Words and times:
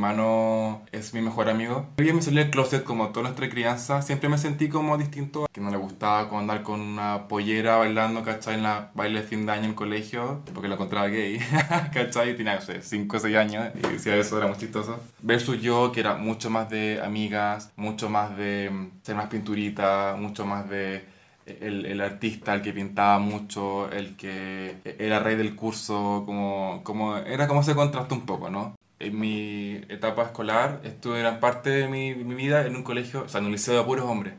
hermano 0.00 0.80
es 0.92 1.12
mi 1.12 1.20
mejor 1.20 1.50
amigo. 1.50 1.86
Yo 1.98 2.14
me 2.14 2.22
salí 2.22 2.38
del 2.38 2.50
closet 2.50 2.84
como 2.84 3.10
toda 3.10 3.24
nuestra 3.24 3.50
crianza. 3.50 4.00
Siempre 4.00 4.30
me 4.30 4.38
sentí 4.38 4.70
como 4.70 4.96
distinto. 4.96 5.46
Que 5.52 5.60
no 5.60 5.70
le 5.70 5.76
gustaba 5.76 6.26
andar 6.38 6.62
con 6.62 6.80
una 6.80 7.28
pollera 7.28 7.76
bailando, 7.76 8.24
¿cachai? 8.24 8.54
En 8.54 8.62
la 8.62 8.90
baile 8.94 9.20
de 9.20 9.26
fin 9.26 9.44
de 9.44 9.52
año 9.52 9.66
en 9.66 9.74
colegio. 9.74 10.42
Porque 10.54 10.68
la 10.68 10.76
encontraba 10.76 11.08
gay, 11.08 11.38
¿cachai? 11.92 12.34
Tenía, 12.34 12.54
no 12.54 12.62
sé, 12.62 12.80
5 12.80 13.14
o 13.14 13.20
6 13.20 13.36
años. 13.36 13.68
Y 13.74 13.92
decía 13.92 14.16
eso, 14.16 14.38
era 14.38 14.46
muy 14.46 14.56
chistoso. 14.56 14.98
Versus 15.20 15.60
yo, 15.60 15.92
que 15.92 16.00
era 16.00 16.14
mucho 16.14 16.48
más 16.48 16.70
de 16.70 17.02
amigas, 17.04 17.70
mucho 17.76 18.08
más 18.08 18.34
de 18.38 18.70
mm, 18.70 19.02
ser 19.02 19.16
más 19.16 19.26
pinturita, 19.26 20.16
mucho 20.18 20.46
más 20.46 20.66
de 20.70 21.04
el, 21.44 21.84
el, 21.84 22.00
artista, 22.00 22.54
el 22.54 22.62
que 22.62 22.72
pintaba 22.72 23.18
mucho, 23.18 23.90
el 23.90 24.16
que 24.16 24.76
era 24.98 25.18
rey 25.18 25.36
del 25.36 25.56
curso, 25.56 26.22
como, 26.24 26.80
como, 26.84 27.16
era 27.16 27.48
como 27.48 27.62
se 27.62 27.74
contrasta 27.74 28.14
un 28.14 28.24
poco, 28.24 28.50
¿no? 28.50 28.76
En 29.00 29.18
mi 29.18 29.80
etapa 29.88 30.24
escolar 30.24 30.82
estuve 30.84 31.20
gran 31.20 31.40
parte 31.40 31.70
de 31.70 31.88
mi, 31.88 32.14
mi, 32.14 32.34
vida 32.34 32.66
en 32.66 32.76
un 32.76 32.82
colegio, 32.82 33.22
o 33.24 33.28
sea, 33.30 33.40
en 33.40 33.46
un 33.46 33.52
liceo 33.52 33.78
de 33.78 33.82
puros 33.82 34.04
hombres. 34.04 34.34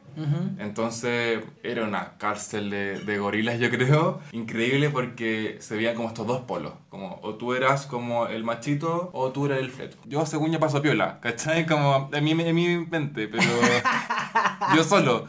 Entonces 0.59 1.43
era 1.63 1.83
una 1.83 2.17
cárcel 2.19 2.69
de, 2.69 2.99
de, 2.99 3.17
gorilas, 3.17 3.59
yo 3.59 3.71
creo, 3.71 4.19
increíble 4.31 4.91
porque 4.91 5.57
se 5.59 5.75
veían 5.75 5.95
como 5.95 6.09
estos 6.09 6.27
dos 6.27 6.41
polos, 6.41 6.73
como 6.89 7.19
o 7.23 7.35
tú 7.35 7.53
eras 7.53 7.87
como 7.87 8.27
el 8.27 8.43
machito 8.43 9.09
o 9.13 9.31
tú 9.31 9.47
eras 9.47 9.57
el 9.57 9.71
feto. 9.71 9.97
Yo 10.05 10.27
según 10.27 10.51
yo 10.51 10.59
paso 10.59 10.79
piola, 10.79 11.19
¿cachai? 11.21 11.65
Como 11.65 12.11
en 12.13 12.23
mi, 12.23 12.31
en 12.31 12.55
mi 12.55 12.85
mente, 12.85 13.27
pero 13.27 13.43
yo 14.75 14.83
solo. 14.83 15.27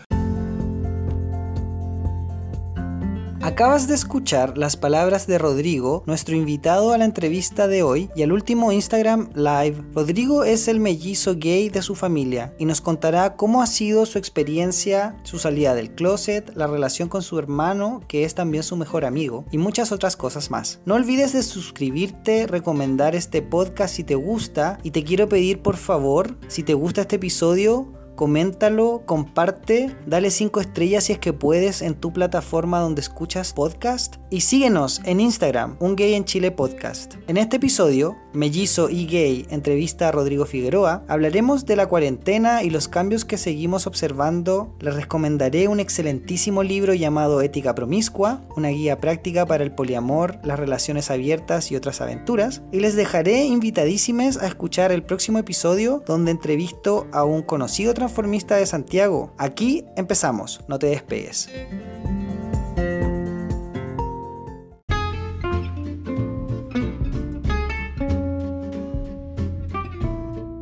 Acabas 3.44 3.88
de 3.88 3.96
escuchar 3.96 4.56
las 4.56 4.76
palabras 4.76 5.26
de 5.26 5.36
Rodrigo, 5.36 6.04
nuestro 6.06 6.36
invitado 6.36 6.92
a 6.92 6.98
la 6.98 7.04
entrevista 7.04 7.66
de 7.66 7.82
hoy 7.82 8.08
y 8.14 8.22
al 8.22 8.30
último 8.30 8.70
Instagram 8.70 9.30
Live. 9.34 9.82
Rodrigo 9.94 10.44
es 10.44 10.68
el 10.68 10.78
mellizo 10.78 11.34
gay 11.36 11.68
de 11.68 11.82
su 11.82 11.96
familia 11.96 12.54
y 12.60 12.66
nos 12.66 12.80
contará 12.80 13.34
cómo 13.34 13.60
ha 13.60 13.66
sido 13.66 14.06
su 14.06 14.18
experiencia, 14.18 15.16
su 15.24 15.40
salida 15.40 15.74
del 15.74 15.90
closet, 15.90 16.54
la 16.54 16.68
relación 16.68 17.08
con 17.08 17.22
su 17.22 17.36
hermano, 17.36 18.00
que 18.06 18.22
es 18.22 18.36
también 18.36 18.62
su 18.62 18.76
mejor 18.76 19.04
amigo, 19.04 19.44
y 19.50 19.58
muchas 19.58 19.90
otras 19.90 20.16
cosas 20.16 20.52
más. 20.52 20.78
No 20.84 20.94
olvides 20.94 21.32
de 21.32 21.42
suscribirte, 21.42 22.46
recomendar 22.46 23.16
este 23.16 23.42
podcast 23.42 23.96
si 23.96 24.04
te 24.04 24.14
gusta 24.14 24.78
y 24.84 24.92
te 24.92 25.02
quiero 25.02 25.28
pedir 25.28 25.62
por 25.62 25.76
favor, 25.76 26.38
si 26.46 26.62
te 26.62 26.74
gusta 26.74 27.00
este 27.00 27.16
episodio, 27.16 27.92
coméntalo, 28.16 29.02
comparte, 29.06 29.94
dale 30.06 30.30
5 30.30 30.60
estrellas 30.60 31.04
si 31.04 31.12
es 31.12 31.18
que 31.18 31.32
puedes 31.32 31.82
en 31.82 31.94
tu 31.94 32.12
plataforma 32.12 32.80
donde 32.80 33.00
escuchas 33.00 33.52
podcast 33.52 34.16
y 34.30 34.40
síguenos 34.40 35.00
en 35.04 35.20
Instagram, 35.20 35.76
Un 35.80 35.96
Gay 35.96 36.14
en 36.14 36.24
Chile 36.24 36.50
Podcast. 36.50 37.14
En 37.26 37.36
este 37.36 37.56
episodio, 37.56 38.16
Mellizo 38.32 38.88
y 38.88 39.06
Gay 39.06 39.46
entrevista 39.50 40.08
a 40.08 40.12
Rodrigo 40.12 40.46
Figueroa, 40.46 41.04
hablaremos 41.08 41.66
de 41.66 41.76
la 41.76 41.86
cuarentena 41.86 42.62
y 42.62 42.70
los 42.70 42.88
cambios 42.88 43.24
que 43.24 43.38
seguimos 43.38 43.86
observando. 43.86 44.74
Les 44.80 44.94
recomendaré 44.94 45.68
un 45.68 45.80
excelentísimo 45.80 46.62
libro 46.62 46.94
llamado 46.94 47.42
Ética 47.42 47.74
Promiscua, 47.74 48.42
una 48.56 48.68
guía 48.68 49.00
práctica 49.00 49.46
para 49.46 49.64
el 49.64 49.74
poliamor, 49.74 50.38
las 50.44 50.58
relaciones 50.58 51.10
abiertas 51.10 51.70
y 51.70 51.76
otras 51.76 52.00
aventuras, 52.00 52.62
y 52.72 52.80
les 52.80 52.96
dejaré 52.96 53.44
invitadísimes 53.44 54.38
a 54.38 54.46
escuchar 54.46 54.92
el 54.92 55.02
próximo 55.02 55.38
episodio 55.38 56.02
donde 56.06 56.30
entrevisto 56.30 57.06
a 57.12 57.24
un 57.24 57.42
conocido 57.42 57.94
transformista 58.12 58.56
de 58.56 58.66
Santiago. 58.66 59.32
Aquí 59.38 59.86
empezamos, 59.96 60.60
no 60.68 60.78
te 60.78 60.88
despegues. 60.88 61.48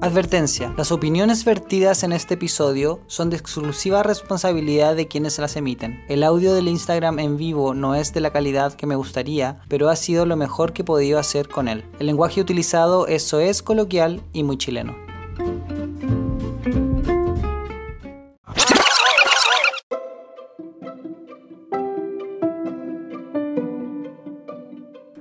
Advertencia. 0.00 0.72
Las 0.78 0.92
opiniones 0.92 1.44
vertidas 1.44 2.04
en 2.04 2.12
este 2.12 2.34
episodio 2.34 3.00
son 3.08 3.30
de 3.30 3.36
exclusiva 3.36 4.04
responsabilidad 4.04 4.94
de 4.94 5.08
quienes 5.08 5.36
las 5.40 5.56
emiten. 5.56 6.04
El 6.08 6.22
audio 6.22 6.54
del 6.54 6.68
Instagram 6.68 7.18
en 7.18 7.36
vivo 7.36 7.74
no 7.74 7.96
es 7.96 8.14
de 8.14 8.20
la 8.20 8.30
calidad 8.30 8.74
que 8.74 8.86
me 8.86 8.94
gustaría, 8.94 9.60
pero 9.68 9.88
ha 9.88 9.96
sido 9.96 10.24
lo 10.24 10.36
mejor 10.36 10.72
que 10.72 10.82
he 10.82 10.84
podido 10.84 11.18
hacer 11.18 11.48
con 11.48 11.66
él. 11.66 11.84
El 11.98 12.06
lenguaje 12.06 12.40
utilizado 12.40 13.08
eso 13.08 13.40
es 13.40 13.60
coloquial 13.60 14.22
y 14.32 14.44
muy 14.44 14.56
chileno. 14.56 15.09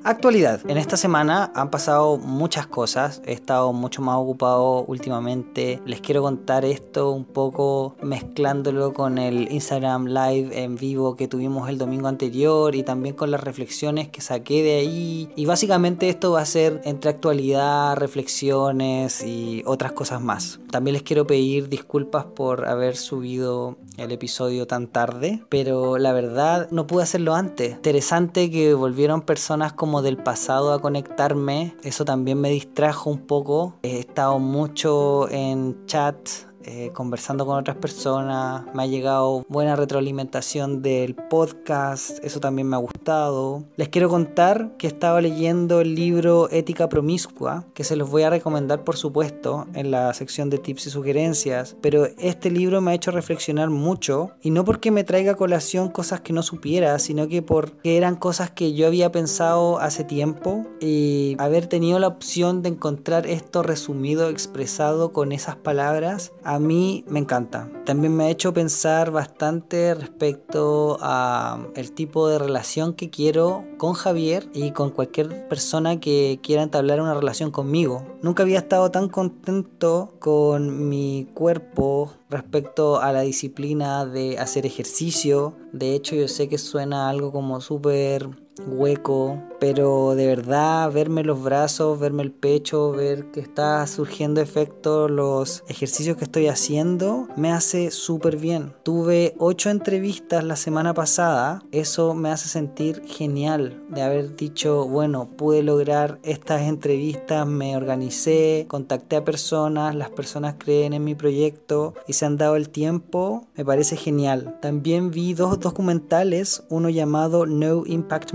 Actualidad. 0.10 0.62
En 0.68 0.80
esta 0.80 0.98
semana 0.98 1.52
han 1.54 1.70
pasado 1.70 2.18
muchas 2.18 2.66
cosas. 2.66 3.22
He 3.28 3.34
estado 3.34 3.74
mucho 3.74 4.02
más 4.02 4.16
ocupado 4.18 4.84
últimamente. 4.86 5.84
Les 5.86 6.02
quiero 6.02 6.24
contar 6.24 6.66
esto 6.66 7.12
un 7.12 7.26
poco 7.26 7.96
mezclándolo 8.02 8.92
con 8.92 9.20
el 9.20 9.52
Instagram 9.52 10.08
Live 10.08 10.64
en 10.64 10.78
vivo 10.78 11.16
que 11.16 11.28
tuvimos 11.28 11.70
el 11.70 11.78
domingo 11.78 12.08
anterior 12.08 12.74
y 12.74 12.82
también 12.82 13.14
con 13.14 13.30
las 13.30 13.44
reflexiones 13.44 14.08
que 14.10 14.22
saqué 14.22 14.64
de 14.64 14.78
ahí. 14.78 15.30
Y 15.36 15.46
básicamente 15.46 16.10
esto 16.10 16.32
va 16.32 16.42
a 16.42 16.46
ser 16.46 16.82
entre 16.86 17.12
actualidad, 17.12 17.96
reflexiones 17.96 19.24
y 19.24 19.62
otras 19.68 19.92
cosas 19.92 20.22
más. 20.22 20.60
También 20.72 20.94
les 20.94 21.04
quiero 21.04 21.28
pedir 21.28 21.70
disculpas 21.70 22.26
por 22.26 22.68
haber 22.68 22.98
subido 22.98 23.78
el 23.98 24.12
episodio 24.12 24.66
tan 24.66 24.88
tarde, 24.88 25.44
pero 25.50 26.00
la 26.00 26.14
verdad 26.14 26.68
no 26.72 26.88
pude 26.88 27.04
hacerlo 27.04 27.36
antes. 27.36 27.74
Interesante 27.76 28.50
que 28.50 28.74
volvieron 28.74 29.22
personas 29.22 29.74
como 29.74 29.99
del 30.02 30.18
pasado 30.18 30.74
a 30.74 30.82
conectarme, 30.82 31.76
eso 31.84 32.06
también 32.06 32.40
me 32.40 32.50
distrajo 32.50 33.10
un 33.10 33.26
poco. 33.28 33.76
He 33.84 34.00
estado 34.00 34.40
mucho 34.40 35.30
en 35.30 35.86
chat 35.86 36.18
eh, 36.64 36.92
conversando 36.94 37.46
con 37.46 37.58
otras 37.58 37.78
personas, 37.78 38.64
me 38.74 38.84
ha 38.84 38.86
llegado 38.86 39.46
buena 39.48 39.76
retroalimentación 39.76 40.82
del 40.82 41.16
podcast, 41.16 42.24
eso 42.24 42.40
también 42.40 42.68
me 42.68 42.76
ha 42.76 42.80
gustado. 42.80 43.64
Les 43.78 43.90
quiero 43.90 44.10
contar 44.10 44.76
que 44.78 44.88
estaba 44.88 45.22
leyendo 45.22 45.82
el 45.82 45.96
libro 45.96 46.50
Ética 46.52 46.90
Promiscua, 46.90 47.66
que 47.74 47.84
se 47.84 47.96
los 47.96 48.10
voy 48.10 48.24
a 48.24 48.30
recomendar 48.30 48.84
por 48.84 48.98
supuesto 48.98 49.68
en 49.74 49.92
la 49.92 50.14
sección 50.14 50.50
de 50.50 50.58
tips 50.58 50.88
y 50.88 50.90
sugerencias, 50.90 51.78
pero 51.82 52.08
este 52.18 52.52
libro 52.52 52.82
me 52.82 52.92
ha 52.92 52.96
hecho 52.96 53.12
reflexionar 53.12 53.70
mucho 53.70 54.32
y 54.42 54.52
no 54.52 54.66
porque 54.66 54.92
me 54.92 55.04
traiga 55.04 55.34
a 55.34 55.36
colación 55.36 55.90
cosas 55.90 56.22
que 56.22 56.34
no 56.34 56.44
supiera, 56.44 57.00
sino 57.00 57.28
que 57.28 57.42
porque 57.42 57.98
eran 57.98 58.16
cosas 58.16 58.52
que 58.52 58.74
yo 58.74 58.88
había 58.88 59.12
pensado 59.12 59.80
hace 59.80 60.04
tiempo 60.04 60.66
y 60.80 61.36
haber 61.40 61.68
tenido 61.68 62.00
la 62.00 62.08
opción 62.08 62.62
de 62.62 62.70
encontrar 62.70 63.28
esto 63.28 63.64
resumido, 63.64 64.30
expresado 64.30 65.14
con 65.14 65.32
esas 65.32 65.56
palabras, 65.56 66.32
a 66.50 66.58
mí 66.58 67.06
me 67.08 67.20
encanta. 67.20 67.70
También 67.86 68.16
me 68.16 68.24
ha 68.24 68.30
hecho 68.32 68.56
pensar 68.56 69.12
bastante 69.12 69.94
respecto 69.94 70.98
a 71.00 71.60
el 71.76 71.92
tipo 71.92 72.28
de 72.28 72.40
relación 72.40 72.96
que 72.96 73.12
quiero 73.12 73.66
con 73.78 73.94
Javier 73.94 74.50
y 74.52 74.72
con 74.72 74.90
cualquier 74.90 75.48
persona 75.48 76.00
que 76.00 76.40
quiera 76.42 76.64
entablar 76.64 77.02
una 77.02 77.14
relación 77.14 77.52
conmigo. 77.52 78.04
Nunca 78.24 78.42
había 78.42 78.58
estado 78.58 78.90
tan 78.90 79.10
contento 79.10 80.16
con 80.18 80.90
mi 80.90 81.28
cuerpo 81.36 82.14
respecto 82.32 83.00
a 83.00 83.12
la 83.12 83.22
disciplina 83.22 84.08
de 84.08 84.40
hacer 84.40 84.66
ejercicio. 84.66 85.54
De 85.72 85.94
hecho, 85.94 86.16
yo 86.16 86.28
sé 86.28 86.50
que 86.50 86.58
suena 86.58 87.10
algo 87.10 87.32
como 87.32 87.62
súper 87.62 88.28
hueco, 88.68 89.42
pero 89.60 90.16
de 90.16 90.28
verdad 90.28 90.92
verme 90.92 91.24
los 91.24 91.44
brazos, 91.44 92.00
verme 92.00 92.24
el 92.24 92.32
pecho, 92.32 92.92
ver 92.92 93.32
que 93.32 93.40
está 93.40 93.86
surgiendo 93.88 94.42
efecto 94.42 95.10
los 95.10 95.64
ejercicios 95.68 96.18
que 96.18 96.24
estoy 96.24 96.48
haciendo, 96.48 97.28
me 97.36 97.52
hace 97.52 97.92
súper 97.92 98.38
bien. 98.38 98.74
Tuve 98.84 99.36
ocho 99.38 99.70
entrevistas 99.70 100.44
la 100.44 100.56
semana 100.56 100.94
pasada, 100.94 101.64
eso 101.72 102.14
me 102.14 102.30
hace 102.30 102.48
sentir 102.48 103.04
genial 103.06 103.84
de 103.90 104.02
haber 104.02 104.36
dicho, 104.36 104.88
bueno, 104.88 105.30
pude 105.38 105.64
lograr 105.64 106.20
estas 106.24 106.62
entrevistas, 106.62 107.46
me 107.46 107.76
organicé, 107.76 108.66
contacté 108.68 109.18
a 109.18 109.26
personas, 109.26 109.96
las 109.96 110.10
personas 110.10 110.56
creen 110.58 110.94
en 110.94 111.04
mi 111.04 111.16
proyecto 111.16 111.94
y 112.08 112.14
se 112.14 112.26
han 112.26 112.38
dado 112.38 112.56
el 112.56 112.70
tiempo, 112.70 113.48
me 113.56 113.66
parece 113.66 113.96
genial. 113.96 114.58
También 114.62 115.12
vi 115.12 115.34
dos 115.34 115.60
documentales, 115.60 116.64
uno 116.70 116.90
llamado 116.90 117.46
No 117.46 117.84
Impact 117.86 118.34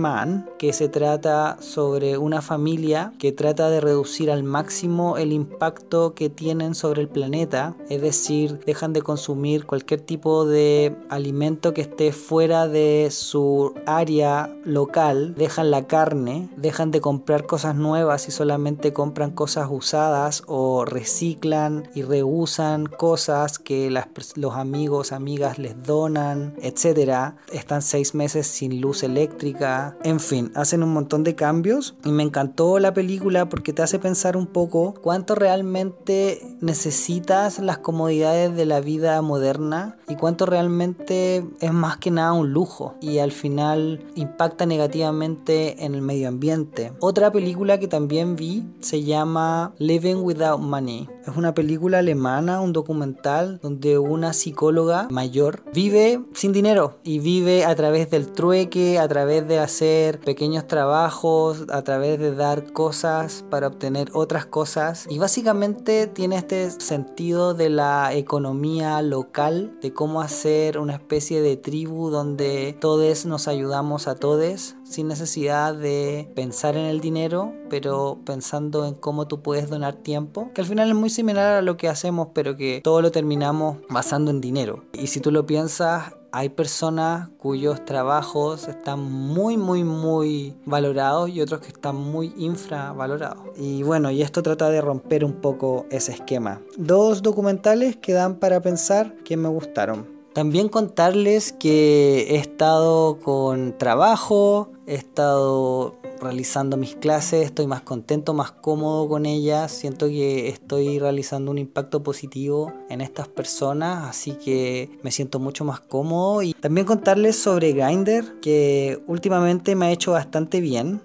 Que 0.59 0.73
se 0.73 0.89
trata 0.89 1.57
sobre 1.61 2.19
una 2.19 2.41
familia 2.41 3.13
que 3.19 3.33
trata 3.33 3.69
de 3.71 3.81
reducir 3.81 4.31
al 4.31 4.45
máximo 4.45 5.17
el 5.17 5.33
impacto 5.33 6.15
que 6.15 6.31
tienen 6.31 6.75
sobre 6.75 7.03
el 7.03 7.09
planeta, 7.09 7.75
es 7.89 8.01
decir, 8.01 8.61
dejan 8.65 8.93
de 8.93 9.03
consumir 9.03 9.67
cualquier 9.67 10.01
tipo 10.01 10.47
de 10.47 10.97
alimento 11.09 11.75
que 11.75 11.81
esté 11.81 12.13
fuera 12.13 12.69
de 12.69 13.09
su 13.11 13.75
área 13.87 14.55
local, 14.65 15.35
dejan 15.35 15.71
la 15.71 15.87
carne, 15.87 16.49
dejan 16.57 16.91
de 16.91 17.01
comprar 17.01 17.47
cosas 17.47 17.75
nuevas 17.75 18.29
y 18.29 18.31
solamente 18.31 18.93
compran 18.93 19.31
cosas 19.33 19.69
usadas 19.71 20.43
o 20.47 20.85
reciclan 20.85 21.89
y 21.95 22.03
reusan 22.03 22.87
cosas 22.87 23.59
que 23.59 23.91
los 24.37 24.55
amigos, 24.55 25.13
amigas 25.13 25.59
les 25.59 25.83
donan, 25.83 26.55
etc. 26.63 27.35
Están 27.53 27.83
seis 27.83 28.15
meses 28.15 28.47
sin 28.47 28.81
luz 28.81 29.03
eléctrica, 29.03 29.97
En 30.05 30.21
fin, 30.21 30.53
hacen 30.55 30.83
un 30.83 30.93
montón 30.93 31.25
de 31.25 31.35
cambios 31.35 31.95
y 32.05 32.11
me 32.11 32.23
encantó 32.23 32.79
la 32.79 32.93
película 32.93 33.49
porque 33.49 33.73
te 33.73 33.81
hace 33.81 33.99
pensar 33.99 34.37
un 34.37 34.47
poco 34.47 34.93
cuánto 35.01 35.35
realmente 35.35 36.43
necesitas 36.61 37.59
las 37.59 37.79
comodidades 37.79 38.55
de 38.55 38.67
la 38.67 38.81
vida 38.81 39.23
moderna 39.23 39.97
y 40.07 40.17
cuánto 40.17 40.45
realmente 40.45 41.47
es 41.59 41.73
más 41.73 41.97
que 41.97 42.11
nada 42.11 42.35
un 42.35 42.53
lujo 42.53 42.97
y 43.01 43.17
al 43.17 43.33
final 43.33 44.05
impacta 44.15 44.67
negativamente 44.67 45.87
en 45.87 45.95
el 45.95 46.03
medio 46.03 46.29
ambiente. 46.29 46.93
Otra 47.01 47.33
película 47.33 47.79
que 47.79 47.89
también 47.89 48.37
vi 48.37 48.63
se 48.81 49.05
llama 49.05 49.73
Living 49.79 50.17
Without 50.17 50.61
Money. 50.61 51.09
Es 51.27 51.35
una 51.35 51.55
película 51.55 52.01
alemana, 52.01 52.61
un 52.61 52.75
documental 52.75 53.59
donde 53.63 53.97
una 53.97 54.35
psicóloga 54.35 55.09
mayor 55.11 55.63
vive 55.73 56.21
sin 56.35 56.53
dinero 56.53 56.99
y 57.03 57.21
vive 57.21 57.65
a 57.65 57.75
través 57.75 58.11
del 58.11 58.31
trueque, 58.31 58.99
a 58.99 59.09
través 59.09 59.49
de 59.49 59.59
hacer 59.59 59.94
pequeños 60.21 60.67
trabajos, 60.67 61.65
a 61.71 61.83
través 61.83 62.19
de 62.19 62.35
dar 62.35 62.73
cosas 62.73 63.45
para 63.51 63.69
obtener 63.69 64.11
otras 64.13 64.47
cosas. 64.47 65.07
Y 65.09 65.19
básicamente 65.19 66.07
tiene 66.07 66.37
este 66.37 66.71
sentido 66.71 67.55
de 67.55 67.71
la 67.71 68.13
economía 68.15 69.01
local, 69.03 69.79
de 69.81 69.93
cómo 69.93 70.21
hacer 70.21 70.79
una 70.79 70.95
especie 70.95 71.41
de 71.41 71.57
tribu 71.57 72.11
donde 72.11 72.77
todos 72.81 73.27
nos 73.27 73.49
ayudamos 73.49 74.09
a 74.09 74.15
todos 74.15 74.75
sin 74.85 75.09
necesidad 75.09 75.75
de 75.75 76.31
pensar 76.35 76.77
en 76.77 76.87
el 76.87 77.01
dinero, 77.01 77.53
pero 77.69 78.19
pensando 78.25 78.87
en 78.87 78.95
cómo 78.95 79.27
tú 79.27 79.43
puedes 79.43 79.69
donar 79.69 79.97
tiempo, 79.97 80.51
que 80.55 80.61
al 80.61 80.67
final 80.67 80.89
es 80.89 80.95
muy 80.95 81.11
similar 81.11 81.57
a 81.57 81.63
lo 81.63 81.77
que 81.77 81.89
hacemos, 81.89 82.29
pero 82.35 82.57
que 82.57 82.81
todo 82.83 83.03
lo 83.03 83.11
terminamos 83.11 83.79
basando 83.89 84.31
en 84.31 84.41
dinero. 84.41 84.85
Y 84.93 85.09
si 85.09 85.21
tú 85.21 85.31
lo 85.31 85.47
piensas, 85.47 86.15
hay 86.35 86.49
personas 86.49 87.29
cuyos 87.39 87.85
trabajos 87.85 88.67
están 88.67 89.01
muy, 89.01 89.57
muy, 89.57 89.85
muy 89.85 90.57
valorados 90.65 91.31
y 91.31 91.41
otros 91.41 91.61
que 91.61 91.69
están 91.69 91.95
muy 91.95 92.35
infravalorados. 92.37 93.39
Y 93.57 93.85
bueno, 93.85 94.11
y 94.11 94.21
esto 94.21 94.43
trata 94.43 94.69
de 94.69 94.81
romper 94.81 95.25
un 95.25 95.35
poco 95.35 95.87
ese 95.93 96.11
esquema. 96.11 96.61
Dos 96.77 97.23
documentales 97.23 97.97
que 97.97 98.15
dan 98.15 98.41
para 98.41 98.61
pensar 98.61 99.15
que 99.23 99.37
me 99.37 99.49
gustaron. 99.49 100.09
También 100.33 100.69
contarles 100.69 101.53
que 101.53 102.27
he 102.31 102.37
estado 102.37 103.21
con 103.21 103.79
trabajo, 103.79 104.73
he 104.87 104.95
estado 104.95 105.97
realizando 106.21 106.77
mis 106.77 106.95
clases, 106.95 107.45
estoy 107.45 107.67
más 107.67 107.83
contento, 107.83 108.35
más 108.35 108.53
cómodo 108.53 109.09
con 109.09 109.27
ellas, 109.27 109.71
siento 109.73 110.07
que 110.09 110.49
estoy 110.49 110.99
realizando 110.99 111.51
un 111.51 111.59
impacto 111.59 112.03
positivo 112.03 112.73
en 112.89 113.01
estas 113.01 113.29
personas, 113.29 114.09
así 114.09 114.33
que 114.33 114.91
me 115.03 115.11
siento 115.11 115.39
mucho 115.39 115.65
más 115.65 115.81
cómodo 115.81 116.43
y 116.43 116.55
también 116.55 116.87
contarles 116.87 117.37
sobre 117.37 117.73
Grindr 117.73 118.41
que 118.41 119.03
últimamente 119.07 119.75
me 119.77 119.87
ha 119.87 119.93
hecho 119.93 120.13
bastante 120.13 120.61
bien. 120.61 121.03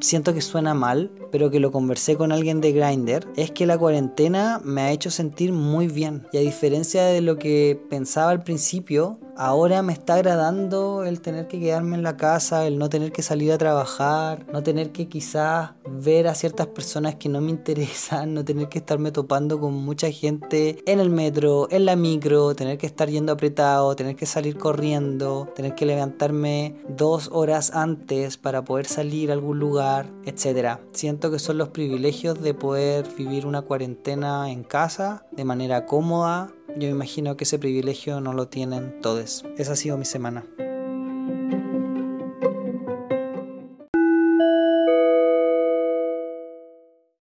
Siento 0.00 0.32
que 0.32 0.40
suena 0.40 0.72
mal, 0.72 1.10
pero 1.30 1.50
que 1.50 1.60
lo 1.60 1.70
conversé 1.70 2.16
con 2.16 2.32
alguien 2.32 2.62
de 2.62 2.72
Grindr, 2.72 3.28
es 3.36 3.50
que 3.50 3.66
la 3.66 3.76
cuarentena 3.76 4.62
me 4.64 4.80
ha 4.80 4.92
hecho 4.92 5.10
sentir 5.10 5.52
muy 5.52 5.88
bien. 5.88 6.26
Y 6.32 6.38
a 6.38 6.40
diferencia 6.40 7.04
de 7.04 7.20
lo 7.20 7.36
que 7.36 7.78
pensaba 7.90 8.30
al 8.30 8.42
principio, 8.42 9.18
ahora 9.38 9.82
me 9.82 9.92
está 9.92 10.14
agradando 10.14 11.04
el 11.04 11.20
tener 11.20 11.46
que 11.46 11.60
quedarme 11.60 11.96
en 11.96 12.02
la 12.02 12.16
casa, 12.16 12.66
el 12.66 12.76
no 12.76 12.90
tener 12.90 13.12
que 13.12 13.22
salir 13.22 13.52
a 13.52 13.58
trabajar, 13.58 14.44
no 14.52 14.64
tener 14.64 14.90
que 14.90 15.08
quizás 15.08 15.70
ver 15.88 16.26
a 16.26 16.34
ciertas 16.34 16.66
personas 16.66 17.14
que 17.14 17.28
no 17.28 17.40
me 17.40 17.50
interesan, 17.50 18.34
no 18.34 18.44
tener 18.44 18.68
que 18.68 18.78
estarme 18.78 19.12
topando 19.12 19.60
con 19.60 19.74
mucha 19.74 20.10
gente 20.10 20.82
en 20.86 20.98
el 20.98 21.10
metro, 21.10 21.68
en 21.70 21.84
la 21.84 21.94
micro, 21.94 22.54
tener 22.54 22.78
que 22.78 22.86
estar 22.86 23.08
yendo 23.08 23.32
apretado, 23.32 23.94
tener 23.94 24.16
que 24.16 24.26
salir 24.26 24.58
corriendo, 24.58 25.48
tener 25.54 25.76
que 25.76 25.86
levantarme 25.86 26.74
dos 26.88 27.30
horas 27.32 27.70
antes 27.74 28.36
para 28.36 28.64
poder 28.64 28.86
salir 28.86 29.30
a 29.30 29.34
algún 29.34 29.60
lugar, 29.60 30.10
etc. 30.24 30.80
Siento 30.92 31.30
que 31.30 31.38
son 31.38 31.58
los 31.58 31.68
privilegios 31.68 32.42
de 32.42 32.54
poder 32.54 33.06
vivir 33.16 33.46
una 33.46 33.62
cuarentena 33.62 34.50
en 34.50 34.64
casa 34.64 35.24
de 35.30 35.44
manera 35.44 35.86
cómoda, 35.86 36.50
yo 36.76 36.88
imagino 36.88 37.36
que 37.36 37.44
ese 37.44 37.58
privilegio 37.58 38.20
no 38.20 38.32
lo 38.32 38.48
tienen 38.48 39.00
todos. 39.00 39.44
Esa 39.56 39.72
ha 39.72 39.76
sido 39.76 39.96
mi 39.96 40.04
semana. 40.04 40.44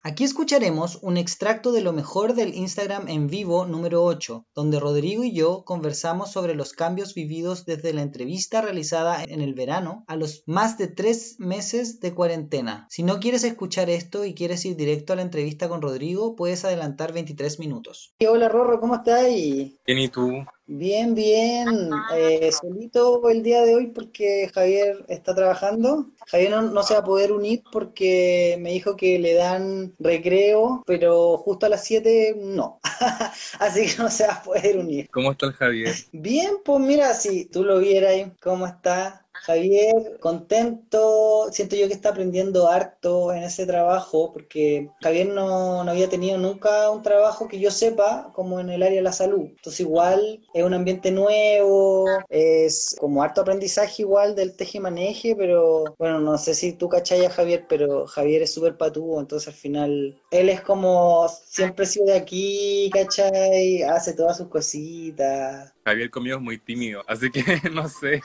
Aquí 0.06 0.26
escucharemos 0.26 1.00
un 1.02 1.16
extracto 1.16 1.72
de 1.72 1.80
lo 1.80 1.94
mejor 1.94 2.34
del 2.34 2.54
Instagram 2.56 3.08
en 3.08 3.28
vivo 3.28 3.66
número 3.66 4.04
8, 4.04 4.46
donde 4.54 4.82
Rodrigo 4.82 5.24
y 5.24 5.32
yo 5.32 5.64
conversamos 5.64 6.30
sobre 6.30 6.56
los 6.56 6.74
cambios 6.74 7.14
vividos 7.14 7.64
desde 7.66 7.94
la 7.94 8.02
entrevista 8.02 8.62
realizada 8.62 9.24
en 9.24 9.40
el 9.40 9.54
verano 9.54 10.04
a 10.08 10.18
los 10.18 10.44
más 10.46 10.78
de 10.78 10.88
tres 10.88 11.38
meses 11.40 12.02
de 12.02 12.14
cuarentena. 12.14 12.86
Si 12.90 13.02
no 13.02 13.22
quieres 13.22 13.46
escuchar 13.46 13.90
esto 13.90 14.26
y 14.26 14.34
quieres 14.34 14.66
ir 14.66 14.76
directo 14.76 15.14
a 15.14 15.16
la 15.16 15.22
entrevista 15.22 15.70
con 15.70 15.82
Rodrigo, 15.82 16.36
puedes 16.36 16.66
adelantar 16.66 17.14
23 17.14 17.60
minutos. 17.60 18.14
Hola 18.30 18.50
Rorro, 18.50 18.82
¿cómo 18.82 18.96
estás? 18.96 19.26
Bien, 19.30 20.00
¿y 20.00 20.10
tú? 20.10 20.44
Bien, 20.66 21.14
bien. 21.14 21.90
Eh, 22.16 22.50
solito 22.52 23.30
el 23.30 23.44
día 23.44 23.64
de 23.64 23.76
hoy 23.76 23.88
porque 23.88 24.50
Javier 24.54 25.04
está 25.10 25.36
trabajando. 25.36 26.08
Javier 26.28 26.52
no, 26.52 26.84
se 26.84 26.94
va 26.94 27.02
a 27.02 27.04
poder 27.04 27.34
unir 27.34 27.64
porque 27.72 28.58
me 28.60 28.72
dijo 28.72 28.96
que 28.96 29.20
le 29.20 29.34
dan 29.34 29.94
recreo, 30.00 30.82
pero 30.86 31.38
justo 31.38 31.66
a 31.66 31.70
las 31.70 31.84
7 31.84 32.36
no. 32.40 32.80
Así 33.60 33.88
que 33.88 34.02
no 34.02 34.10
se 34.10 34.26
va 34.26 34.36
a 34.36 34.44
poder 34.44 34.78
unir. 34.78 35.10
¿Cómo 35.10 35.32
está 35.32 35.48
el 35.48 35.54
Javier? 35.54 35.94
Bien, 36.14 36.56
pues 36.64 36.80
mira, 36.80 37.14
si 37.14 37.46
tú 37.46 37.64
lo 37.66 37.80
vieras, 37.80 38.32
¿cómo 38.42 38.66
está? 38.66 39.23
Javier, 39.34 40.20
contento, 40.20 41.48
siento 41.52 41.76
yo 41.76 41.88
que 41.88 41.94
está 41.94 42.10
aprendiendo 42.10 42.68
harto 42.68 43.34
en 43.34 43.44
ese 43.44 43.66
trabajo, 43.66 44.32
porque 44.32 44.90
Javier 45.02 45.28
no, 45.28 45.82
había 45.82 46.08
tenido 46.08 46.38
nunca 46.38 46.90
un 46.92 47.02
trabajo 47.02 47.48
que 47.48 47.60
yo 47.60 47.72
sepa 47.72 48.32
como 48.34 48.60
en 48.60 48.70
el 48.70 48.84
área 48.84 48.98
de 48.98 49.04
la 49.04 49.12
salud. 49.12 49.48
Entonces 49.50 49.82
igual 49.82 50.42
es 50.54 50.64
un 50.64 50.74
ambiente 50.74 51.12
nuevo, 51.12 52.06
es 52.30 52.96
como 53.00 53.24
harto 53.24 53.42
aprendizaje 53.42 54.04
igual 54.04 54.36
del 54.36 54.56
teje-maneje, 54.56 55.36
pero 55.36 55.84
bueno, 55.98 56.20
no 56.20 56.38
sé 56.38 56.54
si 56.54 56.74
tú 56.74 56.88
cachai 56.88 57.26
a 57.26 57.30
Javier, 57.30 57.66
pero 57.68 58.08
Javier 58.08 58.44
es 58.44 58.54
súper 58.54 58.78
patúo, 58.78 59.20
entonces 59.20 59.48
al 59.48 59.56
final 59.56 60.22
él 60.34 60.50
es 60.50 60.62
como 60.62 61.28
siempre 61.30 61.86
ha 61.86 61.88
sido 61.88 62.08
de 62.08 62.18
aquí, 62.18 62.90
¿cachai? 62.92 63.84
Hace 63.84 64.14
todas 64.14 64.38
sus 64.38 64.48
cositas. 64.48 65.74
Javier 65.86 66.10
conmigo 66.10 66.38
es 66.38 66.42
muy 66.42 66.58
tímido, 66.58 67.04
así 67.08 67.30
que 67.30 67.44
no 67.72 67.88
sé. 67.88 68.22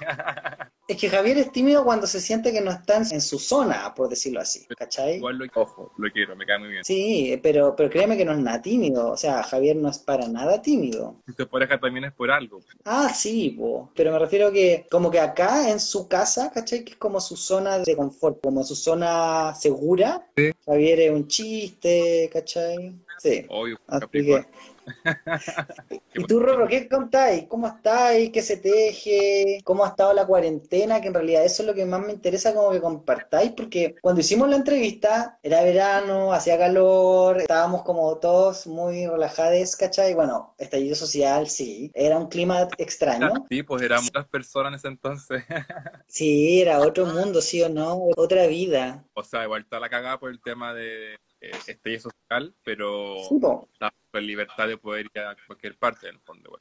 Es 0.86 0.96
que 0.96 1.10
Javier 1.10 1.36
es 1.36 1.52
tímido 1.52 1.84
cuando 1.84 2.06
se 2.06 2.18
siente 2.18 2.50
que 2.50 2.62
no 2.62 2.70
está 2.70 2.96
en 2.96 3.20
su 3.20 3.38
zona, 3.38 3.92
por 3.94 4.08
decirlo 4.08 4.40
así, 4.40 4.64
¿cachai? 4.76 5.16
Igual 5.16 5.36
lo, 5.36 5.46
ojo, 5.54 5.92
lo 5.98 6.10
quiero, 6.10 6.34
me 6.34 6.46
cae 6.46 6.58
muy 6.58 6.68
bien. 6.68 6.84
Sí, 6.84 7.38
pero, 7.42 7.76
pero 7.76 7.90
créeme 7.90 8.16
que 8.16 8.24
no 8.24 8.32
es 8.32 8.38
nada 8.38 8.62
tímido, 8.62 9.10
o 9.10 9.16
sea, 9.16 9.42
Javier 9.42 9.76
no 9.76 9.90
es 9.90 9.98
para 9.98 10.26
nada 10.28 10.62
tímido. 10.62 11.16
Pareja 11.50 11.78
también 11.78 12.06
es 12.06 12.12
por 12.12 12.30
algo. 12.30 12.60
Ah, 12.84 13.12
sí, 13.14 13.50
po. 13.50 13.90
pero 13.94 14.12
me 14.12 14.18
refiero 14.18 14.50
que 14.50 14.86
como 14.90 15.10
que 15.10 15.20
acá 15.20 15.70
en 15.70 15.80
su 15.80 16.08
casa, 16.08 16.50
¿cachai? 16.52 16.84
Que 16.84 16.92
es 16.92 16.98
como 16.98 17.20
su 17.20 17.36
zona 17.36 17.78
de 17.80 17.96
confort, 17.96 18.40
como 18.42 18.64
su 18.64 18.74
zona 18.74 19.54
segura. 19.54 20.26
Sí. 20.36 20.52
Javier 20.64 21.00
es 21.00 21.10
un 21.10 21.26
chiste, 21.28 21.97
¿cachai? 22.32 22.94
Sí. 23.18 23.46
Obvio, 23.48 23.78
que, 24.10 24.46
¿Y 26.14 26.24
tú, 26.24 26.40
Rorro, 26.40 26.68
qué 26.68 26.88
contáis? 26.88 27.44
¿Cómo 27.48 27.66
estáis? 27.66 28.30
¿Qué 28.30 28.42
se 28.42 28.56
teje? 28.56 29.60
¿Cómo 29.64 29.84
ha 29.84 29.88
estado 29.88 30.12
la 30.12 30.26
cuarentena? 30.26 31.00
Que 31.00 31.08
en 31.08 31.14
realidad 31.14 31.44
eso 31.44 31.62
es 31.62 31.68
lo 31.68 31.74
que 31.74 31.84
más 31.84 32.04
me 32.04 32.12
interesa 32.12 32.54
como 32.54 32.70
que 32.70 32.80
compartáis, 32.80 33.52
porque 33.52 33.96
cuando 34.00 34.20
hicimos 34.20 34.48
la 34.48 34.56
entrevista 34.56 35.38
era 35.42 35.62
verano, 35.62 36.32
hacía 36.32 36.58
calor, 36.58 37.40
estábamos 37.40 37.82
como 37.82 38.16
todos 38.18 38.66
muy 38.66 39.06
relajados, 39.06 39.76
¿cachai? 39.76 40.14
Bueno, 40.14 40.54
estallido 40.58 40.94
social, 40.94 41.48
sí. 41.48 41.90
Era 41.94 42.18
un 42.18 42.28
clima 42.28 42.68
extraño. 42.78 43.46
Sí, 43.48 43.62
pues 43.62 43.82
éramos 43.82 44.10
muchas 44.12 44.28
personas 44.28 44.72
en 44.72 44.76
ese 44.76 44.88
entonces. 44.88 45.44
sí, 46.06 46.60
era 46.60 46.80
otro 46.80 47.06
mundo, 47.06 47.40
sí 47.40 47.62
o 47.62 47.68
no, 47.68 48.08
otra 48.16 48.46
vida. 48.46 49.04
O 49.14 49.22
sea, 49.22 49.44
igual 49.44 49.62
está 49.62 49.80
la 49.80 49.88
cagada 49.88 50.18
por 50.18 50.30
el 50.30 50.40
tema 50.40 50.74
de 50.74 51.18
eh, 51.40 51.50
estallido 51.66 52.10
social, 52.10 52.54
pero 52.62 53.16
la 53.80 53.94
libertad 54.14 54.66
de 54.66 54.76
poder 54.76 55.06
ir 55.12 55.20
a 55.20 55.36
cualquier 55.46 55.76
parte, 55.76 56.08
en 56.08 56.14
el 56.14 56.20
fondo. 56.20 56.58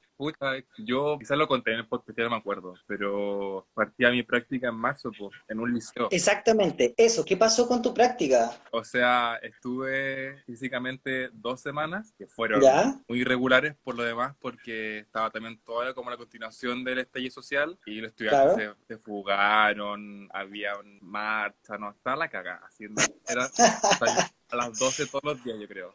yo 0.78 1.18
quizás 1.20 1.38
lo 1.38 1.48
conté 1.48 1.72
en 1.72 1.80
el 1.80 1.88
podcast, 1.88 2.18
ya 2.18 2.26
no 2.26 2.32
me 2.32 2.36
acuerdo, 2.38 2.76
pero 2.86 3.68
partí 3.74 4.06
a 4.06 4.12
mi 4.12 4.24
práctica 4.24 4.70
en 4.70 4.76
marzo, 4.76 5.12
pues, 5.18 5.32
en 5.48 5.60
un 5.60 5.74
liceo. 5.74 6.10
Exactamente, 6.12 6.94
eso, 6.98 7.24
¿qué 7.24 7.38
pasó 7.38 7.68
con 7.68 7.82
tu 7.82 7.94
práctica? 7.94 8.52
O 8.72 8.84
sea, 8.84 9.40
estuve 9.42 10.44
físicamente 10.46 11.30
dos 11.34 11.62
semanas, 11.62 12.14
que 12.18 12.28
fueron 12.28 12.62
muy 13.08 13.22
irregulares 13.22 13.76
por 13.84 13.96
lo 13.96 14.04
demás, 14.04 14.36
porque 14.40 15.00
estaba 15.00 15.30
también 15.32 15.60
toda 15.66 15.94
como 15.94 16.10
la 16.10 16.18
continuación 16.18 16.84
del 16.84 17.00
estallido 17.00 17.32
social, 17.32 17.78
y 17.86 18.02
los 18.02 18.12
estudiantes 18.12 18.72
se, 18.88 18.98
fugaron, 18.98 20.28
había 20.34 20.74
marcha, 21.02 21.78
no, 21.78 21.92
estaba 21.92 22.18
la 22.18 22.30
cagada, 22.30 22.66
haciendo, 22.66 23.02
era 23.28 23.50
a 24.50 24.56
las 24.56 24.80
12 24.80 25.08
todos 25.08 25.24
los 25.24 25.44
días, 25.44 25.58
yo 25.60 25.68
creo. 25.68 25.94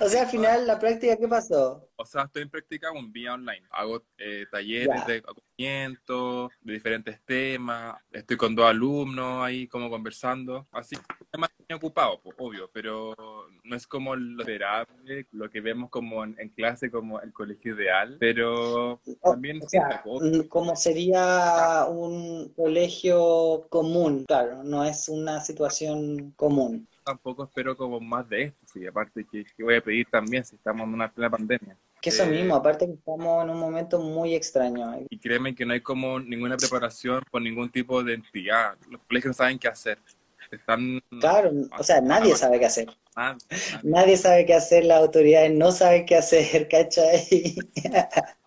O 0.00 0.08
sea, 0.08 0.22
al 0.22 0.28
final, 0.28 0.66
la 0.66 0.78
práctica, 0.78 1.16
¿qué 1.16 1.28
pasó? 1.28 1.88
O 1.94 2.04
sea, 2.04 2.22
estoy 2.22 2.42
en 2.42 2.50
práctica 2.50 2.90
un 2.90 3.12
vía 3.12 3.34
online. 3.34 3.62
Hago 3.70 4.02
eh, 4.18 4.44
talleres 4.50 5.06
de 5.06 5.18
acogimiento, 5.18 6.50
de 6.62 6.72
diferentes 6.72 7.20
temas. 7.24 7.96
Estoy 8.10 8.36
con 8.36 8.56
dos 8.56 8.66
alumnos 8.66 9.44
ahí 9.44 9.68
como 9.68 9.88
conversando. 9.88 10.66
Así 10.72 10.96
que 10.96 11.38
me 11.38 11.76
ocupado, 11.76 12.20
pues, 12.20 12.34
obvio, 12.38 12.68
pero 12.72 13.14
no 13.62 13.76
es 13.76 13.86
como 13.86 14.16
lo 14.16 14.42
esperable, 14.42 15.28
lo 15.30 15.48
que 15.48 15.60
vemos 15.60 15.90
como 15.90 16.24
en, 16.24 16.48
clase, 16.56 16.90
como 16.90 17.20
el 17.20 17.32
colegio 17.32 17.76
ideal, 17.76 18.16
pero 18.18 19.00
también... 19.22 19.60
O 19.62 19.68
sea, 19.68 20.02
como 20.48 20.74
sería 20.74 21.86
un 21.88 22.52
colegio 22.56 23.66
común, 23.70 24.24
claro, 24.26 24.64
no 24.64 24.84
es 24.84 25.08
una 25.08 25.40
situación 25.40 26.32
común 26.32 26.88
tampoco 27.04 27.44
espero 27.44 27.76
como 27.76 28.00
más 28.00 28.28
de 28.28 28.44
esto, 28.44 28.66
sí, 28.72 28.86
aparte 28.86 29.24
que, 29.30 29.44
voy 29.62 29.76
a 29.76 29.80
pedir 29.80 30.06
también 30.10 30.44
si 30.44 30.56
estamos 30.56 30.86
en 30.86 30.94
una 30.94 31.10
plena 31.10 31.30
pandemia. 31.30 31.76
Que 32.00 32.10
eso 32.10 32.26
mismo, 32.26 32.54
eh, 32.54 32.58
aparte 32.58 32.86
que 32.86 32.94
estamos 32.94 33.44
en 33.44 33.50
un 33.50 33.58
momento 33.58 33.98
muy 34.00 34.34
extraño. 34.34 34.94
Y 35.08 35.18
créeme 35.18 35.54
que 35.54 35.64
no 35.64 35.72
hay 35.72 35.80
como 35.80 36.18
ninguna 36.18 36.56
preparación 36.56 37.22
por 37.30 37.40
ningún 37.42 37.70
tipo 37.70 38.02
de 38.02 38.14
entidad, 38.14 38.76
los 38.90 39.00
colegios 39.02 39.30
no 39.30 39.34
saben 39.34 39.58
qué 39.58 39.68
hacer. 39.68 39.98
Están, 40.50 41.02
claro, 41.20 41.50
o 41.76 41.82
sea, 41.82 42.00
nadie 42.00 42.36
sabe 42.36 42.60
qué 42.60 42.66
hacer. 42.66 42.88
Nadie 43.82 44.16
sabe 44.16 44.46
qué 44.46 44.54
hacer, 44.54 44.84
las 44.84 44.98
autoridades 44.98 45.52
no 45.52 45.72
saben 45.72 46.04
qué 46.06 46.16
hacer, 46.16 46.68
¿cachai? 46.70 47.56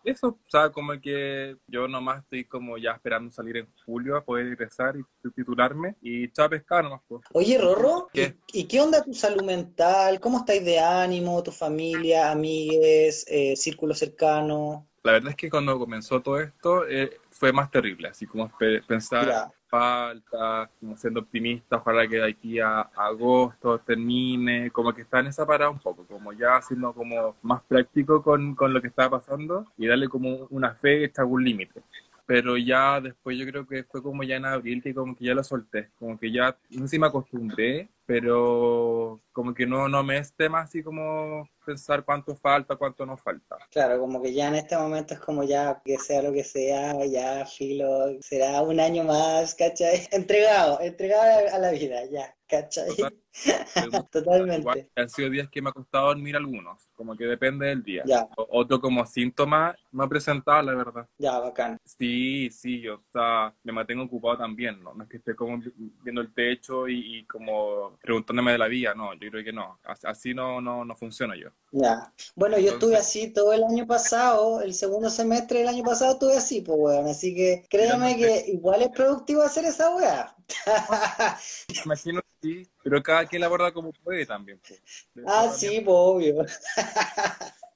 Eso, 0.08 0.28
o 0.28 0.40
sea, 0.50 0.70
como 0.70 0.94
que 1.02 1.58
yo 1.68 1.86
nomás 1.86 2.24
estoy 2.24 2.46
como 2.46 2.78
ya 2.78 2.92
esperando 2.92 3.30
salir 3.30 3.58
en 3.58 3.68
julio 3.86 4.16
a 4.16 4.24
poder 4.24 4.48
ingresar 4.48 4.96
y 4.96 5.32
titularme 5.32 5.98
y 6.02 6.32
chao 6.32 6.50
pescar 6.50 6.86
nomás. 6.86 7.02
Pues. 7.10 7.24
Oye, 7.34 7.58
Rorro, 7.58 8.08
¿y, 8.14 8.64
qué 8.64 8.80
onda 8.80 9.04
tu 9.04 9.14
salud 9.14 9.44
mental? 9.44 10.22
¿Cómo 10.22 10.38
estáis 10.38 10.64
de 10.64 10.80
ánimo, 10.80 11.44
tu 11.44 11.52
familia, 11.52 12.32
amigues, 12.32 13.26
eh, 13.28 13.58
círculo 13.58 13.94
cercano? 13.94 14.88
La 15.04 15.12
verdad 15.12 15.32
es 15.32 15.36
que 15.36 15.50
cuando 15.50 15.78
comenzó 15.78 16.22
todo 16.22 16.40
esto 16.40 16.88
eh, 16.88 17.20
fue 17.38 17.52
más 17.52 17.70
terrible, 17.70 18.10
así 18.10 18.26
como 18.26 18.50
pensar 18.88 19.52
falta, 19.68 20.70
como 20.80 20.96
siendo 20.96 21.20
optimista, 21.20 21.78
ojalá 21.78 22.08
que 22.08 22.16
de 22.18 22.30
aquí 22.30 22.60
a 22.60 22.82
agosto 22.96 23.80
termine, 23.80 24.72
como 24.72 24.94
que 24.94 25.02
está 25.02 25.20
en 25.20 25.28
esa 25.28 25.46
parada 25.46 25.70
un 25.70 25.80
poco, 25.80 26.06
como 26.06 26.34
ya 26.34 26.62
siendo 26.62 26.94
como 26.94 27.36
más 27.42 27.62
práctico 27.64 28.24
con, 28.24 28.56
con 28.56 28.74
lo 28.74 28.82
que 28.82 28.88
está 28.88 29.10
pasando 29.10 29.66
y 29.78 29.88
darle 29.88 30.08
como 30.08 30.48
una 30.50 30.74
fecha, 30.74 31.22
algún 31.22 31.44
límite. 31.44 31.82
Pero 32.26 32.58
ya 32.58 33.00
después 33.00 33.38
yo 33.38 33.46
creo 33.46 33.68
que 33.68 33.84
fue 33.84 34.02
como 34.02 34.24
ya 34.24 34.36
en 34.36 34.46
abril 34.46 34.82
que 34.82 34.94
como 34.94 35.16
que 35.16 35.26
ya 35.26 35.34
lo 35.34 35.44
solté, 35.44 35.90
como 36.00 36.18
que 36.18 36.32
ya, 36.32 36.58
no 36.72 36.84
sé 36.84 36.90
si 36.90 37.00
me 37.00 37.08
acostumbré, 37.08 37.90
pero 38.08 39.22
como 39.34 39.54
que 39.54 39.68
no, 39.68 39.88
no 39.90 40.02
me 40.02 40.18
es 40.18 40.34
tema 40.34 40.62
así 40.62 40.82
como 40.82 41.48
pensar 41.66 42.06
cuánto 42.06 42.34
falta, 42.36 42.78
cuánto 42.78 43.06
no 43.06 43.18
falta. 43.18 43.58
Claro, 43.70 44.00
como 44.00 44.22
que 44.22 44.34
ya 44.34 44.48
en 44.48 44.56
este 44.56 44.78
momento 44.78 45.14
es 45.14 45.20
como 45.20 45.44
ya 45.44 45.82
que 45.84 45.98
sea 45.98 46.22
lo 46.22 46.32
que 46.32 46.46
sea, 46.46 47.06
ya 47.06 47.46
filo, 47.46 48.20
será 48.22 48.62
un 48.62 48.80
año 48.80 49.04
más, 49.04 49.54
¿cachai? 49.54 50.08
Entregado, 50.12 50.80
entregado 50.80 51.54
a 51.54 51.60
la 51.60 51.72
vida, 51.72 52.06
ya, 52.10 52.34
¿cachai? 52.48 52.88
Totalmente. 54.12 54.90
Han 54.96 55.10
sido 55.10 55.30
días 55.30 55.50
que 55.50 55.62
me 55.62 55.70
ha 55.70 55.74
costado 55.74 56.08
dormir 56.08 56.38
algunos, 56.38 56.90
como 56.96 57.16
que 57.16 57.26
depende 57.26 57.68
del 57.68 57.84
día. 57.84 58.04
Otro 58.38 58.80
como 58.80 59.06
síntoma 59.06 59.76
me 59.92 60.06
ha 60.06 60.08
presentado, 60.08 60.62
la 60.62 60.74
verdad. 60.74 61.08
Ya, 61.18 61.38
bacán. 61.40 61.78
Sí, 61.84 62.50
sí, 62.50 62.80
yo 62.82 62.96
o 62.96 63.02
sea, 63.12 63.54
me 63.64 63.74
mantengo 63.74 64.04
ocupado 64.04 64.38
también, 64.38 64.82
¿no? 64.82 64.94
No 64.94 65.04
es 65.04 65.10
que 65.10 65.18
esté 65.18 65.36
como 65.36 65.62
viendo 66.02 66.22
el 66.22 66.34
techo 66.34 66.88
y, 66.88 67.26
como 67.26 67.97
preguntándome 68.02 68.52
de 68.52 68.58
la 68.58 68.68
vida, 68.68 68.94
no, 68.96 69.14
yo 69.14 69.30
creo 69.30 69.44
que 69.44 69.54
no. 69.54 69.80
Así 70.04 70.34
no, 70.34 70.62
no, 70.62 70.86
no 70.86 70.96
funciona 70.96 71.36
yo. 71.36 71.50
Ya. 71.72 72.14
Bueno, 72.36 72.58
yo 72.58 72.74
estuve 72.74 72.96
así 72.96 73.32
todo 73.32 73.54
el 73.54 73.64
año 73.64 73.86
pasado, 73.86 74.62
el 74.62 74.74
segundo 74.74 75.10
semestre 75.10 75.60
del 75.60 75.68
año 75.68 75.84
pasado 75.84 76.14
estuve 76.14 76.38
así, 76.38 76.62
pues, 76.62 76.78
weón. 76.80 77.08
Así 77.08 77.36
que 77.36 77.66
créeme 77.70 78.18
que 78.18 78.46
igual 78.48 78.82
es 78.82 78.90
productivo 78.90 79.42
hacer 79.42 79.66
esa 79.66 79.96
weá. 79.96 80.36
Imagino 81.86 82.22
que 82.22 82.28
sí, 82.42 82.72
pero 82.84 83.04
cada 83.04 83.26
quien 83.26 83.42
la 83.42 83.48
aborda 83.48 83.72
como 83.72 83.92
puede 83.92 84.26
también. 84.26 84.60
Pues. 84.68 84.82
Ah, 85.26 85.52
sí, 85.56 85.82
pues 85.82 85.96
obvio. 85.98 86.46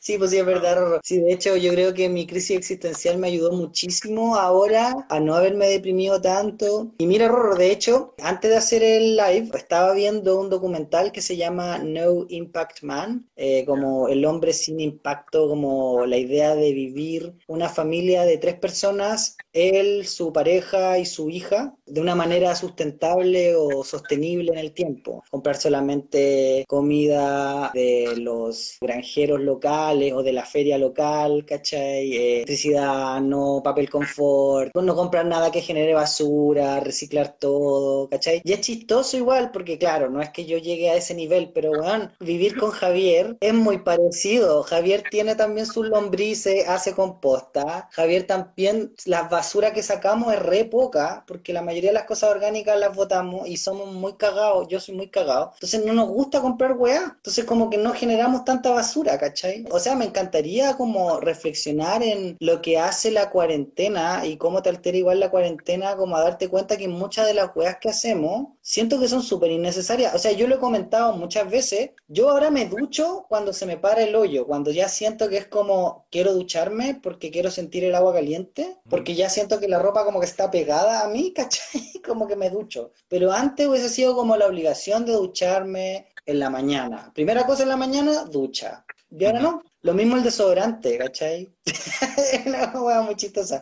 Sí, 0.04 0.18
pues 0.18 0.32
sí, 0.32 0.40
es 0.40 0.46
verdad, 0.48 1.00
Sí, 1.04 1.20
de 1.20 1.32
hecho, 1.32 1.56
yo 1.58 1.72
creo 1.74 1.94
que 1.94 2.10
mi 2.10 2.26
crisis 2.26 2.58
existencial 2.58 3.20
me 3.20 3.28
ayudó 3.28 3.52
muchísimo 3.52 4.36
ahora 4.36 4.96
a 5.08 5.20
no 5.20 5.36
haberme 5.36 5.68
deprimido 5.68 6.20
tanto. 6.20 6.92
Y 6.98 7.06
mira, 7.06 7.28
Rorro, 7.28 7.56
de 7.56 7.72
hecho, 7.72 8.16
antes 8.18 8.50
de 8.50 8.58
hacer 8.58 8.82
el 8.82 9.16
live, 9.16 9.52
estaba 9.54 9.94
viendo 9.94 10.40
un 10.40 10.50
documental 10.50 11.12
que 11.12 11.22
se 11.22 11.38
llama 11.38 11.78
No 11.78 12.26
Impact 12.30 12.82
Man, 12.82 13.30
eh, 13.36 13.64
como 13.68 14.08
el 14.08 14.26
hombre 14.26 14.54
sin 14.54 14.80
impacto, 14.80 15.48
como 15.48 16.04
la 16.08 16.18
idea 16.18 16.56
de 16.56 16.74
vivir 16.74 17.36
una 17.48 17.70
familia 17.70 18.24
de 18.24 18.40
tres 18.40 18.56
personas, 18.56 19.38
él, 19.54 20.08
su 20.08 20.34
pareja 20.34 20.98
y 20.98 21.06
su 21.06 21.30
hija, 21.30 21.76
de 21.92 22.02
una 22.02 22.16
manera 22.16 22.56
sustentable 22.56 23.56
o 23.56 23.84
sostenible 23.84 24.52
en 24.54 24.58
el 24.58 24.72
tiempo. 24.72 25.24
Comprar 25.30 25.58
solamente 25.58 26.66
comida 26.68 27.72
de 27.74 28.16
los 28.18 28.78
granjeros 28.80 29.42
locales 29.42 30.14
o 30.14 30.24
de 30.24 30.34
la 30.34 30.46
feria 30.46 30.78
local, 30.78 31.46
¿cachai? 31.46 32.16
Eh, 32.16 32.36
electricidad, 32.38 33.20
no 33.22 33.62
papel 33.64 33.90
confort, 33.90 34.72
no 34.74 34.96
comprar 34.96 35.26
nada 35.26 35.52
que 35.52 35.62
genere 35.62 35.94
basura, 35.94 36.80
reciclar 36.80 37.36
todo, 37.38 38.10
¿cachai? 38.10 38.42
Y 38.44 38.54
es 38.54 38.62
chistoso 38.62 39.18
igual, 39.18 39.52
porque 39.52 39.78
claro, 39.78 40.10
no 40.10 40.22
es 40.22 40.30
que 40.30 40.46
yo 40.46 40.58
llegue 40.58 40.90
a 40.90 40.96
ese 40.96 41.14
nivel, 41.14 41.52
pero 41.54 41.72
bueno, 41.72 42.12
vivir 42.20 42.58
con 42.58 42.72
Javier 42.72 43.38
es 43.42 43.54
muy 43.54 43.80
parecido. 43.80 44.64
Javier 44.64 45.04
tiene 45.10 45.36
también 45.36 45.66
sus 45.66 45.88
lombrices, 45.88 46.68
hace 46.68 46.94
composta. 46.94 47.90
Javier 47.92 48.26
también, 48.28 48.94
la 49.06 49.24
basura 49.24 49.74
que 49.74 49.84
sacamos 49.84 50.34
es 50.34 50.40
re 50.40 50.66
poca, 50.66 51.24
porque 51.28 51.54
la 51.54 51.62
mayoría 51.62 51.81
de 51.88 51.94
las 51.94 52.04
cosas 52.04 52.30
orgánicas 52.32 52.80
las 52.80 52.96
botamos 52.96 53.48
y 53.48 53.58
somos 53.58 53.94
muy 53.94 54.14
cagados, 54.14 54.68
yo 54.68 54.80
soy 54.80 54.96
muy 54.96 55.10
cagado. 55.10 55.52
Entonces 55.56 55.86
no 55.86 55.94
nos 55.94 56.10
gusta 56.10 56.42
comprar 56.42 56.74
weá. 56.74 57.14
Entonces 57.16 57.46
como 57.46 57.70
que 57.70 57.78
no 57.78 57.94
generamos 57.94 58.46
tanta 58.46 58.72
basura, 58.72 59.18
¿cachai? 59.18 59.66
O 59.72 59.80
sea, 59.80 59.96
me 59.96 60.06
encantaría 60.06 60.76
como 60.78 61.20
reflexionar 61.20 62.04
en 62.04 62.38
lo 62.40 62.62
que 62.62 62.80
hace 62.80 63.12
la 63.12 63.30
cuarentena 63.30 64.26
y 64.26 64.38
cómo 64.38 64.62
te 64.62 64.70
altera 64.70 64.98
igual 64.98 65.20
la 65.20 65.32
cuarentena, 65.32 65.96
como 65.96 66.16
a 66.16 66.24
darte 66.24 66.50
cuenta 66.50 66.78
que 66.78 66.88
muchas 66.88 67.28
de 67.28 67.34
las 67.34 67.56
weas 67.56 67.78
que 67.78 67.90
hacemos, 67.90 68.50
siento 68.62 69.00
que 69.00 69.08
son 69.08 69.24
súper 69.24 69.52
innecesarias. 69.52 70.14
O 70.16 70.20
sea, 70.20 70.32
yo 70.32 70.48
lo 70.48 70.56
he 70.56 70.60
comentado 70.60 71.14
muchas 71.14 71.50
veces, 71.50 71.92
yo 72.08 72.30
ahora 72.30 72.52
me 72.52 72.66
ducho 72.66 73.26
cuando 73.30 73.54
se 73.54 73.66
me 73.66 73.78
para 73.78 74.04
el 74.04 74.16
hoyo, 74.16 74.46
cuando 74.46 74.72
ya 74.72 74.88
siento 74.88 75.30
que 75.30 75.38
es 75.38 75.48
como, 75.48 76.06
quiero 76.12 76.34
ducharme 76.34 77.00
porque 77.02 77.32
quiero 77.32 77.52
sentir 77.52 77.84
el 77.84 77.96
agua 77.96 78.14
caliente, 78.14 78.78
porque 78.90 79.16
ya 79.16 79.30
siento 79.30 79.60
que 79.60 79.68
la 79.68 79.80
ropa 79.80 80.06
como 80.06 80.20
que 80.20 80.26
está 80.26 80.52
pegada 80.52 81.04
a 81.04 81.08
mí, 81.08 81.34
¿cachai? 81.34 81.71
Como 82.06 82.28
que 82.28 82.36
me 82.36 82.50
ducho. 82.50 82.92
Pero 83.08 83.32
antes 83.32 83.68
hubiese 83.68 83.90
sido 83.90 84.16
como 84.16 84.36
la 84.38 84.48
obligación 84.48 85.06
de 85.06 85.14
ducharme 85.14 86.08
en 86.26 86.40
la 86.40 86.50
mañana. 86.50 87.12
Primera 87.14 87.46
cosa 87.46 87.64
en 87.64 87.70
la 87.70 87.78
mañana, 87.78 88.26
ducha. 88.26 88.86
Y 89.10 89.26
ahora 89.26 89.40
no. 89.40 89.64
Lo 89.84 89.94
mismo 89.94 90.16
el 90.16 90.24
desodorante, 90.24 90.98
¿cachai? 90.98 91.52
una 92.46 92.72
hueá 92.80 93.02
muy 93.02 93.16
chistosa. 93.16 93.62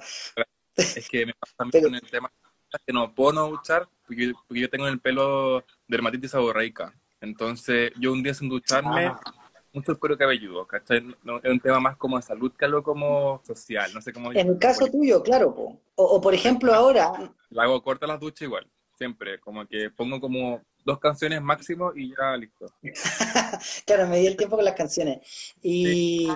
Es 0.76 1.08
que 1.10 1.26
me 1.26 1.34
pasa 1.34 1.54
también 1.58 1.84
con 1.84 1.96
el 1.96 2.10
tema 2.10 2.32
que 2.86 2.94
no 2.94 3.14
puedo 3.16 3.34
no 3.34 3.50
duchar 3.50 3.88
porque, 4.06 4.34
yo 4.50 4.70
tengo 4.70 4.88
el 4.88 5.00
pelo 5.00 5.64
dermatitis 5.88 6.32
seborreica. 6.32 6.94
Entonces, 7.22 7.92
yo 8.00 8.12
un 8.12 8.24
día 8.24 8.34
sin 8.34 8.50
ducharme, 8.50 9.08
ah. 9.08 9.20
mucho 9.74 9.92
el 9.92 10.00
cuero 10.00 10.18
cabelludo, 10.18 10.66
¿cachai? 10.66 10.98
es 11.44 11.52
un 11.52 11.60
tema 11.60 11.80
más 11.80 11.98
como 11.98 12.18
de 12.18 12.24
salud 12.24 12.52
que 12.58 12.66
algo 12.66 12.82
como 12.82 13.42
social, 13.46 13.92
no 13.94 14.02
sé 14.02 14.14
cómo... 14.14 14.32
En 14.32 14.48
el 14.48 14.58
caso 14.58 14.88
tuyo, 14.88 15.22
claro, 15.22 15.54
po. 15.54 15.80
O, 15.96 16.20
por 16.20 16.34
ejemplo 16.34 16.74
ahora... 16.74 17.12
La 17.50 17.64
hago 17.64 17.82
corta 17.82 18.08
la 18.08 18.18
ducha 18.18 18.46
igual, 18.46 18.70
siempre, 18.94 19.40
como 19.40 19.66
que 19.68 19.90
pongo 19.90 20.20
como 20.20 20.62
dos 20.86 21.00
canciones 21.00 21.42
máximo 21.42 21.92
y 21.96 22.10
ya 22.10 22.36
listo. 22.38 22.66
claro, 23.86 24.08
me 24.08 24.20
di 24.20 24.28
el 24.28 24.38
tiempo 24.38 24.56
con 24.56 24.66
las 24.66 24.76
canciones. 24.76 25.20
Y, 25.62 26.28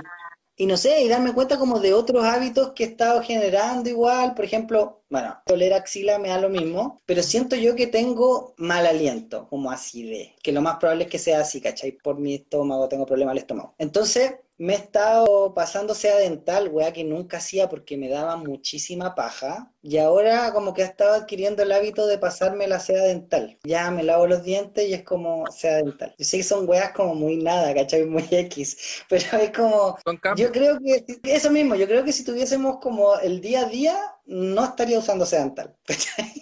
y 0.56 0.66
no 0.66 0.78
sé, 0.78 1.02
y 1.02 1.10
darme 1.10 1.34
cuenta 1.34 1.58
como 1.58 1.80
de 1.80 1.94
otros 1.94 2.24
hábitos 2.24 2.74
que 2.74 2.84
he 2.84 2.88
estado 2.88 3.22
generando 3.24 3.90
igual. 3.90 4.36
Por 4.36 4.46
ejemplo, 4.46 5.04
bueno, 5.10 5.38
toler 5.46 5.74
axila 5.74 6.20
me 6.20 6.30
da 6.30 6.40
lo 6.40 6.50
mismo, 6.50 7.02
pero 7.06 7.24
siento 7.24 7.56
yo 7.56 7.76
que 7.76 7.88
tengo 7.88 8.54
mal 8.58 8.86
aliento, 8.86 9.48
como 9.48 9.72
así 9.72 10.04
de, 10.04 10.36
que 10.44 10.52
lo 10.52 10.62
más 10.62 10.78
probable 10.78 11.06
es 11.06 11.10
que 11.10 11.20
sea 11.20 11.42
así, 11.42 11.60
¿cachai? 11.62 11.94
Por 11.94 12.20
mi 12.20 12.36
estómago 12.36 12.88
tengo 12.88 13.06
problema 13.06 13.32
al 13.32 13.40
estómago. 13.40 13.76
Entonces, 13.78 14.36
me 14.58 14.74
he 14.74 14.78
estado 14.78 15.54
pasando 15.54 15.96
sea 15.96 16.18
dental, 16.18 16.70
weá, 16.70 16.94
que 16.94 17.04
nunca 17.04 17.38
hacía 17.38 17.68
porque 17.68 17.98
me 17.98 18.10
daba 18.10 18.38
muchísima 18.38 19.16
paja. 19.16 19.73
Y 19.86 19.98
ahora 19.98 20.54
como 20.54 20.74
que 20.74 20.82
he 20.82 20.86
estado 20.86 21.14
adquiriendo 21.14 21.62
el 21.62 21.74
hábito 21.74 22.08
de 22.08 22.18
pasarme 22.18 22.68
la 22.68 22.80
seda 22.80 23.04
dental. 23.04 23.60
Ya 23.66 23.92
me 23.92 24.02
lavo 24.02 24.26
los 24.28 24.42
dientes 24.42 24.88
y 24.88 24.94
es 24.94 25.04
como 25.04 25.46
seda 25.52 25.78
dental. 25.78 26.16
Yo 26.18 26.24
sé 26.24 26.38
que 26.38 26.44
son 26.44 26.70
weas 26.70 26.94
como 26.94 27.16
muy 27.16 27.36
nada, 27.36 27.74
¿cachai? 27.74 28.06
Muy 28.14 28.26
X. 28.32 29.04
Pero 29.10 29.38
es 29.40 29.52
como... 29.52 29.98
Yo 30.38 30.54
creo 30.54 30.80
que... 30.80 31.06
Eso 31.24 31.52
mismo, 31.52 31.76
yo 31.76 31.86
creo 31.86 32.06
que 32.06 32.14
si 32.14 32.24
tuviésemos 32.24 32.78
como 32.78 33.20
el 33.20 33.42
día 33.42 33.66
a 33.66 33.66
día, 33.66 34.00
no 34.26 34.64
estaría 34.64 34.98
usando 35.00 35.26
seda 35.26 35.42
dental. 35.42 35.76
¿cachai? 35.86 36.34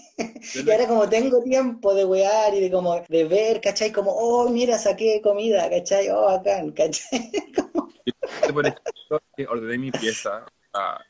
Y 0.53 0.69
ahora 0.69 0.87
como 0.87 1.09
tengo 1.09 1.41
tiempo 1.41 1.95
de 1.95 2.05
wear 2.05 2.53
y 2.53 2.59
de 2.59 2.69
como 2.69 3.01
de 3.09 3.23
ver, 3.23 3.59
¿cachai? 3.59 3.91
Como, 3.91 4.11
oh, 4.11 4.49
mira, 4.49 4.77
saqué 4.77 5.19
comida, 5.19 5.67
¿cachai? 5.67 6.09
Oh, 6.09 6.25
bacán, 6.25 6.71
¿cachai? 6.73 7.31
Por 8.53 8.67
ejemplo, 8.67 9.21
ordené 9.49 9.77
mi 9.79 9.91
pieza 9.91 10.45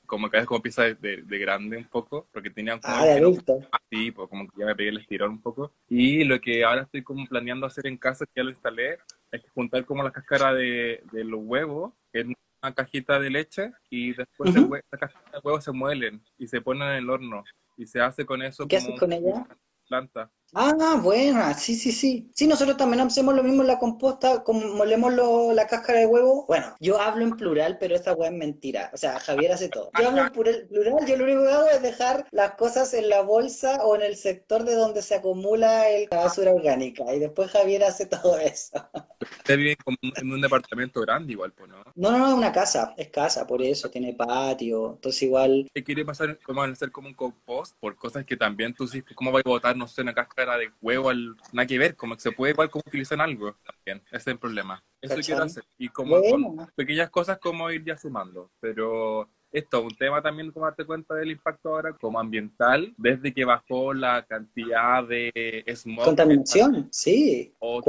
como 0.06 0.30
cada 0.30 0.41
vez 0.41 0.48
como 0.48 0.62
pieza 0.62 0.84
de, 0.84 1.39
grande 1.39 1.77
un 1.77 1.86
poco, 1.86 2.27
porque 2.32 2.50
tenía 2.50 2.80
como 2.80 2.94
ah, 2.94 3.70
así, 3.72 4.12
pues 4.12 4.30
como 4.30 4.48
que 4.48 4.60
ya 4.60 4.65
me 4.65 4.75
pegué 4.75 4.89
el 4.89 4.98
estirón 4.98 5.32
un 5.32 5.41
poco. 5.41 5.74
Y 5.88 6.24
lo 6.24 6.39
que 6.39 6.63
ahora 6.63 6.84
estoy 6.84 7.03
como 7.03 7.25
planeando 7.27 7.65
hacer 7.65 7.88
en 7.88 7.98
casa, 7.98 8.25
que 8.25 8.34
ya 8.38 8.44
lo 8.44 8.50
instalé, 8.50 8.98
es 9.32 9.41
juntar 9.53 9.86
como 9.86 10.03
la 10.03 10.12
cáscara 10.12 10.53
de, 10.53 11.03
de 11.12 11.24
los 11.24 11.39
huevos 11.44 11.94
en 12.13 12.36
una 12.62 12.74
cajita 12.74 13.20
de 13.20 13.30
leche 13.30 13.72
y 13.89 14.13
después 14.13 14.56
uh 14.56 14.74
la 14.74 14.98
cáscara 14.98 15.32
de 15.32 15.39
huevos 15.44 15.63
se 15.63 15.72
muelen 15.72 16.22
y 16.38 16.48
se 16.48 16.62
ponen 16.62 16.89
en 16.89 16.96
el 16.96 17.10
horno 17.10 17.44
y 17.77 17.86
se 17.86 18.00
hace 18.00 18.25
con 18.25 18.41
eso. 18.41 18.68
¿Qué 18.68 18.77
haces 18.77 19.00
con 19.00 19.12
ella? 19.12 19.46
Planta. 19.88 20.32
Ah, 20.53 21.00
buena, 21.01 21.53
sí, 21.53 21.75
sí, 21.75 21.93
sí. 21.93 22.29
Sí, 22.34 22.46
nosotros 22.46 22.75
también 22.75 23.00
hacemos 23.00 23.34
lo 23.34 23.41
mismo 23.41 23.62
en 23.62 23.67
la 23.67 23.79
composta, 23.79 24.43
como 24.43 24.60
molemos 24.75 25.13
la 25.55 25.65
cáscara 25.65 26.00
de 26.00 26.08
huevo. 26.08 26.46
Bueno, 26.46 26.75
yo 26.81 27.00
hablo 27.00 27.24
en 27.24 27.38
plural, 27.38 27.77
pero 27.79 27.96
esa 27.96 28.13
hueá 28.13 28.29
es 28.29 28.36
mentira. 28.36 28.91
O 28.93 28.98
sea, 28.98 29.17
Javier 29.20 29.53
hace 29.53 29.70
todo. 29.70 29.91
Yo 29.98 30.10
hablo 30.10 30.24
en 30.24 30.31
plural, 30.31 30.67
yo 31.08 31.15
lo 31.15 31.24
único 31.24 31.43
que 31.43 31.51
hago 31.51 31.67
es 31.70 31.81
dejar 31.81 32.27
las 32.31 32.55
cosas 32.55 32.93
en 32.93 33.08
la 33.08 33.22
bolsa 33.22 33.86
o 33.86 33.96
en 33.96 34.01
el 34.01 34.17
sector 34.17 34.65
de 34.65 34.75
donde 34.75 35.01
se 35.01 35.15
acumula 35.15 35.89
el, 35.89 36.10
la 36.12 36.17
basura 36.17 36.51
orgánica. 36.51 37.13
Y 37.15 37.20
después 37.20 37.50
Javier 37.51 37.86
hace 37.86 38.05
todo 38.08 38.38
eso. 38.38 38.86
Usted 39.22 39.58
vive 39.58 39.77
como 39.77 39.98
en 40.01 40.34
un 40.34 40.41
departamento 40.41 41.00
grande 41.00 41.31
igual, 41.31 41.53
pues, 41.53 41.70
¿no? 41.70 41.77
No, 41.96 42.12
no, 42.12 42.17
no, 42.17 42.27
es 42.27 42.34
una 42.34 42.51
casa, 42.51 42.93
es 42.98 43.08
casa, 43.10 43.48
por 43.48 43.62
eso, 43.62 43.89
tiene 43.89 44.13
patio, 44.13 44.96
entonces 44.96 45.24
igual... 45.24 45.70
¿Quiere 45.86 46.03
pasar 46.03 46.38
como 46.39 46.62
a 46.62 46.67
hacer 46.67 46.91
como 46.91 47.08
un 47.08 47.13
compost 47.13 47.77
por 47.79 47.96
cosas 47.96 48.25
que 48.25 48.36
también 48.36 48.74
tú 48.74 48.88
sí, 48.88 49.01
¿cómo 49.15 49.31
vas 49.31 49.43
a 49.46 49.50
botar, 49.50 49.77
no 49.77 49.88
sé, 49.88 50.01
una 50.01 50.13
cáscara 50.13 50.41
de 50.46 50.72
huevo, 50.82 51.10
al, 51.10 51.36
nada 51.52 51.66
que 51.66 51.78
ver, 51.78 51.96
como 51.96 52.16
que 52.16 52.22
se 52.22 52.32
puede 52.32 52.54
igual 52.54 52.70
como 52.70 52.84
utilizar 52.86 53.16
en 53.18 53.22
algo 53.22 53.56
también, 53.64 54.04
ese 54.08 54.18
es 54.18 54.28
el 54.28 54.40
problema. 54.40 54.84
Eso 55.02 55.16
quiero 55.24 55.44
hacer. 55.44 55.64
Y 55.78 55.90
como 55.90 56.22
con 56.22 56.68
pequeñas 56.76 57.10
cosas 57.10 57.40
como 57.40 57.70
ir 57.72 57.84
ya 57.84 57.98
sumando, 57.98 58.52
pero 58.60 59.28
esto, 59.52 59.82
un 59.82 59.96
tema 59.96 60.22
también 60.22 60.52
como 60.52 60.66
darte 60.66 60.86
cuenta 60.86 61.14
del 61.14 61.32
impacto 61.32 61.70
ahora 61.70 61.94
como 61.94 62.20
ambiental, 62.20 62.94
desde 62.98 63.34
que 63.34 63.44
bajó 63.44 63.94
la 63.94 64.24
cantidad 64.24 65.04
de 65.04 65.64
smog. 65.76 66.06
Contaminación, 66.06 66.88
sí. 66.92 67.54
O 67.60 67.82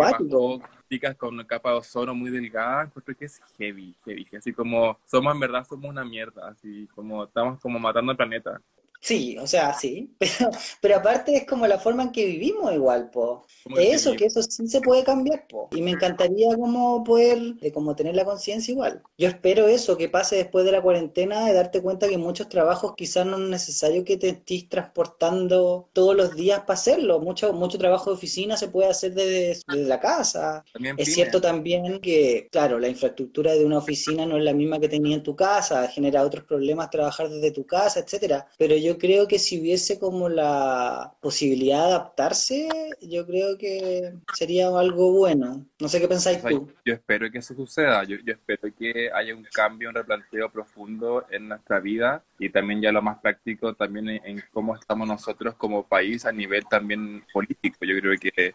chicas 0.90 1.16
con 1.16 1.34
una 1.34 1.46
capa 1.46 1.70
de 1.70 1.76
ozono 1.76 2.14
muy 2.14 2.30
delgada, 2.30 2.82
encuentro 2.82 3.14
que 3.14 3.26
es 3.26 3.40
heavy, 3.56 3.96
heavy. 4.04 4.26
Así 4.36 4.52
como 4.52 4.98
somos 5.06 5.32
en 5.32 5.40
verdad, 5.40 5.64
somos 5.66 5.88
una 5.88 6.04
mierda, 6.04 6.48
así 6.48 6.88
como 6.94 7.24
estamos 7.24 7.60
como 7.60 7.78
matando 7.78 8.12
el 8.12 8.18
planeta. 8.18 8.60
Sí, 9.02 9.36
o 9.36 9.48
sea, 9.48 9.74
sí, 9.74 10.14
pero, 10.18 10.50
pero 10.80 10.96
aparte 10.96 11.36
es 11.36 11.44
como 11.44 11.66
la 11.66 11.80
forma 11.80 12.04
en 12.04 12.12
que 12.12 12.24
vivimos 12.24 12.72
igual, 12.72 13.10
po. 13.10 13.44
Eso, 13.76 14.14
que 14.14 14.26
eso 14.26 14.42
sí 14.42 14.68
se 14.68 14.80
puede 14.80 15.02
cambiar, 15.02 15.48
po. 15.48 15.68
Y 15.72 15.82
me 15.82 15.90
encantaría 15.90 16.54
como 16.54 17.02
poder, 17.02 17.56
de 17.56 17.72
como 17.72 17.96
tener 17.96 18.14
la 18.14 18.24
conciencia 18.24 18.70
igual. 18.70 19.02
Yo 19.18 19.26
espero 19.26 19.66
eso, 19.66 19.96
que 19.96 20.08
pase 20.08 20.36
después 20.36 20.64
de 20.64 20.70
la 20.70 20.80
cuarentena, 20.80 21.46
de 21.46 21.52
darte 21.52 21.82
cuenta 21.82 22.08
que 22.08 22.16
muchos 22.16 22.48
trabajos 22.48 22.94
quizás 22.96 23.26
no 23.26 23.38
es 23.38 23.48
necesario 23.48 24.04
que 24.04 24.16
te 24.16 24.28
estés 24.28 24.68
transportando 24.68 25.88
todos 25.92 26.14
los 26.14 26.36
días 26.36 26.60
para 26.60 26.74
hacerlo. 26.74 27.18
Mucho, 27.18 27.52
mucho 27.52 27.78
trabajo 27.78 28.10
de 28.10 28.16
oficina 28.16 28.56
se 28.56 28.68
puede 28.68 28.88
hacer 28.88 29.14
desde, 29.14 29.62
la 29.66 29.98
casa. 29.98 30.64
es 30.96 31.12
cierto 31.12 31.40
también 31.40 32.00
que, 32.00 32.48
claro, 32.52 32.78
la 32.78 32.88
infraestructura 32.88 33.54
de 33.54 33.64
una 33.64 33.78
oficina 33.78 34.26
no 34.26 34.36
es 34.36 34.44
la 34.44 34.52
misma 34.52 34.78
que 34.78 34.88
tenía 34.88 35.16
en 35.16 35.24
tu 35.24 35.34
casa, 35.34 35.88
genera 35.88 36.22
otros 36.22 36.44
problemas 36.44 36.90
trabajar 36.90 37.28
desde 37.28 37.50
tu 37.50 37.66
casa, 37.66 37.98
etcétera. 37.98 38.46
Pero 38.58 38.76
yo 38.76 38.91
creo 38.98 39.28
que 39.28 39.38
si 39.38 39.60
hubiese 39.60 39.98
como 39.98 40.28
la 40.28 41.14
posibilidad 41.20 41.78
de 41.78 41.94
adaptarse, 41.94 42.68
yo 43.00 43.26
creo 43.26 43.58
que 43.58 44.14
sería 44.34 44.68
algo 44.68 45.12
bueno. 45.12 45.66
No 45.80 45.88
sé 45.88 46.00
qué 46.00 46.08
pensáis 46.08 46.42
tú. 46.42 46.70
Yo 46.84 46.94
espero 46.94 47.30
que 47.30 47.38
eso 47.38 47.54
suceda. 47.54 48.04
Yo, 48.04 48.16
espero 48.24 48.74
que 48.74 49.10
haya 49.12 49.34
un 49.34 49.46
cambio, 49.52 49.88
un 49.88 49.94
replanteo 49.94 50.50
profundo 50.50 51.26
en 51.30 51.48
nuestra 51.48 51.80
vida 51.80 52.24
y 52.38 52.50
también 52.50 52.80
ya 52.80 52.92
lo 52.92 53.02
más 53.02 53.18
práctico 53.18 53.74
también 53.74 54.08
en 54.08 54.42
cómo 54.52 54.74
estamos 54.74 55.06
nosotros 55.06 55.54
como 55.54 55.86
país 55.86 56.24
a 56.24 56.32
nivel 56.32 56.64
también 56.68 57.24
político. 57.32 57.84
Yo 57.84 57.98
creo 58.00 58.18
que 58.18 58.54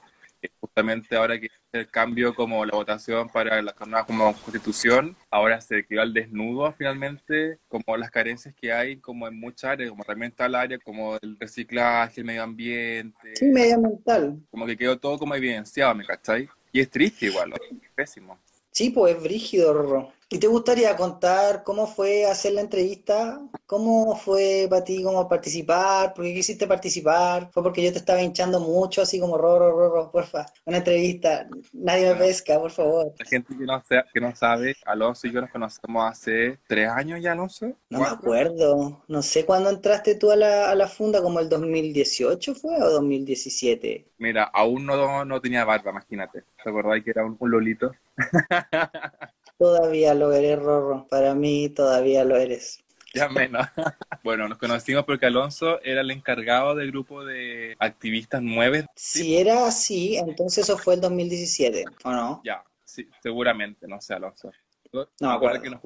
justamente 0.59 1.15
ahora 1.15 1.39
que 1.39 1.49
el 1.71 1.87
cambio 1.87 2.33
como 2.33 2.65
la 2.65 2.73
votación 2.73 3.29
para 3.29 3.61
la 3.61 3.75
nueva 3.85 4.05
como 4.05 4.33
constitución, 4.33 5.15
ahora 5.29 5.61
se 5.61 5.85
quedó 5.85 6.01
al 6.01 6.13
desnudo 6.13 6.71
finalmente, 6.71 7.59
como 7.67 7.97
las 7.97 8.11
carencias 8.11 8.53
que 8.55 8.71
hay 8.71 8.97
como 8.97 9.27
en 9.27 9.39
muchas 9.39 9.71
áreas, 9.71 9.89
como 9.89 10.03
también 10.03 10.31
está 10.31 10.45
el 10.45 10.55
área 10.55 10.79
como 10.79 11.17
el 11.21 11.37
reciclaje, 11.39 12.21
el 12.21 12.25
medio 12.25 12.43
ambiente. 12.43 13.35
Sí, 13.35 13.45
medioambiental. 13.45 14.39
Como 14.49 14.65
que 14.65 14.77
quedó 14.77 14.97
todo 14.97 15.17
como 15.17 15.35
evidenciado, 15.35 15.95
¿me 15.95 16.05
cachai? 16.05 16.49
Y 16.71 16.79
es 16.79 16.89
triste 16.89 17.27
igual, 17.27 17.53
es 17.53 17.91
pésimo. 17.95 18.37
Sí, 18.71 18.91
pues 18.91 19.15
es 19.15 19.23
brígido, 19.23 19.73
Rorro. 19.73 20.16
¿Y 20.29 20.39
te 20.39 20.47
gustaría 20.47 20.93
contar 20.97 21.63
cómo 21.63 21.87
fue 21.87 22.25
hacer 22.25 22.51
la 22.51 22.59
entrevista? 22.59 23.39
¿Cómo 23.65 24.13
fue 24.17 24.67
para 24.69 24.83
ti 24.83 25.01
como 25.01 25.25
participar? 25.29 26.13
¿Por 26.13 26.25
qué 26.25 26.33
quisiste 26.33 26.67
participar? 26.67 27.49
¿Fue 27.53 27.63
porque 27.63 27.81
yo 27.81 27.93
te 27.93 27.99
estaba 27.99 28.21
hinchando 28.21 28.59
mucho, 28.59 29.01
así 29.01 29.21
como 29.21 29.37
Rorro, 29.37 29.71
Rorro, 29.71 30.11
porfa? 30.11 30.45
Una 30.65 30.77
entrevista, 30.77 31.47
nadie 31.71 32.09
me 32.09 32.15
pesca, 32.15 32.59
por 32.59 32.71
favor. 32.71 33.13
La 33.17 33.25
gente 33.25 33.55
que 33.57 33.65
no, 33.65 33.81
que 34.13 34.19
no 34.19 34.35
sabe, 34.35 34.75
Alonso 34.85 35.27
y 35.27 35.31
yo 35.31 35.39
nos 35.39 35.49
conocemos 35.49 36.11
hace 36.11 36.59
tres 36.67 36.89
años 36.89 37.21
ya, 37.21 37.33
no 37.33 37.47
sé. 37.47 37.77
No 37.89 37.99
me 38.01 38.07
acuerdo, 38.07 39.01
no 39.07 39.21
sé 39.21 39.45
cuándo 39.45 39.69
entraste 39.69 40.15
tú 40.15 40.29
a 40.31 40.35
la, 40.35 40.69
a 40.69 40.75
la 40.75 40.89
funda, 40.89 41.21
como 41.21 41.39
el 41.39 41.47
2018 41.47 42.53
fue 42.53 42.75
o 42.75 42.89
2017. 42.89 44.05
Mira, 44.17 44.43
aún 44.43 44.85
no, 44.85 45.23
no 45.23 45.39
tenía 45.39 45.63
barba, 45.63 45.91
imagínate. 45.91 46.43
¿Te 46.61 46.69
acordás 46.69 47.01
que 47.01 47.11
era 47.11 47.25
un 47.25 47.37
lolito? 47.39 47.93
Todavía 49.57 50.13
lo 50.13 50.31
eres, 50.33 50.59
Rorro. 50.59 51.07
Para 51.09 51.33
mí 51.33 51.69
todavía 51.69 52.23
lo 52.23 52.37
eres. 52.37 52.83
Ya 53.13 53.29
menos. 53.29 53.65
bueno, 54.23 54.47
nos 54.47 54.57
conocimos 54.57 55.03
porque 55.05 55.25
Alonso 55.25 55.81
era 55.81 56.01
el 56.01 56.11
encargado 56.11 56.75
del 56.75 56.91
grupo 56.91 57.25
de 57.25 57.75
activistas 57.79 58.41
nueve. 58.43 58.85
Si 58.95 59.37
era 59.37 59.65
así, 59.67 60.17
entonces 60.17 60.65
eso 60.65 60.77
fue 60.77 60.95
el 60.95 61.01
2017, 61.01 61.85
¿o 62.03 62.11
no? 62.11 62.41
Ya, 62.43 62.63
sí, 62.83 63.09
seguramente, 63.21 63.87
no 63.87 63.99
sé, 63.99 64.13
Alonso. 64.13 64.51
No, 64.93 65.07
me 65.19 65.33
acuerdo 65.33 65.61
que 65.61 65.69
nos 65.69 65.81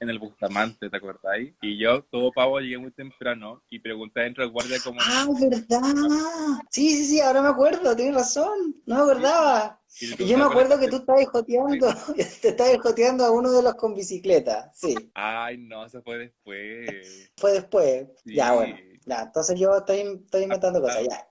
en 0.00 0.10
el 0.10 0.18
Bustamante, 0.18 0.90
¿te 0.90 0.96
acordáis? 0.96 1.54
Y 1.62 1.78
yo, 1.78 2.02
todo 2.04 2.32
pavo, 2.32 2.60
llegué 2.60 2.78
muy 2.78 2.90
temprano 2.90 3.62
y 3.70 3.78
pregunté 3.78 4.20
dentro 4.20 4.42
del 4.42 4.52
guardia 4.52 4.78
cómo... 4.82 5.00
¡Ah, 5.02 5.26
verdad! 5.40 6.62
Sí, 6.70 6.90
sí, 6.90 7.04
sí, 7.06 7.20
ahora 7.20 7.42
me 7.42 7.48
acuerdo, 7.48 7.96
tienes 7.96 8.14
razón, 8.14 8.76
no 8.86 8.96
me 8.96 9.02
acordaba. 9.02 9.80
Y, 10.00 10.26
yo 10.26 10.38
me 10.38 10.44
acuerdo 10.44 10.78
que 10.78 10.88
tú 10.88 10.96
estabas 10.96 11.26
joteando, 11.28 11.86
te 12.42 12.48
estabas 12.48 12.78
joteando 12.82 13.24
a 13.24 13.30
uno 13.30 13.52
de 13.52 13.62
los 13.62 13.74
con 13.74 13.94
bicicleta, 13.94 14.70
sí. 14.74 14.94
Ay, 15.14 15.58
no, 15.58 15.86
eso 15.86 16.02
fue 16.02 16.18
después. 16.18 17.30
Fue 17.36 17.52
después, 17.52 18.08
ya, 18.24 18.52
bueno. 18.52 18.76
Ya, 19.06 19.22
entonces 19.22 19.58
yo 19.60 19.76
estoy, 19.76 20.20
estoy 20.24 20.44
inventando 20.44 20.80
cosas, 20.80 21.02
ya. 21.08 21.28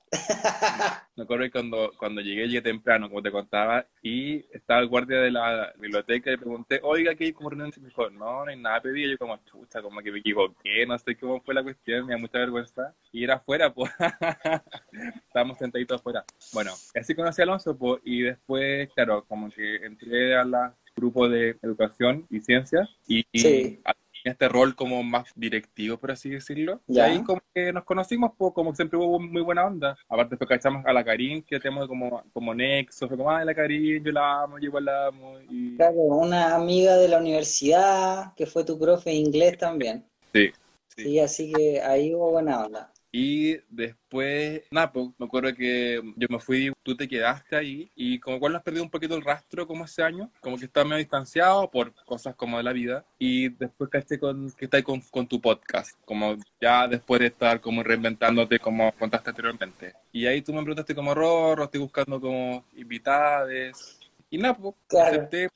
Me 1.16 1.24
acuerdo 1.24 1.46
que 1.46 1.52
cuando, 1.52 1.92
cuando 1.98 2.22
llegué, 2.22 2.48
llegué 2.48 2.62
temprano, 2.62 3.10
como 3.10 3.24
te 3.24 3.32
contaba, 3.32 3.86
y 4.02 4.46
estaba 4.56 4.80
el 4.80 4.88
guardia 4.88 5.20
de 5.20 5.32
la 5.32 5.74
biblioteca 5.80 6.30
y 6.30 6.34
le 6.34 6.38
pregunté, 6.38 6.80
oiga, 6.84 7.16
¿qué 7.16 7.26
hay 7.26 7.34
como 7.34 7.50
reunión? 7.50 7.72
Y 7.76 7.80
me 7.80 7.88
dijo, 7.88 8.10
no, 8.12 8.46
no 8.46 8.52
hay 8.52 8.60
nada 8.60 8.82
pedido. 8.82 9.12
Yo 9.12 9.18
como, 9.18 9.38
chucha, 9.46 9.82
como 9.82 10.02
que 10.02 10.12
me 10.12 10.20
equivoqué, 10.20 10.86
no 10.86 10.98
sé 11.00 11.18
cómo 11.18 11.42
fue 11.42 11.56
la 11.56 11.64
cuestión, 11.64 12.06
me 12.06 12.14
da 12.14 12.20
mucha 12.20 12.38
vergüenza. 12.38 12.94
Y 13.12 13.24
era 13.24 13.36
afuera, 13.36 13.74
pues. 13.74 13.92
Estábamos 15.28 15.58
sentaditos 15.58 16.00
afuera. 16.00 16.24
Bueno, 16.54 16.72
así 16.94 17.16
conocí 17.16 17.42
a 17.42 17.46
Alonso, 17.46 17.76
pues, 17.76 18.02
y 18.04 18.22
después, 18.22 18.90
claro, 18.94 19.26
como 19.26 19.50
que 19.50 19.78
entré 19.78 20.36
a 20.36 20.44
la 20.44 20.76
grupo 20.96 21.28
de 21.28 21.58
educación 21.64 22.28
y 22.30 22.40
ciencias 22.42 22.88
y, 23.08 23.26
sí 23.34 23.82
este 24.24 24.48
rol 24.48 24.76
como 24.76 25.04
más 25.04 25.26
directivo, 25.36 25.98
por 25.98 26.12
así 26.12 26.30
decirlo. 26.30 26.82
Y 26.88 27.00
ahí 27.00 27.22
como 27.24 27.42
que 27.54 27.74
nos 27.74 27.84
conocimos, 27.84 28.32
pues, 28.38 28.54
como 28.54 28.74
siempre 28.74 28.98
hubo 28.98 29.20
muy 29.20 29.42
buena 29.42 29.66
onda. 29.66 29.98
Aparte 30.08 30.32
después 30.32 30.50
cachamos 30.50 30.86
a 30.86 30.94
la 30.94 31.04
Karin, 31.04 31.44
que 31.44 31.60
tenemos 31.60 31.88
como, 31.88 32.24
como 32.34 32.54
nexo, 32.54 33.08
fue 33.08 33.18
como, 33.18 33.32
ay, 33.32 33.46
la 33.46 33.54
Karin, 33.54 34.04
yo 34.04 34.12
la 34.12 34.44
amo, 34.44 34.60
yo 34.60 34.66
igual 34.66 34.86
la 34.86 35.08
amo. 35.08 35.40
Y... 35.50 35.76
Claro, 35.76 35.96
una 35.96 36.56
amiga 36.56 36.96
de 36.96 37.08
la 37.08 37.20
universidad, 37.20 38.34
que 38.36 38.46
fue 38.46 38.64
tu 38.64 38.80
profe 38.80 39.10
de 39.10 39.16
inglés 39.18 39.58
también. 39.58 40.06
Sí. 40.34 40.52
Sí, 40.96 41.20
así 41.20 41.52
que 41.52 41.82
ahí 41.82 42.14
hubo 42.14 42.32
buena 42.32 42.66
onda. 42.66 42.93
Y 43.16 43.60
después, 43.70 44.64
nada, 44.72 44.92
pues, 44.92 45.10
me 45.20 45.28
acuerdo 45.28 45.54
que 45.54 46.02
yo 46.16 46.28
me 46.32 46.40
fui, 46.40 46.74
tú 46.82 46.98
te 46.98 47.08
quedaste 47.08 47.56
ahí 47.56 47.92
y 47.96 48.20
como 48.20 48.40
cual 48.40 48.56
has 48.56 48.64
perdido 48.64 48.84
un 48.84 48.90
poquito 48.90 49.16
el 49.16 49.24
rastro 49.24 49.68
como 49.68 49.86
ese 49.86 50.02
año, 50.02 50.32
como 50.42 50.58
que 50.58 50.66
estás 50.66 50.84
medio 50.84 50.98
distanciado 50.98 51.70
por 51.70 51.94
cosas 52.06 52.34
como 52.34 52.58
de 52.58 52.64
la 52.64 52.74
vida 52.74 53.06
y 53.20 53.50
después 53.50 53.92
caché 53.92 54.18
con, 54.18 54.52
que 54.54 54.66
estás 54.66 54.82
con, 54.82 55.00
con 55.12 55.28
tu 55.28 55.40
podcast, 55.40 55.92
como 56.06 56.38
ya 56.60 56.88
después 56.88 57.22
de 57.22 57.28
estar 57.28 57.62
como 57.62 57.84
reinventándote 57.84 58.58
como 58.58 58.92
contaste 58.94 59.30
anteriormente. 59.30 59.94
Y 60.12 60.26
ahí 60.26 60.42
tú 60.42 60.52
me 60.52 60.64
preguntaste 60.64 60.96
como 60.96 61.14
Rorro, 61.14 61.66
estoy 61.66 61.82
buscando 61.82 62.20
como 62.20 62.66
invitades 62.76 64.00
y 64.32 64.40
nada, 64.40 64.56
pues, 64.56 64.74
Claro. 64.88 65.12
acepté. 65.12 65.50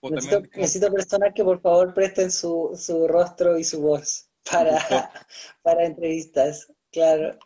pues, 0.00 0.14
Necesito, 0.14 0.34
también 0.40 0.60
necesito 0.60 0.92
personas 0.92 1.32
que 1.32 1.44
por 1.44 1.60
favor 1.60 1.94
presten 1.94 2.32
su, 2.32 2.72
su 2.76 3.06
rostro 3.06 3.56
y 3.56 3.62
su 3.62 3.80
voz 3.80 4.26
para, 4.50 4.78
para 5.62 5.84
entrevistas. 5.84 6.73
Claro. 6.94 7.36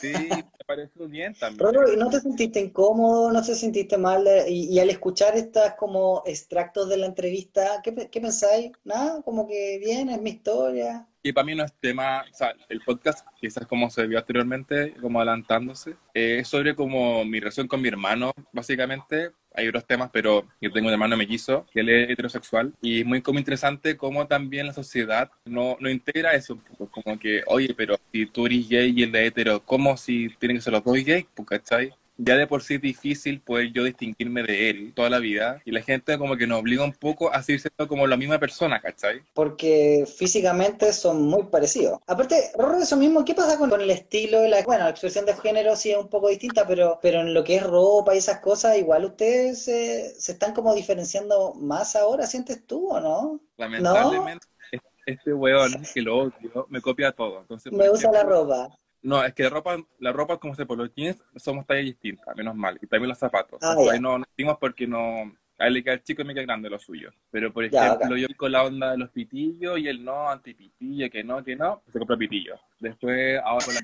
Sí, 0.00 0.12
me 0.12 0.44
pareció 0.66 1.06
bien 1.06 1.32
también. 1.34 1.70
¿y 1.94 1.96
¿no 1.96 2.10
te 2.10 2.18
sentiste 2.20 2.58
incómodo? 2.58 3.30
¿No 3.30 3.40
te 3.42 3.54
sentiste 3.54 3.96
mal? 3.96 4.26
y, 4.48 4.74
y 4.74 4.80
al 4.80 4.90
escuchar 4.90 5.36
estas 5.36 5.74
como 5.74 6.24
extractos 6.26 6.88
de 6.88 6.96
la 6.96 7.06
entrevista, 7.06 7.80
¿qué, 7.84 8.08
qué 8.10 8.20
pensáis? 8.20 8.72
Nada, 8.82 9.22
como 9.22 9.46
que 9.46 9.78
bien, 9.78 10.08
es 10.08 10.20
mi 10.20 10.30
historia. 10.30 11.06
Y 11.22 11.32
para 11.32 11.44
mí 11.44 11.54
no 11.54 11.64
es 11.64 11.72
tema, 11.80 12.24
o 12.28 12.34
sea, 12.34 12.54
el 12.68 12.80
podcast, 12.80 13.24
quizás 13.40 13.66
como 13.68 13.88
se 13.88 14.06
vio 14.08 14.18
anteriormente, 14.18 14.94
como 15.00 15.20
adelantándose, 15.20 15.92
eh, 16.12 16.38
es 16.40 16.48
sobre 16.48 16.74
como 16.74 17.24
mi 17.24 17.38
relación 17.38 17.68
con 17.68 17.80
mi 17.80 17.88
hermano, 17.88 18.32
básicamente. 18.52 19.30
Hay 19.54 19.68
otros 19.68 19.86
temas, 19.86 20.10
pero 20.12 20.46
yo 20.60 20.70
tengo 20.70 20.88
un 20.88 20.92
hermano 20.92 21.16
mellizo, 21.16 21.66
que 21.72 21.80
él 21.80 21.88
es 21.88 22.10
heterosexual, 22.10 22.72
y 22.80 23.00
es 23.00 23.06
muy 23.06 23.22
como 23.22 23.38
interesante 23.38 23.96
cómo 23.96 24.26
también 24.26 24.66
la 24.66 24.72
sociedad 24.72 25.30
no, 25.44 25.76
no 25.80 25.90
integra 25.90 26.34
eso, 26.34 26.54
un 26.54 26.60
poco, 26.60 27.02
como 27.02 27.18
que, 27.18 27.42
oye, 27.46 27.74
pero 27.76 27.96
si 28.12 28.26
tú 28.26 28.46
eres 28.46 28.68
gay 28.68 28.94
y 28.96 29.02
él 29.02 29.14
es 29.14 29.28
hetero, 29.28 29.60
¿cómo 29.64 29.96
si 29.96 30.28
tienen 30.38 30.58
que 30.58 30.62
ser 30.62 30.72
los 30.72 30.84
dos 30.84 30.96
gays? 31.04 31.26
Pues, 31.34 31.48
¿cachai? 31.48 31.94
Ya 32.18 32.36
de 32.36 32.46
por 32.46 32.62
sí 32.62 32.74
es 32.74 32.80
difícil 32.82 33.40
poder 33.40 33.72
yo 33.72 33.84
distinguirme 33.84 34.42
de 34.42 34.70
él 34.70 34.92
toda 34.94 35.08
la 35.08 35.18
vida, 35.20 35.62
y 35.64 35.70
la 35.70 35.82
gente 35.82 36.18
como 36.18 36.36
que 36.36 36.46
nos 36.46 36.60
obliga 36.60 36.84
un 36.84 36.92
poco 36.92 37.32
a 37.32 37.42
seguir 37.42 37.60
siendo 37.60 37.88
como 37.88 38.06
la 38.06 38.16
misma 38.16 38.38
persona, 38.38 38.80
¿cachai? 38.80 39.22
Porque 39.34 40.04
físicamente 40.16 40.92
son 40.92 41.22
muy 41.22 41.44
parecidos. 41.44 42.00
Aparte, 42.08 42.50
Rorro, 42.58 42.78
eso 42.78 42.96
mismo, 42.96 43.24
¿qué 43.24 43.34
pasa 43.36 43.56
con, 43.56 43.70
con 43.70 43.80
el 43.80 43.90
estilo? 43.90 44.44
y 44.44 44.48
La, 44.48 44.62
bueno, 44.62 44.82
la 44.84 44.90
expresión 44.90 45.26
de 45.26 45.34
género 45.34 45.76
sí 45.76 45.92
es 45.92 45.96
un 45.96 46.08
poco 46.08 46.28
distinta, 46.28 46.66
pero, 46.66 46.98
pero 47.00 47.20
en 47.20 47.32
lo 47.34 47.44
que 47.44 47.54
es 47.56 47.62
ropa 47.62 48.14
y 48.14 48.18
esas 48.18 48.40
cosas, 48.40 48.76
igual 48.76 49.04
ustedes 49.04 49.62
se, 49.62 50.14
se 50.20 50.32
están 50.32 50.54
como 50.54 50.74
diferenciando 50.74 51.54
más 51.54 51.94
ahora, 51.94 52.26
¿sientes 52.26 52.66
tú 52.66 52.88
o 52.90 53.00
no? 53.00 53.40
Lamentablemente, 53.56 54.46
es- 54.72 54.80
este 55.06 55.32
weón 55.32 55.82
que 55.94 56.02
lo 56.02 56.18
odio 56.18 56.66
me 56.68 56.80
copia 56.80 57.12
todo. 57.12 57.40
Entonces, 57.40 57.72
Me 57.72 57.88
usa 57.90 58.10
la 58.12 58.24
ropa. 58.24 58.68
No, 59.02 59.24
es 59.24 59.32
que 59.32 59.44
la 59.44 59.50
ropa, 59.50 59.76
la 60.00 60.12
ropa 60.12 60.38
como 60.38 60.54
se 60.54 60.66
por 60.66 60.76
los 60.78 60.92
jeans, 60.94 61.22
somos 61.36 61.66
tallas 61.66 61.84
distintas, 61.84 62.34
menos 62.36 62.54
mal. 62.54 62.78
Y 62.82 62.86
también 62.86 63.08
los 63.08 63.18
zapatos. 63.18 63.58
Ah, 63.62 63.76
ya. 63.84 63.92
ahí 63.92 64.00
no 64.00 64.18
nos 64.18 64.58
porque 64.58 64.86
no. 64.86 65.32
A 65.60 65.66
él 65.66 65.74
le 65.74 65.82
queda 65.82 66.00
chico 66.00 66.22
y 66.22 66.24
me 66.24 66.34
queda 66.34 66.44
grande 66.44 66.70
lo 66.70 66.78
suyo. 66.78 67.10
Pero, 67.32 67.52
por 67.52 67.64
Ya, 67.68 67.86
ejemplo, 67.86 68.10
bacán. 68.10 68.18
yo 68.20 68.28
con 68.36 68.52
la 68.52 68.62
onda 68.62 68.92
de 68.92 68.98
los 68.98 69.10
pitillos 69.10 69.76
y 69.80 69.88
él 69.88 70.04
no, 70.04 70.30
antipitillo, 70.30 71.10
que 71.10 71.24
no, 71.24 71.42
que 71.42 71.56
no, 71.56 71.82
se 71.90 71.98
compró 71.98 72.16
pitillo. 72.16 72.54
Después, 72.78 73.40
ahora 73.42 73.64
con 73.64 73.74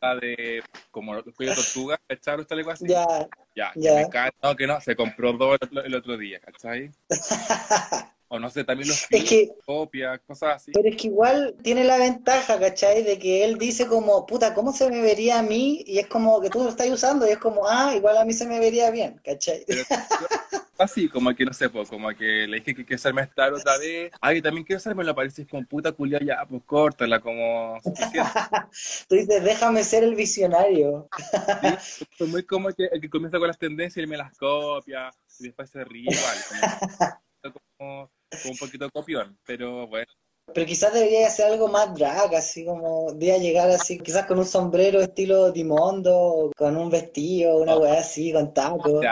la 0.00 0.14
de 0.16 0.62
como 0.90 1.14
los 1.14 1.24
cuellos 1.34 1.56
de 1.56 1.62
tortuga, 1.62 2.00
¿cachai? 2.06 2.40
¿Usted 2.40 2.56
algo 2.56 2.70
así? 2.70 2.86
Ya, 2.88 3.06
Ya, 3.54 3.72
que 3.72 3.80
Ya. 3.80 3.94
me 3.96 4.08
cae- 4.08 4.32
no, 4.42 4.56
que 4.56 4.66
no, 4.66 4.80
se 4.80 4.96
compró 4.96 5.32
dos 5.34 5.58
el 5.60 5.68
otro, 5.68 5.84
el 5.84 5.94
otro 5.94 6.16
día, 6.16 6.40
¿cachai? 6.40 6.90
O 8.32 8.38
no 8.38 8.48
sé, 8.48 8.62
también 8.62 8.88
los 8.88 9.06
Es 9.10 9.24
que- 9.28 9.50
copias, 9.66 10.20
cosas 10.20 10.54
así. 10.56 10.70
pero 10.72 10.88
es 10.88 10.96
que 10.96 11.08
igual 11.08 11.56
tiene 11.64 11.82
la 11.82 11.98
ventaja, 11.98 12.60
¿cachai? 12.60 13.02
De 13.02 13.18
que 13.18 13.44
él 13.44 13.58
dice 13.58 13.88
como, 13.88 14.24
puta, 14.24 14.54
¿cómo 14.54 14.72
se 14.72 14.88
me 14.88 15.00
vería 15.02 15.40
a 15.40 15.42
mí? 15.42 15.82
Y 15.84 15.98
es 15.98 16.06
como 16.06 16.40
que 16.40 16.48
tú 16.48 16.62
lo 16.62 16.68
estás 16.70 16.88
usando 16.88 17.26
y 17.26 17.30
es 17.30 17.38
como, 17.38 17.66
ah, 17.68 17.92
igual 17.96 18.16
a 18.16 18.24
mí 18.24 18.32
se 18.32 18.46
me 18.46 18.60
vería 18.60 18.92
bien, 18.92 19.20
¿cachai? 19.24 19.64
Pero 19.66 19.82
así, 20.78 21.08
como 21.08 21.34
que 21.34 21.44
no 21.44 21.52
sé, 21.52 21.68
pues, 21.70 21.88
como 21.88 22.08
que 22.10 22.46
le 22.46 22.58
dije 22.58 22.72
que 22.74 22.84
quiero 22.84 23.00
hacerme 23.00 23.22
estar 23.22 23.52
otra 23.52 23.76
vez. 23.78 24.12
Ay, 24.20 24.40
también 24.40 24.64
quiero 24.64 24.78
hacerme 24.78 25.02
lo 25.02 25.12
pareces 25.12 25.48
con 25.48 25.66
puta 25.66 25.90
culia 25.90 26.20
ya, 26.24 26.46
pues 26.48 26.62
córtala, 26.64 27.18
como. 27.20 27.80
Tú 29.08 29.14
dices, 29.16 29.42
déjame 29.42 29.82
ser 29.82 30.04
el 30.04 30.14
visionario. 30.14 31.08
¿sí? 31.18 32.04
Fue 32.16 32.28
muy 32.28 32.44
como 32.44 32.68
que 32.70 32.84
el 32.92 33.00
que 33.00 33.10
comienza 33.10 33.38
con 33.40 33.48
las 33.48 33.58
tendencias 33.58 34.04
y 34.04 34.08
me 34.08 34.16
las 34.16 34.32
copia 34.38 35.10
y 35.40 35.44
después 35.46 35.68
se 35.68 35.82
ríe 35.84 36.06
como, 37.76 38.10
un 38.48 38.56
poquito 38.56 38.90
copión, 38.90 39.36
pero 39.46 39.86
bueno. 39.86 40.06
Pero 40.52 40.66
quizás 40.66 40.92
debería 40.92 41.26
hacer 41.28 41.46
algo 41.46 41.68
más 41.68 41.94
drag, 41.94 42.34
así 42.34 42.64
como 42.64 43.12
día 43.12 43.38
llegar 43.38 43.70
así, 43.70 43.98
quizás 43.98 44.26
con 44.26 44.38
un 44.38 44.46
sombrero 44.46 45.00
estilo 45.00 45.52
Dimondo, 45.52 46.16
o 46.16 46.50
con 46.56 46.76
un 46.76 46.90
vestido, 46.90 47.58
una 47.58 47.76
weá 47.76 48.00
así, 48.00 48.32
con 48.32 48.52
tacos. 48.52 49.04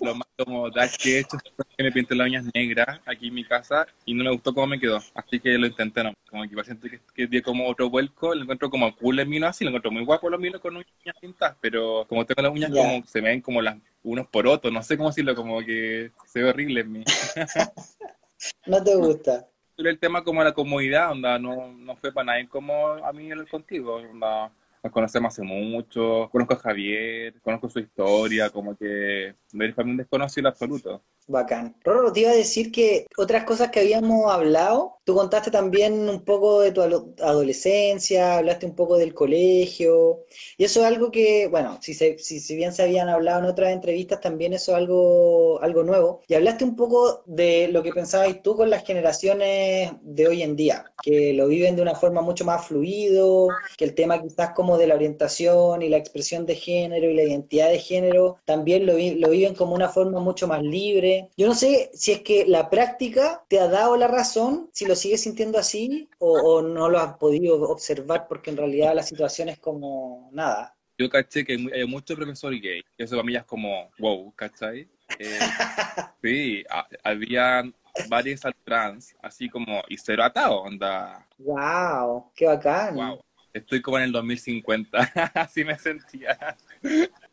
Lo 0.00 0.14
más 0.14 0.26
como 0.38 0.70
dark 0.70 0.92
que 0.92 1.16
he 1.16 1.20
hecho 1.20 1.36
es 1.36 1.66
que 1.76 1.82
me 1.82 1.92
pinté 1.92 2.14
las 2.14 2.26
uñas 2.26 2.44
negras 2.54 3.00
aquí 3.04 3.28
en 3.28 3.34
mi 3.34 3.44
casa 3.44 3.86
y 4.06 4.14
no 4.14 4.24
me 4.24 4.30
gustó 4.30 4.54
cómo 4.54 4.68
me 4.68 4.80
quedó. 4.80 4.98
Así 5.14 5.38
que 5.38 5.58
lo 5.58 5.66
intenté, 5.66 6.02
no. 6.02 6.14
Como 6.30 6.44
que 6.48 6.64
siento 6.64 6.88
que, 6.88 7.00
que 7.14 7.26
dio 7.26 7.42
como 7.42 7.68
otro 7.68 7.90
vuelco. 7.90 8.34
Lo 8.34 8.42
encuentro 8.42 8.70
como 8.70 8.94
cool 8.96 9.18
en 9.18 9.28
mí, 9.28 9.38
no 9.38 9.48
así. 9.48 9.64
Lo 9.64 9.70
encuentro 9.70 9.90
muy 9.90 10.04
guapo 10.04 10.30
los 10.30 10.40
minos 10.40 10.60
con 10.60 10.76
uñas 10.76 11.16
pintadas. 11.20 11.56
Pero 11.60 12.06
como 12.08 12.24
tengo 12.24 12.40
las 12.42 12.52
uñas 12.52 12.70
Ya. 12.72 12.82
como 12.82 13.06
se 13.06 13.20
ven 13.20 13.40
como 13.42 13.60
las 13.60 13.76
unos 14.02 14.26
porotos, 14.28 14.72
no 14.72 14.82
sé 14.82 14.96
cómo 14.96 15.10
decirlo, 15.10 15.34
como 15.34 15.60
que 15.60 16.10
se 16.26 16.42
ve 16.42 16.48
horrible 16.48 16.80
en 16.80 16.92
mí. 16.92 17.04
No 18.66 18.82
te 18.82 18.94
gusta. 18.94 19.48
El 19.76 19.98
tema 19.98 20.22
como 20.22 20.44
la 20.44 20.52
comodidad, 20.52 21.10
onda, 21.10 21.38
no, 21.38 21.72
no 21.72 21.96
fue 21.96 22.12
para 22.12 22.26
nadie 22.26 22.48
como 22.48 22.88
a 22.88 23.12
mí 23.12 23.30
el 23.30 23.48
contigo, 23.48 23.96
onda. 23.96 24.52
Nos 24.82 24.92
conocemos 24.92 25.34
hace 25.34 25.42
mucho, 25.42 26.28
conozco 26.30 26.54
a 26.54 26.58
Javier, 26.58 27.34
conozco 27.42 27.68
su 27.68 27.80
historia, 27.80 28.48
como 28.50 28.76
que 28.76 29.34
no 29.52 29.64
eres 29.64 29.74
para 29.76 29.86
mí 29.86 29.92
un 29.92 29.98
desconocido 29.98 30.48
absoluto. 30.48 31.02
Bacán. 31.26 31.76
Rorro, 31.84 32.12
te 32.12 32.20
iba 32.20 32.30
a 32.32 32.34
decir 32.34 32.72
que 32.72 33.06
otras 33.16 33.44
cosas 33.44 33.70
que 33.70 33.78
habíamos 33.78 34.32
hablado, 34.32 34.96
tú 35.04 35.14
contaste 35.14 35.52
también 35.52 36.08
un 36.08 36.24
poco 36.24 36.60
de 36.60 36.72
tu 36.72 36.82
adolescencia, 36.82 38.38
hablaste 38.38 38.66
un 38.66 38.74
poco 38.74 38.96
del 38.96 39.14
colegio, 39.14 40.24
y 40.58 40.64
eso 40.64 40.80
es 40.80 40.86
algo 40.86 41.12
que, 41.12 41.46
bueno, 41.46 41.78
si, 41.80 41.94
se- 41.94 42.18
si, 42.18 42.40
si 42.40 42.56
bien 42.56 42.72
se 42.72 42.82
habían 42.82 43.08
hablado 43.08 43.38
en 43.40 43.44
otras 43.46 43.70
entrevistas, 43.72 44.20
también 44.20 44.54
eso 44.54 44.72
es 44.72 44.78
algo, 44.78 45.60
algo 45.62 45.84
nuevo. 45.84 46.20
Y 46.26 46.34
hablaste 46.34 46.64
un 46.64 46.74
poco 46.74 47.22
de 47.26 47.68
lo 47.68 47.84
que 47.84 47.92
pensabas 47.92 48.42
tú 48.42 48.56
con 48.56 48.68
las 48.68 48.84
generaciones 48.84 49.92
de 50.02 50.26
hoy 50.26 50.42
en 50.42 50.56
día, 50.56 50.92
que 51.00 51.32
lo 51.32 51.46
viven 51.46 51.76
de 51.76 51.82
una 51.82 51.94
forma 51.94 52.22
mucho 52.22 52.44
más 52.44 52.66
fluido, 52.66 53.60
que 53.76 53.84
el 53.84 53.94
tema 53.94 54.20
quizás 54.20 54.50
como 54.54 54.76
de 54.78 54.86
la 54.88 54.94
orientación 54.96 55.82
y 55.82 55.88
la 55.88 55.96
expresión 55.96 56.44
de 56.44 56.56
género 56.56 57.08
y 57.08 57.14
la 57.14 57.22
identidad 57.22 57.70
de 57.70 57.78
género 57.78 58.38
también 58.44 58.84
lo, 58.86 58.92
lo 58.94 59.30
viven 59.30 59.39
como 59.54 59.74
una 59.74 59.88
forma 59.88 60.20
mucho 60.20 60.46
más 60.48 60.62
libre. 60.62 61.30
Yo 61.36 61.46
no 61.48 61.54
sé 61.54 61.90
si 61.94 62.12
es 62.12 62.20
que 62.22 62.46
la 62.46 62.68
práctica 62.70 63.44
te 63.48 63.58
ha 63.60 63.68
dado 63.68 63.96
la 63.96 64.08
razón, 64.08 64.70
si 64.72 64.86
lo 64.86 64.94
sigues 64.94 65.22
sintiendo 65.22 65.58
así 65.58 66.08
o, 66.18 66.32
o 66.56 66.62
no 66.62 66.88
lo 66.88 66.98
has 66.98 67.16
podido 67.18 67.60
observar 67.70 68.26
porque 68.28 68.50
en 68.50 68.56
realidad 68.56 68.94
la 68.94 69.02
situación 69.02 69.48
es 69.48 69.58
como 69.58 70.28
nada. 70.32 70.76
Yo 70.98 71.08
caché 71.08 71.44
que 71.44 71.52
hay 71.52 71.58
mu- 71.58 71.70
hay 71.72 71.86
mucho 71.86 72.14
profesor 72.14 72.52
gay, 72.60 72.82
que 72.96 73.04
eso 73.04 73.16
para 73.16 73.24
mí 73.26 73.34
es 73.36 73.44
como, 73.44 73.90
wow, 73.98 74.32
¿cachai? 74.34 74.88
Eh, 75.18 75.38
sí, 76.22 76.64
ha- 76.70 76.86
había 77.04 77.62
varios 78.08 78.44
al 78.44 78.54
trans, 78.64 79.14
así 79.22 79.48
como, 79.48 79.82
y 79.88 79.96
cero 79.96 80.24
atado, 80.24 80.60
onda, 80.62 81.26
¡Wow! 81.38 82.30
¡Qué 82.36 82.46
bacán! 82.46 82.96
wow. 82.96 83.20
Estoy 83.52 83.82
como 83.82 83.98
en 83.98 84.04
el 84.04 84.12
2050, 84.12 84.98
así 85.34 85.64
me 85.64 85.76
sentía. 85.78 86.56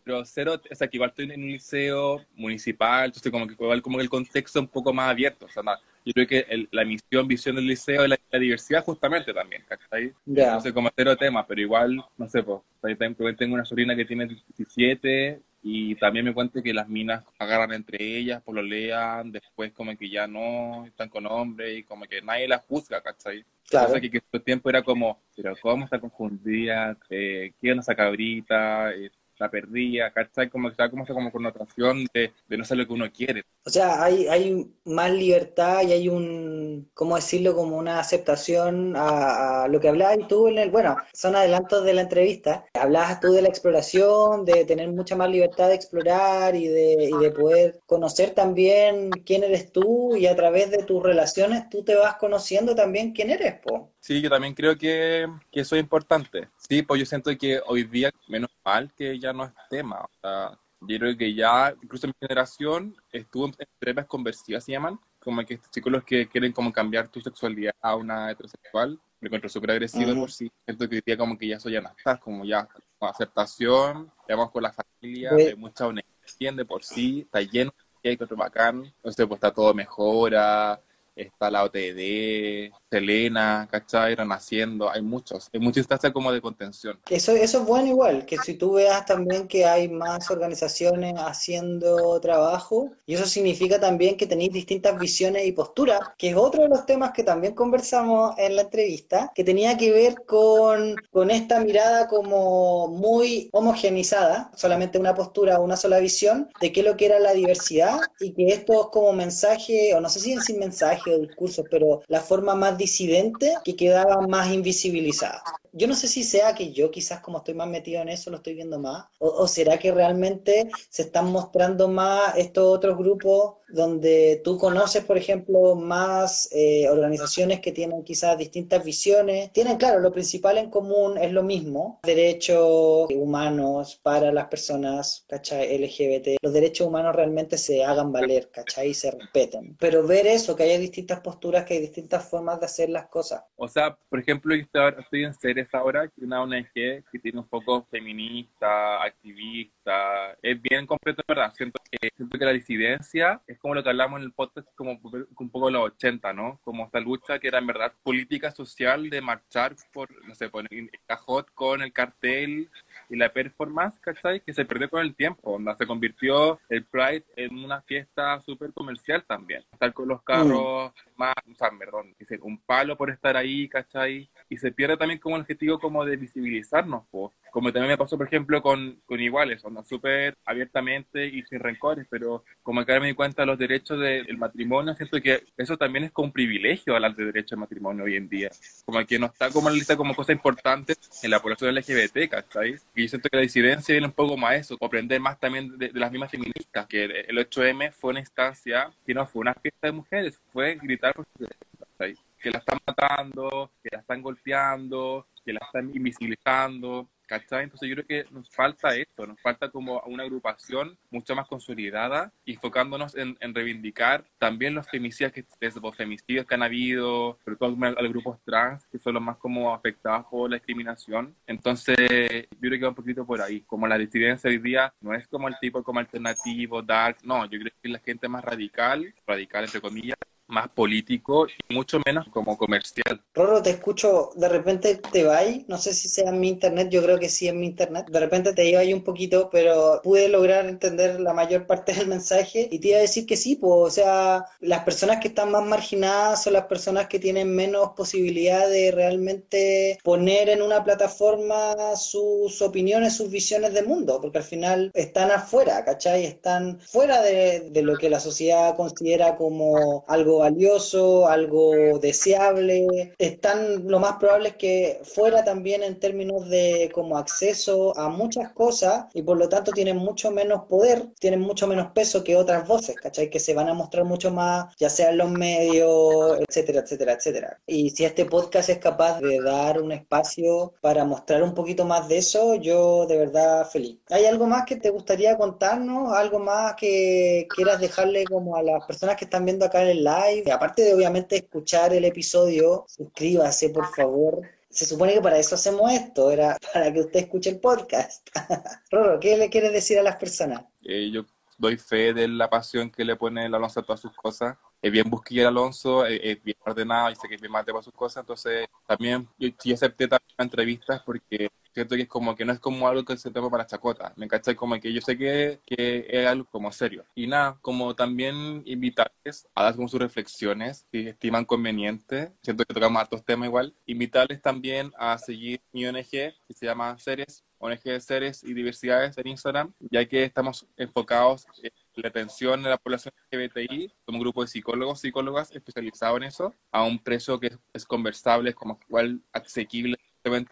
Pero 0.08 0.24
cero, 0.24 0.62
o 0.72 0.76
sea, 0.76 0.88
que 0.88 0.96
igual 0.96 1.10
estoy 1.10 1.30
en 1.30 1.44
un 1.44 1.52
liceo 1.52 2.26
municipal, 2.36 3.08
entonces 3.08 3.30
como 3.30 3.46
que 3.46 3.56
igual 3.56 3.82
como 3.82 3.98
que 3.98 4.04
el 4.04 4.10
contexto 4.10 4.60
es 4.60 4.64
un 4.64 4.70
poco 4.70 4.94
más 4.94 5.10
abierto, 5.10 5.48
o 5.48 5.50
sea, 5.50 5.62
yo 6.06 6.14
creo 6.14 6.26
que 6.28 6.46
el- 6.48 6.70
la 6.72 6.86
misión, 6.86 7.28
visión 7.28 7.58
del 7.58 7.68
liceo 7.68 8.04
es 8.04 8.10
la, 8.10 8.18
la 8.32 8.40
diversidad 8.40 8.86
justamente 8.86 9.34
también, 9.34 9.64
¿cachai? 9.68 10.14
Ya. 10.26 10.46
Entonces 10.46 10.72
como 10.72 10.90
cero 10.96 11.18
temas, 11.18 11.46
pero 11.46 11.60
igual, 11.60 12.02
no 12.18 12.28
sé, 12.30 12.42
pues, 12.42 12.62
también 12.82 13.36
tengo 13.36 13.54
una 13.56 13.66
sobrina 13.66 13.98
que 13.98 14.06
tiene 14.06 14.28
17 14.28 15.42
y 15.62 15.96
también 15.96 16.24
me 16.24 16.34
cuenta 16.34 16.62
que 16.62 16.74
las 16.74 16.88
minas 16.88 17.26
agarran 17.38 17.74
entre 17.74 17.98
ellas, 18.18 18.42
pololean, 18.44 19.30
después 19.34 19.74
como 19.74 19.98
que 19.98 20.10
ya 20.10 20.26
no, 20.26 20.86
están 20.86 21.10
con 21.10 21.26
hombres 21.26 21.80
y 21.80 21.84
como 21.84 22.06
que 22.06 22.22
nadie 22.22 22.48
las 22.48 22.62
juzga, 22.66 23.02
¿cachai? 23.02 23.44
Claro. 23.70 23.90
O 23.90 23.92
sea, 23.92 24.00
que, 24.00 24.10
que 24.10 24.22
el 24.32 24.42
tiempo 24.42 24.70
era 24.70 24.82
como, 24.82 25.20
pero 25.36 25.54
¿cómo 25.62 25.84
está 25.84 26.00
confundida? 26.00 26.98
Eh, 27.10 27.52
¿Quién 27.60 27.80
es 27.80 27.86
esa 27.86 27.96
cabrita? 27.96 28.94
Eh, 28.94 29.12
la 29.40 29.50
perdía, 29.50 30.12
¿cachai? 30.12 30.50
Como 30.50 30.70
está 30.70 30.90
como 30.90 31.04
esa 31.04 31.14
como 31.14 31.32
connotación 31.32 32.06
de, 32.14 32.34
de 32.48 32.58
no 32.58 32.64
ser 32.64 32.78
lo 32.78 32.88
que 32.88 32.94
uno 32.94 33.12
quiere. 33.12 33.44
O 33.66 33.70
sea, 33.70 34.04
hay, 34.04 34.28
hay 34.28 34.66
más 34.86 35.12
libertad 35.12 35.82
y 35.84 35.92
hay 35.92 36.08
un, 36.08 36.90
¿cómo 36.94 37.16
decirlo? 37.16 37.56
Como 37.56 37.78
una 37.78 38.00
aceptación 38.00 38.96
a, 38.96 39.64
a 39.64 39.68
lo 39.68 39.80
que 39.80 39.90
hablabas 39.90 40.28
tú 40.28 40.48
en 40.48 40.58
el, 40.58 40.72
bueno, 40.72 40.96
son 41.14 41.36
adelantos 41.36 41.84
de 41.84 41.94
la 41.94 42.02
entrevista. 42.02 42.66
Hablabas 42.74 43.20
tú 43.20 43.34
de 43.34 43.42
la 43.42 43.50
exploración, 43.50 44.46
de 44.46 44.66
tener 44.66 44.90
mucha 44.90 45.16
más 45.16 45.30
libertad 45.30 45.68
de 45.68 45.76
explorar 45.76 46.56
y 46.56 46.68
de, 46.68 47.10
y 47.12 47.18
de 47.18 47.32
poder 47.32 47.80
conocer 47.86 48.32
también 48.32 49.10
quién 49.26 49.44
eres 49.44 49.72
tú 49.72 50.16
y 50.16 50.28
a 50.28 50.36
través 50.36 50.72
de 50.72 50.84
tus 50.84 51.04
relaciones 51.04 51.70
tú 51.70 51.84
te 51.84 51.96
vas 51.96 52.16
conociendo 52.16 52.76
también 52.76 53.14
quién 53.14 53.32
eres, 53.32 53.56
po. 53.60 53.94
Sí, 54.08 54.22
yo 54.22 54.30
también 54.30 54.54
creo 54.54 54.78
que, 54.78 55.28
que, 55.52 55.60
eso 55.60 55.76
es 55.76 55.82
importante. 55.82 56.48
Sí, 56.56 56.82
pues 56.82 56.98
yo 56.98 57.06
siento 57.06 57.30
que 57.38 57.60
hoy 57.68 57.84
día, 57.84 58.10
menos 58.30 58.50
mal 58.64 58.90
que 58.96 59.20
ya 59.20 59.34
no 59.34 59.44
es 59.44 59.52
tema. 59.70 60.00
O 60.00 60.10
sea, 60.22 60.58
yo 60.80 60.98
creo 60.98 61.18
que 61.18 61.34
ya, 61.34 61.76
incluso 61.84 62.08
en 62.08 62.14
mi 62.18 62.26
generación, 62.26 62.96
estuvo 63.12 63.48
en 63.48 63.56
terapias 63.78 64.06
conversivas, 64.06 64.64
se 64.64 64.72
llaman, 64.72 64.98
como 65.20 65.46
que 65.46 65.56
estos 65.56 65.72
chicos 65.72 65.92
los 65.92 66.06
que 66.06 66.26
quieren 66.26 66.54
como 66.54 66.72
cambiar 66.72 67.10
tu 67.10 67.20
sexualidad 67.20 67.74
a 67.82 67.98
una 67.98 68.32
heterosexual, 68.32 68.98
me 69.20 69.28
encuentro 69.28 69.50
súper 69.50 69.72
agresivo 69.72 70.16
por 70.16 70.32
sí. 70.32 70.50
Siento 70.64 70.88
que 70.88 70.96
hoy 70.96 71.02
día 71.06 71.18
como 71.18 71.38
que 71.38 71.50
ya 71.50 71.58
eso 71.58 71.68
ya 71.68 71.82
no 71.82 71.90
está, 71.90 72.16
como 72.16 72.46
ya 72.46 72.66
aceptación, 73.02 74.10
vamos 74.30 74.52
con 74.52 74.64
la 74.64 74.72
familia, 74.72 75.32
hay 75.34 75.56
mucha 75.58 75.86
honestidad 75.86 76.54
de 76.54 76.64
por 76.64 76.82
sí, 76.82 77.24
está 77.26 77.42
lleno 77.42 77.74
de 78.02 78.16
que 78.16 78.24
otro 78.24 78.38
bacán, 78.38 78.86
entonces 78.86 79.28
pues 79.28 79.38
está 79.38 79.52
todo 79.52 79.74
mejora, 79.74 80.80
está 81.18 81.50
la 81.52 81.64
OTD, 81.64 82.72
Selena, 82.90 83.68
¿cachai? 83.70 84.16
Renaciendo, 84.16 84.90
hay 84.90 85.02
muchos, 85.02 85.50
hay 85.54 85.60
muchas 85.60 85.78
instancias 85.78 86.14
como 86.14 86.32
de 86.32 86.42
contención. 86.42 87.00
Eso, 87.10 87.34
eso 87.34 87.60
es 87.60 87.66
bueno 87.66 87.88
igual, 87.88 88.26
que 88.26 88.38
si 88.38 88.54
tú 88.54 88.74
veas 88.74 89.06
también 89.06 89.48
que 89.48 89.66
hay 89.66 89.90
más 89.90 90.30
organizaciones 90.32 91.16
haciendo 91.18 92.20
trabajo, 92.22 92.92
y 93.06 93.16
eso 93.16 93.26
significa 93.26 93.80
también 93.80 94.18
que 94.18 94.28
tenéis 94.28 94.54
distintas 94.54 94.98
visiones 94.98 95.46
y 95.46 95.52
posturas, 95.52 96.00
que 96.18 96.30
es 96.30 96.36
otro 96.36 96.64
de 96.64 96.70
los 96.70 96.86
temas 96.86 97.12
que 97.12 97.24
también 97.24 97.54
conversamos 97.54 98.36
en 98.38 98.56
la 98.56 98.64
entrevista, 98.64 99.32
que 99.36 99.44
tenía 99.44 99.78
que 99.78 99.92
ver 99.92 100.16
con, 100.26 100.96
con 101.12 101.32
esta 101.32 101.60
mirada 101.60 102.08
como 102.08 102.88
muy 102.88 103.50
homogenizada, 103.52 104.52
solamente 104.56 104.98
una 104.98 105.16
postura, 105.16 105.60
una 105.60 105.76
sola 105.76 106.00
visión, 106.00 106.50
de 106.62 106.72
qué 106.72 106.82
es 106.82 106.86
lo 106.86 106.96
que 106.96 107.08
era 107.08 107.20
la 107.20 107.34
diversidad, 107.34 108.00
y 108.20 108.34
que 108.34 108.48
esto 108.48 108.74
es 108.82 108.88
como 108.92 109.14
mensaje, 109.14 109.94
o 109.94 110.02
no 110.02 110.10
sé 110.10 110.20
si 110.20 110.34
es 110.34 110.46
sin 110.46 110.60
mensaje 110.60 111.07
o 111.10 111.20
discurso, 111.20 111.64
pero 111.70 112.02
la 112.08 112.22
forma 112.22 112.56
más 112.56 112.78
disidente 112.78 113.54
que 113.64 113.76
quedaba 113.76 114.22
más 114.28 114.52
invisibilizada. 114.52 115.44
Yo 115.74 115.88
no 115.88 115.94
sé 115.94 116.08
si 116.08 116.24
sea 116.24 116.56
que 116.56 116.72
yo 116.72 116.90
quizás 116.90 117.20
como 117.20 117.40
estoy 117.40 117.54
más 117.54 117.68
metido 117.68 118.02
en 118.02 118.10
eso 118.10 118.32
lo 118.32 118.38
estoy 118.38 118.56
viendo 118.56 118.80
más, 118.80 119.06
o, 119.20 119.48
será 119.48 119.78
que 119.78 119.92
realmente 119.92 120.70
se 120.90 121.04
están 121.04 121.32
mostrando 121.32 121.88
más 121.88 122.36
estos 122.36 122.66
otros 122.66 122.98
grupos 122.98 123.56
donde 123.70 124.42
tú 124.44 124.58
conoces, 124.58 125.04
por 125.04 125.18
ejemplo, 125.18 125.76
más 125.76 126.50
eh, 126.52 126.90
organizaciones 126.90 127.60
que 127.60 127.72
tienen 127.72 128.04
quizás 128.04 128.38
distintas 128.38 128.84
visiones. 128.84 129.52
Tienen, 129.52 129.78
claro, 129.78 130.00
lo 130.00 130.12
principal 130.12 130.58
en 130.58 130.70
común 130.70 131.18
es 131.18 131.32
lo 131.32 131.44
mismo, 131.44 132.00
derechos 132.04 133.08
humanos 133.14 134.00
para 134.02 134.32
las 134.32 134.48
personas, 134.48 135.26
¿cachai? 135.28 135.78
LGBT. 135.78 136.38
Los 136.42 136.54
derechos 136.54 136.88
humanos 136.88 137.16
realmente 137.16 137.58
se 137.58 137.84
hagan 137.84 138.12
valer, 138.12 138.50
¿cachai? 138.52 138.90
Y 138.90 138.94
se 138.94 139.12
respeten. 139.12 139.76
Pero 139.80 140.06
ver 140.06 140.28
eso, 140.28 140.56
que 140.56 140.64
haya 140.64 140.78
distintas 140.78 141.20
posturas, 141.20 141.66
que 141.66 141.76
hay 141.76 141.82
distintas 141.82 142.30
formas 142.30 142.60
de 142.60 142.66
hacer 142.66 142.90
las 142.90 143.08
cosas. 143.08 143.44
O 143.56 143.68
sea, 143.68 143.98
por 144.10 144.20
ejemplo, 144.20 144.56
estoy 144.56 145.24
en 145.24 145.34
Ceres 145.34 145.74
ahora, 145.74 146.12
una 146.18 146.42
ONG 146.42 146.74
que 146.74 147.20
tiene 147.22 147.40
un 147.40 147.48
poco 147.48 147.86
feminista, 147.90 149.04
activista, 149.04 150.38
es 150.42 150.62
bien 150.62 150.86
completo, 150.86 151.24
¿verdad? 151.28 151.54
Siento 151.56 151.80
que, 151.90 152.10
siento 152.16 152.38
que 152.38 152.46
la 152.46 152.54
disidencia 152.54 153.42
es 153.48 153.57
como 153.60 153.76
lo 153.76 153.84
que 153.84 153.90
hablamos 153.90 154.20
en 154.20 154.26
el 154.26 154.34
podcast, 154.34 154.68
como 154.76 154.92
un 154.92 155.50
poco 155.50 155.68
de 155.68 155.74
los 155.74 155.84
80, 155.84 156.34
¿no? 156.34 156.60
Como 156.64 156.86
esta 156.86 157.00
lucha 157.00 157.40
que 157.40 157.48
era 157.48 157.60
en 157.60 157.68
verdad 157.68 157.94
política 158.04 158.52
social 158.52 159.10
de 159.10 159.22
marchar 159.22 159.76
por, 159.94 160.10
no 160.26 160.36
sé, 160.36 160.50
por 160.50 160.66
el 160.70 160.90
cajot 161.06 161.52
con 161.54 161.82
el 161.82 161.94
cartel 161.94 162.70
y 163.10 163.16
la 163.16 163.30
performance, 163.30 164.00
¿cachai? 164.00 164.42
Que 164.42 164.54
se 164.54 164.66
perdió 164.66 164.90
con 164.90 165.02
el 165.02 165.16
tiempo, 165.16 165.52
donde 165.52 165.76
se 165.76 165.88
convirtió 165.88 166.60
el 166.70 166.86
Pride 166.86 167.26
en 167.36 167.64
una 167.64 167.82
fiesta 167.82 168.42
súper 168.42 168.74
comercial 168.74 169.24
también. 169.28 169.64
Estar 169.72 169.94
con 169.94 170.08
los 170.08 170.22
carros 170.24 170.92
mm. 170.92 171.10
más, 171.20 171.36
o 171.50 171.56
sea, 171.56 171.70
perdón, 171.78 172.16
un 172.42 172.58
palo 172.60 172.98
por 172.98 173.10
estar 173.10 173.38
ahí, 173.38 173.68
¿cachai? 173.70 174.30
Y 174.50 174.58
se 174.58 174.72
pierde 174.72 174.98
también 174.98 175.20
como 175.20 175.36
el 175.36 175.42
objetivo 175.42 175.80
como 175.80 176.06
de 176.06 176.18
visibilizarnos, 176.18 177.04
pues. 177.12 177.32
Como 177.52 177.72
también 177.72 177.92
me 177.92 177.98
pasó, 177.98 178.18
por 178.18 178.28
ejemplo, 178.28 178.62
con, 178.62 179.02
con 179.06 179.20
iguales, 179.20 179.64
onda 179.64 179.84
súper 179.84 180.36
abiertamente 180.46 181.26
y 181.26 181.44
sin 181.44 181.60
rencores, 181.60 182.06
pero 182.10 182.44
como 182.62 182.86
que 182.86 183.00
me 183.00 183.08
di 183.08 183.14
cuenta 183.14 183.42
de 183.42 183.48
los 183.48 183.58
derechos 183.58 184.00
del 184.00 184.38
matrimonio, 184.38 184.94
siento 184.96 185.20
que 185.22 185.44
eso 185.56 185.78
también 185.78 186.06
es 186.06 186.12
como 186.12 186.28
un 186.28 186.34
privilegio 186.34 186.94
hablar 186.94 187.16
de 187.16 187.26
derecho 187.26 187.56
al 187.56 187.62
matrimonio 187.62 188.04
hoy 188.04 188.16
en 188.16 188.30
día. 188.30 188.50
Como 188.86 189.04
que 189.06 189.18
no 189.18 189.28
está 189.28 189.50
como 189.50 189.70
en 189.70 189.76
la 189.76 189.80
lista 189.80 189.98
como 189.98 190.16
cosas 190.16 190.36
importantes 190.36 190.98
en 191.24 191.32
la 191.32 191.40
población 191.40 191.74
LGBT, 191.74 192.30
¿cachai? 192.30 192.76
Y 192.98 193.04
yo 193.04 193.10
siento 193.10 193.30
que 193.30 193.38
la 193.38 193.44
disidencia 193.44 193.94
viene 193.94 194.08
un 194.08 194.14
poco 194.14 194.36
más 194.36 194.52
a 194.52 194.56
eso, 194.56 194.78
aprender 194.82 195.20
más 195.22 195.40
también 195.40 195.78
de, 195.78 195.92
las 195.94 196.12
mismas 196.12 196.32
feministas, 196.32 196.88
que 196.88 197.04
el 197.04 197.38
8M 197.38 197.92
fue 197.92 198.10
una 198.10 198.22
instancia 198.22 198.90
que 199.06 199.14
no 199.14 199.24
fue 199.28 199.42
una 199.42 199.54
fiesta 199.54 199.86
de 199.86 199.92
mujeres, 199.92 200.42
fue 200.52 200.80
gritar 200.82 201.14
por 201.14 201.28
sus 201.28 201.48
derechos, 201.48 202.24
Que 202.42 202.50
la 202.50 202.58
están 202.58 202.80
matando, 202.88 203.70
que 203.84 203.90
la 203.92 204.00
están 204.00 204.20
golpeando, 204.24 205.28
que 205.46 205.54
la 205.54 205.60
están 205.64 205.96
invisibilizando, 205.96 207.08
¿cachai? 207.28 207.66
Entonces 207.66 207.90
yo 207.90 207.96
creo 207.96 208.08
que 208.08 208.26
nos 208.34 208.50
falta 208.50 208.96
esto, 208.96 209.28
nos 209.28 209.40
falta 209.42 209.70
como 209.70 210.02
una 210.08 210.24
agrupación 210.24 210.98
mucho 211.12 211.36
más 211.36 211.48
consolidada 211.48 212.32
y 212.46 212.54
enfocándonos 212.54 213.16
en, 213.16 213.38
reivindicar 213.54 214.24
también 214.38 214.74
los 214.74 214.88
femicidios 214.90 215.32
que, 215.32 215.46
los 215.60 215.96
femicidios 215.96 216.46
que 216.46 216.56
han 216.56 216.64
habido, 216.64 217.38
sobre 217.44 217.58
todo 217.58 217.76
a 217.86 218.02
los 218.02 218.12
grupos 218.12 218.40
trans, 218.44 218.86
que 218.88 218.98
son 218.98 219.14
los 219.14 219.24
más 219.24 219.38
como 219.38 219.74
afectados 219.74 220.26
por 220.30 220.50
la 220.50 220.58
discriminación. 220.58 221.36
Entonces 221.46 221.98
yo 221.98 222.60
creo 222.60 222.80
que 222.80 222.84
va 222.84 222.90
un 222.90 222.96
poquito 222.96 223.26
por 223.26 223.42
ahí, 223.42 223.62
como 223.62 223.88
la 223.88 223.98
disidencia 223.98 224.50
hoy 224.50 224.58
día 224.58 224.94
no 225.02 225.14
es 225.14 225.28
como 225.28 225.48
el 225.48 225.56
tipo 225.60 225.84
como 225.84 226.00
alternativo, 226.00 226.82
dark, 226.82 227.18
no, 227.24 227.46
yo 227.46 227.60
creo 227.60 227.72
que 227.82 227.90
la 227.90 228.00
gente 228.00 228.28
más 228.28 228.44
radical, 228.44 229.14
radical 229.26 229.66
entre 229.66 229.82
comillas, 229.82 230.18
más 230.48 230.68
político 230.70 231.48
y 231.48 231.74
mucho 231.74 232.00
menos 232.06 232.28
como 232.30 232.58
comercial. 232.58 233.22
Roro, 233.34 233.62
te 233.62 233.72
escucho, 233.72 234.32
de 234.36 234.50
repente 234.50 234.96
te 234.96 235.24
va 235.24 235.38
no 235.68 235.78
sé 235.78 235.94
si 235.94 236.10
sea 236.10 236.30
en 236.30 236.40
mi 236.40 236.50
internet, 236.50 236.90
yo 236.90 237.04
creo 237.04 237.20
que 237.20 237.30
sí 237.30 237.48
en 237.48 237.60
mi 237.60 237.68
internet, 237.68 238.08
de 238.10 238.20
repente 238.20 238.54
te 238.54 238.68
iba 238.68 238.80
ahí 238.80 238.94
un 238.94 239.04
poquito, 239.04 239.50
pero 239.52 240.02
pude 240.04 240.28
lograr 240.30 240.66
entender 240.66 241.20
la 241.20 241.34
mayor 241.34 241.68
parte 241.68 241.94
del 241.94 242.08
mensaje 242.08 242.68
y 242.72 242.80
te 242.80 242.90
iba 242.90 242.98
a 242.98 243.02
decir 243.02 243.26
que 243.26 243.38
sí, 243.38 243.56
pues, 243.56 243.72
o 243.72 243.90
sea, 243.90 244.46
las 244.60 244.84
personas 244.84 245.18
que 245.20 245.30
están 245.30 245.52
más 245.52 245.66
marginadas 245.66 246.44
son 246.44 246.54
las 246.54 246.66
personas 246.66 247.08
que 247.08 247.20
tienen 247.20 247.54
menos 247.54 247.92
posibilidad 247.96 248.68
de 248.70 248.92
realmente 248.92 250.00
poner 250.04 250.50
en 250.50 250.62
una 250.62 250.84
plataforma 250.84 251.96
sus 251.96 252.62
opiniones, 252.62 253.16
sus 253.16 253.30
visiones 253.30 253.74
de 253.74 253.84
mundo, 253.84 254.20
porque 254.22 254.40
al 254.40 254.44
final 254.44 254.92
están 254.94 255.32
afuera, 255.32 255.84
¿cachai? 255.86 256.26
Están 256.26 256.80
fuera 256.80 257.22
de 257.22 257.82
lo 257.84 257.96
que 257.98 258.10
la 258.10 258.20
sociedad 258.20 258.76
considera 258.76 259.36
como 259.36 260.04
algo 260.08 260.37
valioso, 260.40 261.28
algo 261.28 262.00
deseable. 262.00 263.14
Están, 263.18 263.88
lo 263.88 264.00
más 264.00 264.14
probable 264.18 264.50
es 264.50 264.56
que 264.56 265.00
fuera 265.04 265.44
también 265.44 265.84
en 265.84 266.00
términos 266.00 266.50
de 266.50 266.90
como 266.94 267.18
acceso 267.18 267.98
a 267.98 268.10
muchas 268.10 268.52
cosas 268.54 269.06
y 269.14 269.22
por 269.22 269.38
lo 269.38 269.50
tanto 269.50 269.72
tienen 269.72 269.98
mucho 269.98 270.32
menos 270.32 270.66
poder, 270.66 271.08
tienen 271.20 271.42
mucho 271.42 271.68
menos 271.68 271.92
peso 271.94 272.24
que 272.24 272.36
otras 272.36 272.68
voces, 272.68 272.96
¿cachai? 272.96 273.30
Que 273.30 273.40
se 273.40 273.54
van 273.54 273.70
a 273.70 273.74
mostrar 273.74 274.06
mucho 274.06 274.32
más, 274.32 274.76
ya 274.78 274.90
sea 274.90 275.10
en 275.10 275.18
los 275.18 275.32
medios, 275.32 276.40
etcétera, 276.48 276.82
etcétera, 276.82 277.14
etcétera. 277.14 277.60
Y 277.66 277.90
si 277.92 278.06
este 278.06 278.26
podcast 278.26 278.70
es 278.70 278.80
capaz 278.80 279.20
de 279.20 279.42
dar 279.42 279.82
un 279.82 279.92
espacio 279.92 280.74
para 280.82 281.06
mostrar 281.06 281.44
un 281.44 281.54
poquito 281.54 281.86
más 281.86 282.08
de 282.08 282.18
eso, 282.18 282.56
yo 282.56 283.06
de 283.06 283.18
verdad 283.18 283.68
feliz. 283.70 283.98
¿Hay 284.10 284.26
algo 284.26 284.46
más 284.46 284.66
que 284.66 284.76
te 284.76 284.90
gustaría 284.90 285.38
contarnos? 285.38 286.14
¿Algo 286.14 286.40
más 286.40 286.76
que 286.76 287.48
quieras 287.56 287.80
dejarle 287.80 288.24
como 288.26 288.56
a 288.56 288.64
las 288.64 288.86
personas 288.86 289.16
que 289.16 289.26
están 289.26 289.46
viendo 289.46 289.66
acá 289.66 289.82
en 289.84 289.90
el 289.90 290.04
live? 290.04 290.27
Aparte 290.52 290.84
de 290.84 290.94
obviamente 290.94 291.38
escuchar 291.38 291.94
el 291.94 292.06
episodio, 292.06 292.86
suscríbase 292.88 293.70
por 293.70 293.88
favor. 293.94 294.42
Se 294.70 294.86
supone 294.86 295.14
que 295.14 295.22
para 295.22 295.40
eso 295.40 295.56
hacemos 295.56 295.92
esto, 295.92 296.32
era 296.32 296.58
para 296.74 296.92
que 296.92 297.00
usted 297.02 297.22
escuche 297.22 297.50
el 297.50 297.60
podcast. 297.60 298.28
Roro, 298.92 299.20
¿qué 299.20 299.38
le 299.38 299.50
quieres 299.50 299.72
decir 299.72 299.98
a 299.98 300.04
las 300.04 300.18
personas? 300.18 300.66
Eh, 300.84 301.10
yo 301.12 301.26
doy 301.58 301.78
fe 301.78 302.14
de 302.14 302.28
la 302.28 302.50
pasión 302.50 302.92
que 302.92 303.04
le 303.04 303.16
pone 303.16 303.46
el 303.46 303.56
Alonso 303.56 303.80
a 303.80 303.84
todas 303.84 304.02
sus 304.02 304.14
cosas. 304.16 304.58
Es 304.82 304.92
bien 304.92 305.10
busquilla 305.10 305.48
Alonso, 305.48 306.06
es, 306.06 306.44
bien 306.44 306.58
ordenado 306.64 307.14
sé 307.16 307.28
que 307.28 307.36
es 307.36 307.42
bien 307.42 307.52
mate 307.52 307.72
para 307.72 307.84
sus 307.84 307.94
cosas. 307.94 308.22
Entonces, 308.22 308.68
también 308.86 309.28
yo 309.38 309.50
sí 309.58 309.74
acepté 309.74 310.08
también 310.08 310.36
entrevistas 310.38 311.02
porque 311.04 311.50
siento 311.78 311.96
que 311.96 312.04
es 312.04 312.08
como 312.08 312.36
que 312.36 312.44
no 312.44 312.54
es 312.54 312.60
como 312.60 312.88
algo 312.88 313.06
que 313.06 313.18
se 313.18 313.30
toma 313.30 313.52
para 313.52 313.68
chacota, 313.68 314.12
me 314.16 314.28
cachai 314.28 314.56
como 314.56 314.80
que 314.80 314.92
yo 314.92 315.00
sé 315.00 315.16
que, 315.16 315.60
que 315.64 316.08
es 316.10 316.26
algo 316.26 316.46
como 316.46 316.72
serio. 316.72 317.06
Y 317.14 317.28
nada, 317.28 317.58
como 317.62 317.96
también 317.96 318.64
invitarles 318.66 319.48
a 319.54 319.64
dar 319.64 319.76
como 319.76 319.88
sus 319.88 320.00
reflexiones, 320.00 320.88
si 320.92 321.08
estiman 321.08 321.46
conveniente, 321.46 322.34
siento 322.42 322.66
que 322.66 322.74
tocamos 322.74 323.00
hartos 323.00 323.24
temas 323.24 323.48
igual, 323.48 323.76
invitarles 323.86 324.42
también 324.42 324.92
a 324.98 325.18
seguir 325.20 325.62
mi 325.72 325.86
ONG, 325.86 326.10
que 326.10 326.54
se 326.56 326.66
llama 326.66 326.98
Seres, 326.98 327.44
ONG 327.60 327.84
de 327.84 328.00
Seres 328.02 328.44
y 328.44 328.54
Diversidades 328.54 329.16
en 329.18 329.28
Instagram, 329.28 329.74
ya 329.80 330.04
que 330.06 330.24
estamos 330.24 330.66
enfocados 330.78 331.46
en 331.62 331.72
la 331.96 332.10
atención 332.10 332.64
de 332.64 332.70
la 332.70 332.78
población 332.78 333.14
LGBTI, 333.32 333.94
como 334.06 334.18
un 334.18 334.24
grupo 334.24 334.42
de 334.42 334.48
psicólogos, 334.48 335.02
psicólogas 335.02 335.52
especializados 335.52 336.18
en 336.18 336.24
eso, 336.24 336.56
a 336.72 336.84
un 336.84 336.98
precio 336.98 337.40
que 337.40 337.52
es 337.74 337.86
conversable, 337.86 338.54
como 338.54 338.80
igual 338.88 339.22
asequible 339.32 339.98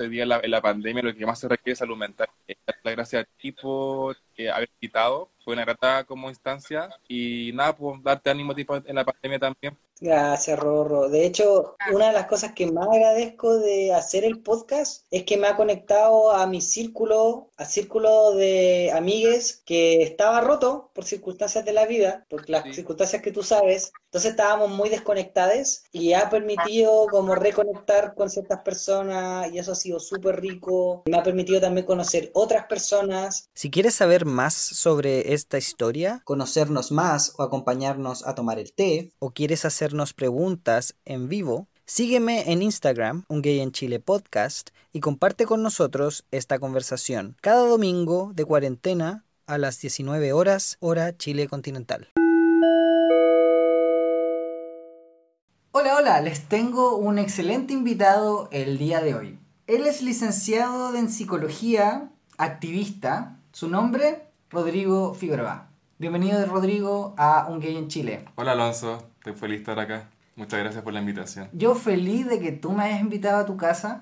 día 0.10 0.24
en 0.24 0.30
la, 0.30 0.42
la, 0.44 0.62
pandemia 0.62 1.04
lo 1.04 1.16
que 1.16 1.26
más 1.26 1.40
se 1.40 1.48
requiere 1.48 1.74
es 1.74 1.80
salud 1.80 1.98
mental. 1.98 2.28
La 2.84 2.92
gracia 2.92 3.22
a 3.22 3.24
ti 3.24 3.52
por 3.52 4.18
eh, 4.38 4.50
haber 4.50 4.70
invitado. 4.82 5.32
Fue 5.44 5.54
una 5.54 5.66
grata 5.66 6.04
como 6.04 6.30
instancia. 6.30 6.90
Y 7.08 7.52
nada, 7.54 7.76
pues 7.76 8.02
darte 8.04 8.30
ánimo 8.30 8.56
tipo, 8.56 8.76
en 8.76 8.96
la 8.96 9.06
pandemia 9.06 9.40
también. 9.40 9.78
Gracias, 10.02 10.60
Rorro. 10.60 11.10
De 11.10 11.26
hecho, 11.26 11.78
una 11.92 12.08
de 12.08 12.14
las 12.14 12.26
cosas 12.26 12.52
que 12.52 12.70
más 12.70 12.88
agradezco 12.88 13.58
de 13.60 13.94
hacer 13.94 14.26
el 14.26 14.40
podcast 14.40 15.06
es 15.10 15.24
que 15.24 15.38
me 15.38 15.48
ha 15.48 15.56
conectado 15.56 16.32
a 16.32 16.46
mi 16.48 16.60
círculo, 16.60 17.50
a 17.56 17.64
círculo 17.64 18.34
de 18.34 18.92
amigues 18.94 19.62
que 19.66 20.04
estaba 20.04 20.42
roto 20.42 20.92
por 20.94 21.06
circunstancias 21.06 21.64
de 21.64 21.72
la 21.72 21.86
vida, 21.86 22.26
por 22.30 22.50
las 22.50 22.76
circunstancias 22.76 23.22
que 23.22 23.32
tú 23.32 23.42
sabes. 23.42 23.94
Entonces 24.06 24.32
estábamos 24.32 24.70
muy 24.70 24.90
desconectados 24.90 25.84
y 25.92 26.14
ha 26.14 26.30
permitido 26.30 27.08
como 27.10 27.36
reconectar 27.36 28.16
con 28.16 28.30
ciertas 28.30 28.62
personas 28.62 29.52
y 29.52 29.60
eso 29.60 29.72
ha 29.72 29.76
sido 29.76 30.00
súper 30.00 30.42
rico. 30.42 31.04
Me 31.06 31.18
ha 31.18 31.24
permitido 31.24 31.62
también 31.62 31.86
conocer 31.86 32.32
otras 32.34 32.66
personas. 32.66 33.50
Si 33.54 33.70
quieres 33.70 33.96
saber 33.96 34.25
más 34.26 34.54
sobre 34.54 35.34
esta 35.34 35.58
historia, 35.58 36.22
conocernos 36.26 36.92
más 36.92 37.34
o 37.38 37.44
acompañarnos 37.44 38.28
a 38.28 38.36
tomar 38.36 38.60
el 38.60 38.74
té, 38.74 39.14
o 39.20 39.32
quieres 39.32 39.64
hacer 39.64 39.86
hacernos 39.86 40.14
preguntas 40.14 40.96
en 41.06 41.30
vivo, 41.30 41.68
sígueme 41.86 42.52
en 42.52 42.64
Instagram, 42.64 43.24
Un 43.28 43.44
Gay 43.44 43.60
en 43.60 43.72
Chile 43.72 44.00
Podcast, 44.00 44.72
y 44.92 45.00
comparte 45.00 45.46
con 45.46 45.62
nosotros 45.62 46.26
esta 46.32 46.58
conversación 46.58 47.38
cada 47.40 47.68
domingo 47.68 48.32
de 48.34 48.46
cuarentena 48.46 49.26
a 49.46 49.60
las 49.60 49.80
19 49.80 50.34
horas, 50.34 50.78
hora 50.80 51.16
Chile 51.16 51.48
continental. 51.48 52.08
Hola, 55.72 55.98
hola, 55.98 56.22
les 56.22 56.50
tengo 56.50 56.96
un 56.96 57.20
excelente 57.20 57.74
invitado 57.74 58.48
el 58.52 58.80
día 58.80 59.02
de 59.02 59.14
hoy. 59.14 59.40
Él 59.68 59.86
es 59.86 60.02
licenciado 60.02 60.96
en 60.96 61.12
psicología, 61.12 62.12
activista. 62.40 63.35
Su 63.56 63.70
nombre, 63.70 64.28
Rodrigo 64.50 65.14
Figueroa. 65.14 65.70
Bienvenido, 65.98 66.46
Rodrigo, 66.46 67.16
a 67.18 67.48
Un 67.50 67.62
Gay 67.62 67.78
en 67.78 67.88
Chile. 67.88 68.26
Hola, 68.36 68.52
Alonso. 68.52 69.08
Estoy 69.20 69.32
feliz 69.32 69.60
estar 69.60 69.80
acá. 69.80 70.10
Muchas 70.36 70.60
gracias 70.60 70.84
por 70.84 70.92
la 70.92 71.00
invitación. 71.00 71.48
Yo 71.54 71.74
feliz 71.74 72.28
de 72.28 72.42
que 72.42 72.52
tú 72.52 72.74
me 72.74 72.84
hayas 72.84 73.00
invitado 73.00 73.38
a 73.38 73.46
tu 73.46 73.56
casa 73.56 74.02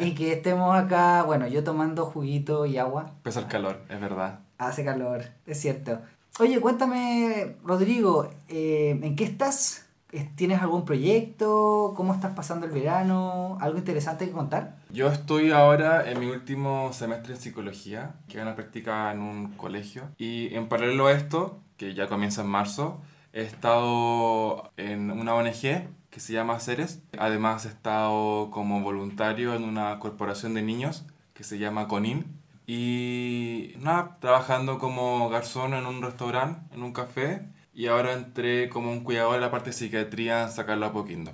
y 0.00 0.14
que 0.14 0.34
estemos 0.34 0.76
acá, 0.76 1.22
bueno, 1.22 1.48
yo 1.48 1.64
tomando 1.64 2.04
juguito 2.04 2.66
y 2.66 2.76
agua. 2.76 3.14
Pesa 3.22 3.40
el 3.40 3.46
calor, 3.46 3.80
es 3.88 3.98
verdad. 3.98 4.40
Hace 4.58 4.84
calor, 4.84 5.24
es 5.46 5.58
cierto. 5.58 6.02
Oye, 6.38 6.60
cuéntame, 6.60 7.56
Rodrigo, 7.64 8.28
eh, 8.48 9.00
¿en 9.02 9.16
qué 9.16 9.24
estás? 9.24 9.86
¿Tienes 10.34 10.60
algún 10.60 10.84
proyecto? 10.84 11.94
¿Cómo 11.96 12.14
estás 12.14 12.34
pasando 12.34 12.66
el 12.66 12.72
verano? 12.72 13.58
¿Algo 13.60 13.78
interesante 13.78 14.26
que 14.26 14.32
contar? 14.32 14.76
Yo 14.90 15.08
estoy 15.08 15.52
ahora 15.52 16.10
en 16.10 16.18
mi 16.18 16.26
último 16.26 16.92
semestre 16.92 17.34
en 17.34 17.40
psicología, 17.40 18.14
que 18.28 18.38
es 18.38 18.42
una 18.42 18.56
práctica 18.56 19.12
en 19.12 19.20
un 19.20 19.52
colegio. 19.52 20.08
Y 20.18 20.54
en 20.54 20.68
paralelo 20.68 21.06
a 21.06 21.12
esto, 21.12 21.60
que 21.76 21.94
ya 21.94 22.08
comienza 22.08 22.42
en 22.42 22.48
marzo, 22.48 23.00
He 23.32 23.42
estado 23.42 24.72
en 24.76 25.10
una 25.12 25.34
ONG 25.34 25.88
que 26.10 26.20
se 26.20 26.32
llama 26.32 26.58
Ceres. 26.58 27.00
Además 27.16 27.64
he 27.64 27.68
estado 27.68 28.50
como 28.50 28.80
voluntario 28.80 29.54
en 29.54 29.62
una 29.62 29.98
corporación 30.00 30.54
de 30.54 30.62
niños 30.62 31.04
que 31.32 31.44
se 31.44 31.58
llama 31.58 31.86
CONIN. 31.86 32.40
Y 32.66 33.74
nada, 33.78 34.18
trabajando 34.20 34.78
como 34.78 35.28
garzón 35.28 35.74
en 35.74 35.86
un 35.86 36.02
restaurante, 36.02 36.74
en 36.74 36.82
un 36.82 36.92
café. 36.92 37.42
Y 37.72 37.86
ahora 37.86 38.12
entré 38.12 38.68
como 38.68 38.90
un 38.90 39.04
cuidador 39.04 39.34
de 39.34 39.40
la 39.40 39.50
parte 39.50 39.70
de 39.70 39.74
psiquiatría 39.74 40.42
en 40.42 40.50
sacarlo 40.50 40.86
a 40.86 40.92
Poquindo. 40.92 41.32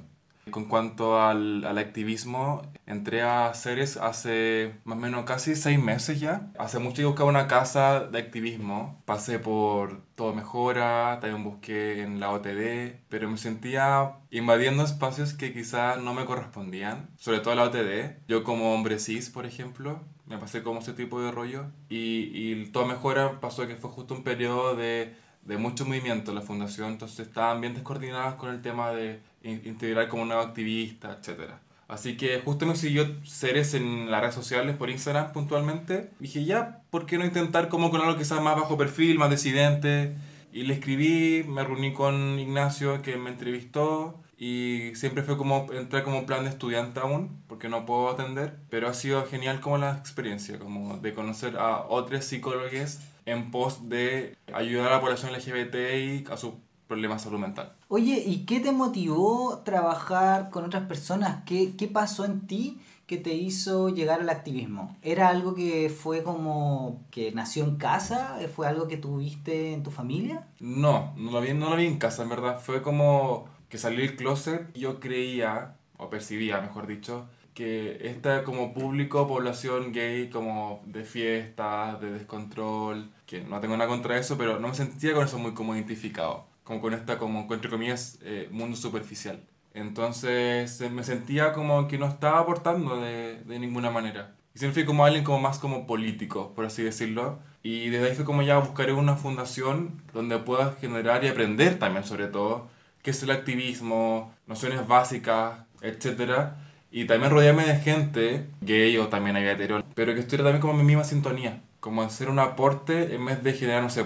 Con 0.51 0.67
cuanto 0.67 1.21
al, 1.21 1.65
al, 1.65 1.77
activismo, 1.77 2.63
entré 2.87 3.23
a 3.23 3.53
Ceres 3.53 3.97
hace 3.97 4.77
más 4.85 4.97
o 4.97 5.01
menos 5.01 5.25
casi 5.25 5.57
seis 5.57 5.83
meses 5.83 6.21
ya. 6.21 6.53
Hace 6.57 6.79
mucho 6.79 6.97
que 6.97 7.05
buscaba 7.05 7.29
una 7.29 7.49
casa 7.49 8.07
de 8.07 8.21
activismo. 8.21 9.03
Pasé 9.07 9.41
por 9.41 10.03
Todo 10.15 10.35
Mejora, 10.35 11.19
también 11.21 11.43
busqué 11.43 12.03
en 12.03 12.21
la 12.21 12.31
OTD, 12.31 12.95
pero 13.09 13.29
me 13.29 13.39
sentía 13.39 14.19
invadiendo 14.31 14.85
espacios 14.85 15.35
que 15.35 15.53
quizás 15.53 16.01
no 16.01 16.15
me 16.15 16.27
correspondían, 16.27 17.11
sobre 17.17 17.41
todo 17.41 17.57
la 17.57 17.65
OTD. 17.65 18.19
Yo 18.29 18.45
como 18.45 18.73
hombre 18.73 19.01
cis, 19.01 19.31
por 19.31 19.47
ejemplo, 19.47 20.01
me 20.27 20.39
pasé 20.39 20.63
como 20.63 20.79
ese 20.79 20.93
tipo 20.93 21.21
de 21.21 21.33
rollo. 21.33 21.73
Y, 21.89 22.31
y 22.33 22.67
Todo 22.71 22.87
Mejora 22.87 23.41
pasó 23.41 23.67
que 23.67 23.75
fue 23.75 23.91
justo 23.91 24.15
un 24.15 24.23
periodo 24.23 24.77
de, 24.77 25.17
de 25.47 25.57
mucho 25.57 25.85
movimiento 25.85 26.31
en 26.31 26.37
la 26.37 26.43
fundación, 26.43 26.93
entonces 26.93 27.27
estaban 27.27 27.61
bien 27.61 27.75
descoordinadas 27.75 28.35
con 28.35 28.51
el 28.51 28.63
tema 28.63 28.91
de 28.91 29.21
integrar 29.43 30.09
como 30.09 30.25
nuevo 30.25 30.43
activista, 30.43 31.19
etc. 31.21 31.53
Así 31.89 32.17
que 32.17 32.41
justo 32.41 32.67
me 32.67 32.75
siguió 32.75 33.07
Ceres 33.25 33.75
en 33.75 34.11
las 34.11 34.21
redes 34.21 34.35
sociales, 34.35 34.77
por 34.77 34.91
Instagram 34.91 35.33
puntualmente. 35.33 36.11
Dije, 36.19 36.45
ya, 36.45 36.83
¿por 36.91 37.07
qué 37.07 37.17
no 37.17 37.25
intentar 37.25 37.69
como 37.69 37.91
con 37.91 38.01
algo 38.01 38.19
que 38.19 38.25
sea 38.25 38.41
más 38.41 38.57
bajo 38.57 38.77
perfil, 38.77 39.19
más 39.19 39.31
decidente? 39.31 40.17
Y 40.53 40.65
le 40.65 40.75
escribí, 40.75 41.45
me 41.49 41.63
reuní 41.63 41.93
con 41.93 42.39
Ignacio 42.41 43.03
que 43.03 43.17
me 43.17 43.31
entrevistó 43.31 44.21
y 44.39 44.91
siempre 44.95 45.23
fue 45.23 45.37
como 45.37 45.67
entrar 45.73 46.03
como 46.03 46.27
plan 46.27 46.45
de 46.45 46.51
estudiante 46.51 47.01
aún, 47.01 47.43
porque 47.47 47.69
no 47.69 47.87
puedo 47.87 48.11
atender, 48.11 48.57
pero 48.69 48.89
ha 48.89 48.95
sido 48.95 49.25
genial 49.25 49.61
como 49.61 49.79
la 49.79 49.93
experiencia, 49.93 50.59
como 50.59 50.99
de 50.99 51.15
conocer 51.15 51.57
a 51.57 51.87
otros 51.89 52.25
psicólogos 52.25 52.99
en 53.27 53.51
pos 53.51 53.89
de 53.89 54.37
ayudar 54.53 54.89
a 54.89 54.97
la 54.97 55.01
población 55.01 55.33
LGBT 55.33 55.75
y 55.75 56.25
a 56.31 56.37
su 56.37 56.55
problemas 56.87 57.21
de 57.21 57.25
salud 57.25 57.41
mental. 57.41 57.73
Oye, 57.89 58.23
¿y 58.25 58.47
qué 58.47 58.61
te 58.61 58.73
motivó 58.73 59.63
trabajar 59.65 60.51
con 60.51 60.65
otras 60.65 60.85
personas? 60.85 61.43
¿Qué, 61.45 61.75
¿Qué 61.77 61.89
pasó 61.89 62.25
en 62.25 62.47
ti 62.47 62.81
que 63.07 63.17
te 63.17 63.35
hizo 63.35 63.89
llegar 63.89 64.21
al 64.21 64.31
activismo? 64.31 64.97
¿Era 65.03 65.29
algo 65.29 65.55
que 65.55 65.91
fue 65.91 66.23
como 66.23 67.05
que 67.11 67.33
nació 67.33 67.65
en 67.65 67.77
casa? 67.77 68.39
¿Fue 68.55 68.67
algo 68.67 68.89
que 68.89 68.97
tuviste 68.97 69.73
en 69.73 69.83
tu 69.83 69.91
familia? 69.91 70.47
No, 70.61 71.13
no 71.17 71.33
lo 71.33 71.41
vi, 71.41 71.55
no 71.55 71.71
lo 71.71 71.77
vi 71.77 71.87
en 71.87 71.99
casa, 71.99 72.23
en 72.23 72.29
verdad. 72.29 72.61
Fue 72.61 72.83
como 72.83 73.49
que 73.69 73.79
salí 73.79 73.99
del 73.99 74.17
closet 74.17 74.71
y 74.75 74.81
yo 74.81 75.01
creía, 75.01 75.77
o 75.99 76.09
percibía, 76.09 76.61
mejor 76.61 76.87
dicho, 76.87 77.27
que 77.55 78.09
esta 78.09 78.45
como 78.45 78.75
público, 78.75 79.27
población 79.27 79.93
gay, 79.93 80.29
como 80.29 80.83
de 80.85 81.05
fiestas, 81.05 82.01
de 82.01 82.13
descontrol, 82.13 83.11
que 83.27 83.43
no 83.43 83.61
tengo 83.61 83.77
nada 83.77 83.89
contra 83.89 84.19
eso, 84.19 84.39
pero 84.39 84.59
no 84.61 84.69
me 84.69 84.75
sentía 84.75 85.15
con 85.15 85.25
eso 85.25 85.39
muy 85.39 85.53
como 85.53 85.75
identificado 85.75 86.47
como 86.67 86.81
con 86.81 86.95
esta, 86.95 87.17
como, 87.19 87.47
entre 87.53 87.71
comillas, 87.71 88.19
eh, 88.23 88.49
mundo 88.51 88.77
superficial. 88.77 89.41
Entonces 89.73 90.81
me 90.91 91.05
sentía 91.05 91.53
como 91.53 91.87
que 91.87 91.97
no 91.99 92.07
estaba 92.07 92.41
aportando 92.41 93.01
de, 93.01 93.41
de 93.45 93.59
ninguna 93.61 93.91
manera. 93.91 94.35
Y 94.55 94.59
siempre 94.59 94.83
fui 94.83 94.87
como 94.87 95.05
alguien 95.05 95.23
como 95.25 95.39
más 95.39 95.59
como 95.59 95.87
político, 95.87 96.53
por 96.55 96.65
así 96.67 96.83
decirlo. 96.83 97.39
Y 97.63 97.91
desde 97.91 98.09
ahí 98.09 98.15
fue 98.17 98.25
como 98.25 98.43
ya 98.43 98.59
buscaré 98.59 98.93
una 98.93 99.17
fundación 99.17 100.03
donde 100.13 100.39
pueda 100.39 100.73
generar 100.81 101.25
y 101.25 101.29
aprender 101.29 101.79
también 101.79 102.05
sobre 102.05 102.27
todo 102.27 102.69
qué 103.03 103.11
es 103.11 103.23
el 103.23 103.31
activismo, 103.31 104.35
nociones 104.47 104.87
básicas, 104.89 105.61
etc. 105.83 106.55
Y 106.91 107.05
también 107.05 107.31
rodearme 107.31 107.65
de 107.65 107.77
gente, 107.77 108.47
gay 108.61 108.97
o 108.99 109.09
también 109.09 109.37
hetero, 109.37 109.85
pero 109.95 110.15
que 110.15 110.21
estuviera 110.21 110.45
también 110.45 110.63
como 110.63 110.75
mi 110.75 110.85
misma 110.85 111.05
sintonía. 111.05 111.63
Como 111.87 112.03
hacer 112.03 112.29
un 112.29 112.41
aporte 112.41 113.15
en 113.15 113.25
vez 113.25 113.45
de 113.45 113.53
generar, 113.53 113.81
no 113.81 113.91
sé, 113.91 114.05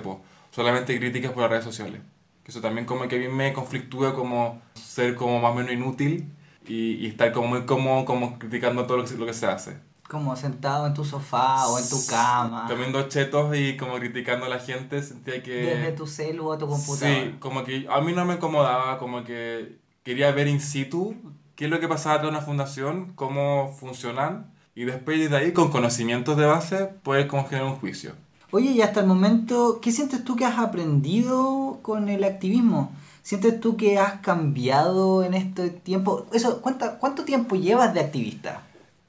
solamente 0.51 0.99
críticas 0.99 1.33
por 1.33 1.41
las 1.45 1.51
redes 1.51 1.65
sociales. 1.65 2.03
Eso 2.45 2.61
también 2.61 2.85
como 2.85 3.09
que 3.09 3.17
a 3.17 3.19
mí 3.19 3.29
me 3.29 3.55
conflictúa 3.55 4.15
como 4.15 4.61
ser 4.75 5.15
como 5.15 5.41
más 5.41 5.53
o 5.53 5.55
menos 5.55 5.73
inútil 5.73 6.31
y, 6.67 6.97
y 6.97 7.07
estar 7.07 7.33
como 7.33 7.49
muy 7.49 7.65
cómodo 7.65 8.05
como 8.05 8.39
criticando 8.39 8.85
todo 8.85 8.99
lo 8.99 9.05
que, 9.07 9.15
lo 9.15 9.25
que 9.25 9.33
se 9.33 9.47
hace. 9.47 9.79
Como 10.07 10.37
sentado 10.37 10.87
en 10.87 10.93
tu 10.93 11.07
sofá 11.07 11.69
o 11.69 11.79
en 11.79 11.89
tu 11.89 12.07
cama. 12.07 12.67
Comiendo 12.69 13.09
chetos 13.09 13.57
y 13.57 13.79
como 13.79 13.95
criticando 13.95 14.45
a 14.45 14.51
la 14.51 14.59
gente, 14.59 15.03
sentía 15.03 15.43
que... 15.43 15.55
Desde 15.55 15.93
tu 15.93 16.07
celu 16.07 16.49
o 16.49 16.59
tu 16.59 16.67
computador. 16.67 16.99
Sí, 17.17 17.37
como 17.39 17.65
que 17.65 17.87
a 17.89 18.03
mí 18.03 18.13
no 18.13 18.27
me 18.27 18.35
incomodaba, 18.35 18.99
como 18.99 19.25
que 19.25 19.79
quería 20.03 20.31
ver 20.33 20.49
in 20.49 20.61
situ 20.61 21.17
qué 21.57 21.65
es 21.65 21.71
lo 21.71 21.81
que 21.81 21.89
pasaba 21.89 22.19
de 22.19 22.29
una 22.29 22.43
fundación, 22.43 23.15
cómo 23.15 23.75
funcionan, 23.81 24.53
y 24.75 24.85
después 24.85 25.31
de 25.31 25.37
ahí, 25.37 25.53
con 25.53 25.71
conocimientos 25.71 26.37
de 26.37 26.47
base, 26.47 26.87
poder 27.03 27.27
como 27.27 27.47
generar 27.47 27.71
un 27.71 27.77
juicio. 27.77 28.13
Oye, 28.53 28.71
y 28.71 28.83
hasta 28.83 29.01
el 29.01 29.07
momento, 29.07 29.79
¿qué 29.81 29.93
sientes 29.93 30.25
tú 30.25 30.37
que 30.37 30.45
has 30.45 30.59
aprendido 30.59 31.79
con 31.83 32.09
el 32.09 32.25
activismo? 32.25 32.93
¿Sientes 33.23 33.61
tú 33.61 33.77
que 33.77 33.99
has 33.99 34.21
cambiado 34.21 35.23
en 35.23 35.35
este 35.35 35.71
tiempo? 35.71 36.27
Eso, 36.33 36.61
¿cuánto, 36.61 36.99
¿Cuánto 36.99 37.25
tiempo 37.25 37.55
llevas 37.55 37.95
de 37.95 38.01
activista? 38.01 38.63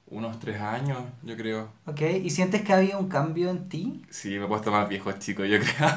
Unos 0.07 0.39
tres 0.39 0.59
años, 0.59 0.99
yo 1.23 1.37
creo. 1.37 1.69
Ok, 1.85 2.01
¿y 2.21 2.29
sientes 2.29 2.61
que 2.61 2.73
ha 2.73 2.77
habido 2.77 2.99
un 2.99 3.07
cambio 3.07 3.49
en 3.49 3.69
ti? 3.69 4.03
Sí, 4.09 4.37
me 4.37 4.45
he 4.45 4.47
puesto 4.47 4.69
más 4.69 4.87
viejo, 4.89 5.11
chico, 5.13 5.45
yo 5.45 5.57
creo. 5.77 5.89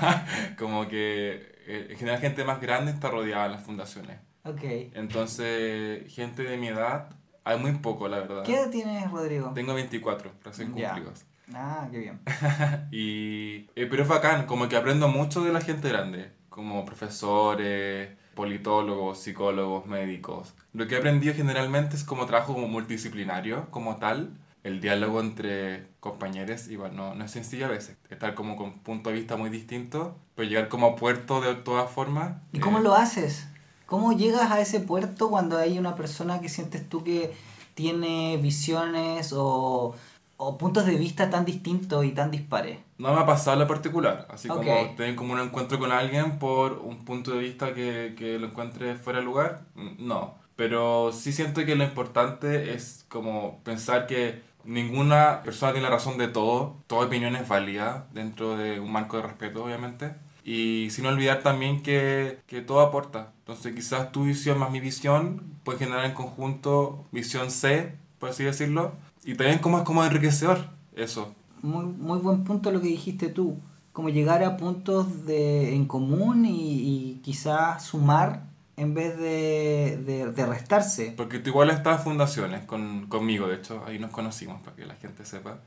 Como 0.57 0.87
que 0.89 1.55
eh, 1.67 1.89
en 1.91 1.97
general 1.99 2.21
gente 2.21 2.45
más 2.45 2.61
grande 2.61 2.93
está 2.93 3.11
rodeada 3.11 3.47
en 3.47 3.53
las 3.53 3.63
fundaciones. 3.63 4.19
Ok. 4.45 4.63
Entonces, 4.95 6.13
gente 6.15 6.45
de 6.45 6.57
mi 6.57 6.69
edad, 6.69 7.11
hay 7.45 7.59
muy 7.59 7.73
poco, 7.73 8.09
la 8.09 8.19
verdad. 8.19 8.43
¿Qué 8.43 8.55
edad 8.55 8.71
tienes, 8.71 9.11
Rodrigo? 9.11 9.53
Tengo 9.55 9.75
24, 9.75 10.33
recién 10.43 10.73
cumplidos. 10.73 11.25
Ah, 11.53 11.89
qué 11.91 11.99
bien. 11.99 12.21
y, 12.91 13.69
eh, 13.77 13.87
pero 13.89 14.03
es 14.03 14.09
bacán, 14.09 14.47
como 14.47 14.69
que 14.69 14.77
aprendo 14.77 15.09
mucho 15.09 15.45
de 15.45 15.53
la 15.53 15.61
gente 15.61 15.89
grande, 15.89 16.33
como 16.49 16.85
profesores, 16.87 18.09
politólogos, 18.35 19.19
psicólogos, 19.19 19.87
médicos. 19.87 20.55
Lo 20.73 20.89
que 20.89 20.95
he 20.95 20.99
aprendido 20.99 21.35
generalmente 21.35 21.97
es 21.97 22.05
como 22.05 22.27
trabajo 22.27 22.55
como 22.55 22.67
multidisciplinario, 22.69 23.71
como 23.71 23.97
tal, 23.97 24.39
el 24.65 24.81
diálogo 24.81 25.21
entre 25.21 25.89
compañeros 26.01 26.69
igual 26.69 26.97
no, 26.97 27.15
no 27.15 27.25
es 27.27 27.31
sencillo 27.31 27.67
a 27.67 27.69
veces. 27.69 27.99
Estar 28.09 28.35
como 28.35 28.57
con 28.57 28.79
punto 28.79 29.11
de 29.11 29.17
vista 29.17 29.37
muy 29.37 29.51
distinto, 29.51 30.17
pero 30.35 30.49
llegar 30.49 30.69
como 30.69 30.87
a 30.87 30.97
puerto 30.97 31.43
de 31.43 31.55
todas 31.55 31.91
formas. 31.91 32.37
¿Y 32.53 32.61
cómo 32.61 32.79
eh, 32.79 32.83
lo 32.83 32.95
haces? 32.95 33.47
¿Cómo 33.95 34.13
llegas 34.13 34.51
a 34.51 34.61
ese 34.61 34.81
puerto 34.81 35.31
cuando 35.31 35.57
hay 35.57 35.79
una 35.79 35.95
persona 35.95 36.41
que 36.41 36.49
sientes 36.49 36.89
tú 36.89 37.05
que 37.05 37.33
tiene 37.75 38.37
visiones 38.39 39.33
o, 39.33 39.95
o 40.37 40.59
puntos 40.59 40.85
de 40.87 40.97
vista 40.97 41.31
tan 41.31 41.45
distintos 41.45 42.05
y 42.05 42.11
tan 42.11 42.33
dispares? 42.33 42.79
No 42.99 43.15
me 43.15 43.21
ha 43.21 43.27
pasado 43.27 43.57
lo 43.57 43.69
particular, 43.69 44.27
así 44.31 44.49
Ok. 44.49 44.57
como 44.57 44.95
tener 44.97 45.15
como 45.15 45.33
un 45.35 45.39
encuentro 45.39 45.79
con 45.79 45.93
alguien 45.93 46.41
por 46.41 46.73
un 46.79 47.05
punto 47.05 47.31
de 47.31 47.39
vista 47.39 47.73
que, 47.73 48.15
que 48.19 48.41
lo 48.41 48.49
encuentre 48.49 48.97
fuera 48.97 49.21
de 49.21 49.25
lugar, 49.25 49.63
no. 49.99 50.35
Pero 50.57 51.13
sí 51.13 51.33
siento 51.33 51.65
que 51.65 51.77
lo 51.77 51.85
importante 51.85 52.75
es 52.75 53.05
como 53.09 53.61
pensar 53.63 54.09
que 54.09 54.43
ninguna 54.65 55.43
persona 55.45 55.71
tiene 55.73 55.89
la 55.89 55.95
razón 55.95 56.19
de 56.19 56.27
todo, 56.27 56.77
toda 56.89 57.07
opinión 57.07 57.37
es 57.37 57.47
válida 57.47 58.09
dentro 58.13 58.57
de 58.57 58.81
un 58.81 58.91
marco 58.91 59.19
de 59.19 59.23
respeto, 59.23 59.65
obviamente. 59.65 60.15
Y 60.45 60.91
sin 60.91 61.07
olvidar 61.07 61.43
también 61.43 61.83
que, 61.83 62.39
que 62.47 62.61
todo 62.61 62.81
aporta. 62.81 63.33
Entonces 63.39 63.75
quizás 63.75 64.13
tu 64.13 64.25
visión 64.25 64.59
más 64.59 64.71
mi 64.71 64.81
visión 64.81 65.43
puede 65.65 65.79
generar 65.79 66.05
en 66.05 66.13
conjunto 66.13 67.07
visión 67.13 67.51
C, 67.51 67.95
por 68.19 68.31
así 68.31 68.45
decirlo. 68.45 68.93
Y 69.25 69.35
también 69.35 69.59
como 69.59 69.79
es 69.79 69.85
como 69.85 70.05
enriquecedor 70.05 70.69
eso. 70.95 71.35
Muy, 71.63 71.87
muy 71.87 72.19
buen 72.19 72.45
punto 72.45 72.71
lo 72.71 72.81
que 72.81 72.89
dijiste 72.89 73.29
tú. 73.29 73.59
Como 73.93 74.11
llegar 74.11 74.43
a 74.45 74.57
puntos 74.57 75.25
de, 75.25 75.75
en 75.75 75.87
común 75.87 76.45
y, 76.45 76.51
y 76.51 77.21
quizás 77.23 77.85
sumar 77.85 78.43
en 78.77 78.95
vez 78.95 79.17
de, 79.17 80.03
de, 80.05 80.33
de 80.33 80.47
restarse. 80.47 81.15
Porque 81.17 81.39
tú 81.39 81.51
igual 81.51 81.71
estás 81.71 82.03
fundaciones 82.03 82.65
con, 82.65 83.07
conmigo, 83.07 83.47
de 83.47 83.57
hecho, 83.57 83.83
ahí 83.87 83.99
nos 83.99 84.11
conocimos 84.11 84.61
para 84.63 84.77
que 84.77 84.85
la 84.85 84.97
gente 84.97 85.25
sepa. 85.25 85.61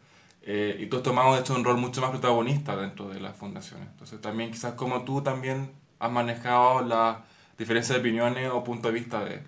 Eh, 0.49 0.77
y 0.79 0.85
tú 0.85 0.97
has 0.97 1.03
tomado, 1.03 1.33
de 1.35 1.41
hecho, 1.41 1.53
un 1.53 1.63
rol 1.65 1.77
mucho 1.77 1.99
más 1.99 2.09
protagonista 2.09 2.77
dentro 2.77 3.09
de 3.09 3.19
las 3.19 3.35
fundaciones. 3.35 3.89
Entonces, 3.91 4.21
también 4.21 4.49
quizás 4.49 4.73
como 4.75 5.01
tú 5.03 5.21
también 5.21 5.71
has 5.99 6.09
manejado 6.09 6.81
la 6.83 7.25
diferencia 7.57 7.95
de 7.95 7.99
opiniones 7.99 8.49
o 8.53 8.63
punto 8.63 8.87
de 8.87 8.93
vista 8.93 9.25
de, 9.25 9.41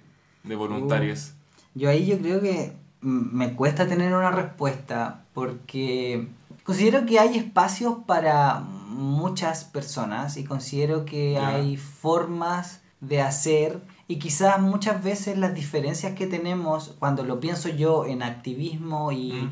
de 0.44 0.56
voluntarios. 0.56 1.34
Yo 1.74 1.90
ahí 1.90 2.06
yo 2.06 2.18
creo 2.20 2.42
que 2.42 2.74
me 3.02 3.54
cuesta 3.54 3.88
tener 3.88 4.14
una 4.14 4.32
respuesta 4.32 5.24
porque 5.34 6.28
considero 6.66 7.06
que 7.06 7.18
hay 7.18 7.38
espacios 7.38 8.00
para 8.06 8.60
muchas 8.60 9.64
personas 9.64 10.36
y 10.36 10.44
considero 10.44 11.06
que 11.06 11.34
Ya. 11.34 11.48
hay 11.50 11.78
formas 11.78 12.82
de 13.00 13.22
hacer 13.22 13.80
y 14.10 14.18
quizás 14.20 14.60
muchas 14.60 15.02
veces 15.02 15.38
las 15.38 15.54
diferencias 15.54 16.14
que 16.16 16.28
tenemos 16.28 16.96
cuando 17.00 17.24
lo 17.24 17.40
pienso 17.40 17.70
yo 17.70 18.06
en 18.06 18.22
activismo 18.24 19.12
y 19.14 19.32
Mm. 19.34 19.52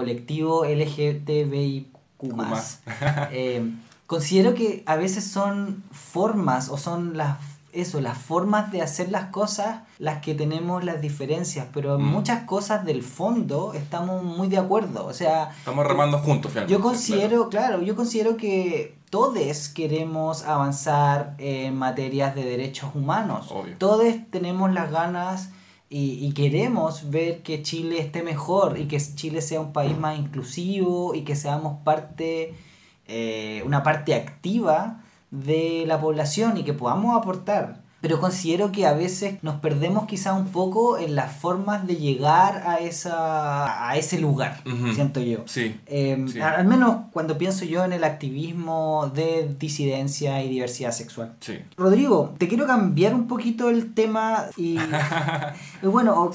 Colectivo 0.00 0.64
LGTBIQ+, 0.66 1.86
eh, 3.32 3.72
considero 4.06 4.54
que 4.54 4.82
a 4.86 4.96
veces 4.96 5.24
son 5.24 5.82
formas 5.90 6.68
o 6.68 6.76
son 6.76 7.16
las 7.16 7.38
eso, 7.72 8.00
las 8.00 8.16
formas 8.16 8.72
de 8.72 8.80
hacer 8.80 9.10
las 9.10 9.26
cosas 9.26 9.80
las 9.98 10.22
que 10.22 10.34
tenemos 10.34 10.82
las 10.82 11.02
diferencias, 11.02 11.66
pero 11.74 11.96
en 11.96 12.02
Mm. 12.02 12.10
muchas 12.10 12.44
cosas 12.44 12.86
del 12.86 13.02
fondo 13.02 13.74
estamos 13.74 14.22
muy 14.22 14.48
de 14.48 14.56
acuerdo. 14.56 15.04
O 15.04 15.12
sea, 15.12 15.50
Estamos 15.58 15.86
remando 15.86 16.18
juntos, 16.18 16.52
finalmente. 16.52 16.72
yo 16.72 16.80
considero, 16.80 17.50
claro, 17.50 17.82
yo 17.82 17.94
considero 17.94 18.38
que 18.38 18.96
todos 19.10 19.68
queremos 19.68 20.44
avanzar 20.44 21.34
en 21.36 21.76
materias 21.76 22.34
de 22.34 22.44
derechos 22.44 22.90
humanos. 22.94 23.48
Obvio. 23.50 23.74
Todos 23.76 24.06
tenemos 24.30 24.72
las 24.72 24.90
ganas 24.90 25.50
y, 25.88 26.26
y 26.26 26.32
queremos 26.32 27.10
ver 27.10 27.42
que 27.42 27.62
Chile 27.62 28.00
esté 28.00 28.22
mejor 28.22 28.78
y 28.78 28.86
que 28.86 28.98
Chile 28.98 29.40
sea 29.40 29.60
un 29.60 29.72
país 29.72 29.96
más 29.96 30.18
inclusivo 30.18 31.14
y 31.14 31.22
que 31.22 31.36
seamos 31.36 31.78
parte, 31.84 32.54
eh, 33.06 33.62
una 33.64 33.82
parte 33.82 34.14
activa 34.14 35.04
de 35.30 35.84
la 35.86 36.00
población 36.00 36.56
y 36.56 36.64
que 36.64 36.72
podamos 36.72 37.16
aportar. 37.16 37.85
Pero 38.00 38.20
considero 38.20 38.72
que 38.72 38.86
a 38.86 38.92
veces 38.92 39.42
nos 39.42 39.56
perdemos 39.56 40.06
quizá 40.06 40.34
un 40.34 40.48
poco 40.48 40.98
en 40.98 41.14
las 41.14 41.32
formas 41.32 41.86
de 41.86 41.96
llegar 41.96 42.62
a, 42.66 42.78
esa, 42.78 43.88
a 43.88 43.96
ese 43.96 44.20
lugar, 44.20 44.62
siento 44.94 45.20
yo. 45.20 45.38
Sí. 45.46 45.80
Eh, 45.86 46.24
Sí. 46.26 46.40
Al 46.40 46.66
menos 46.66 47.06
cuando 47.12 47.38
pienso 47.38 47.64
yo 47.64 47.84
en 47.84 47.92
el 47.92 48.04
activismo 48.04 49.10
de 49.14 49.54
disidencia 49.58 50.42
y 50.42 50.48
diversidad 50.48 50.92
sexual. 50.92 51.32
Sí. 51.40 51.58
Rodrigo, 51.76 52.34
te 52.38 52.48
quiero 52.48 52.66
cambiar 52.66 53.14
un 53.14 53.26
poquito 53.26 53.70
el 53.70 53.94
tema 53.94 54.46
y, 54.56 54.78
bueno, 55.82 56.14
o, 56.14 56.24
o 56.26 56.30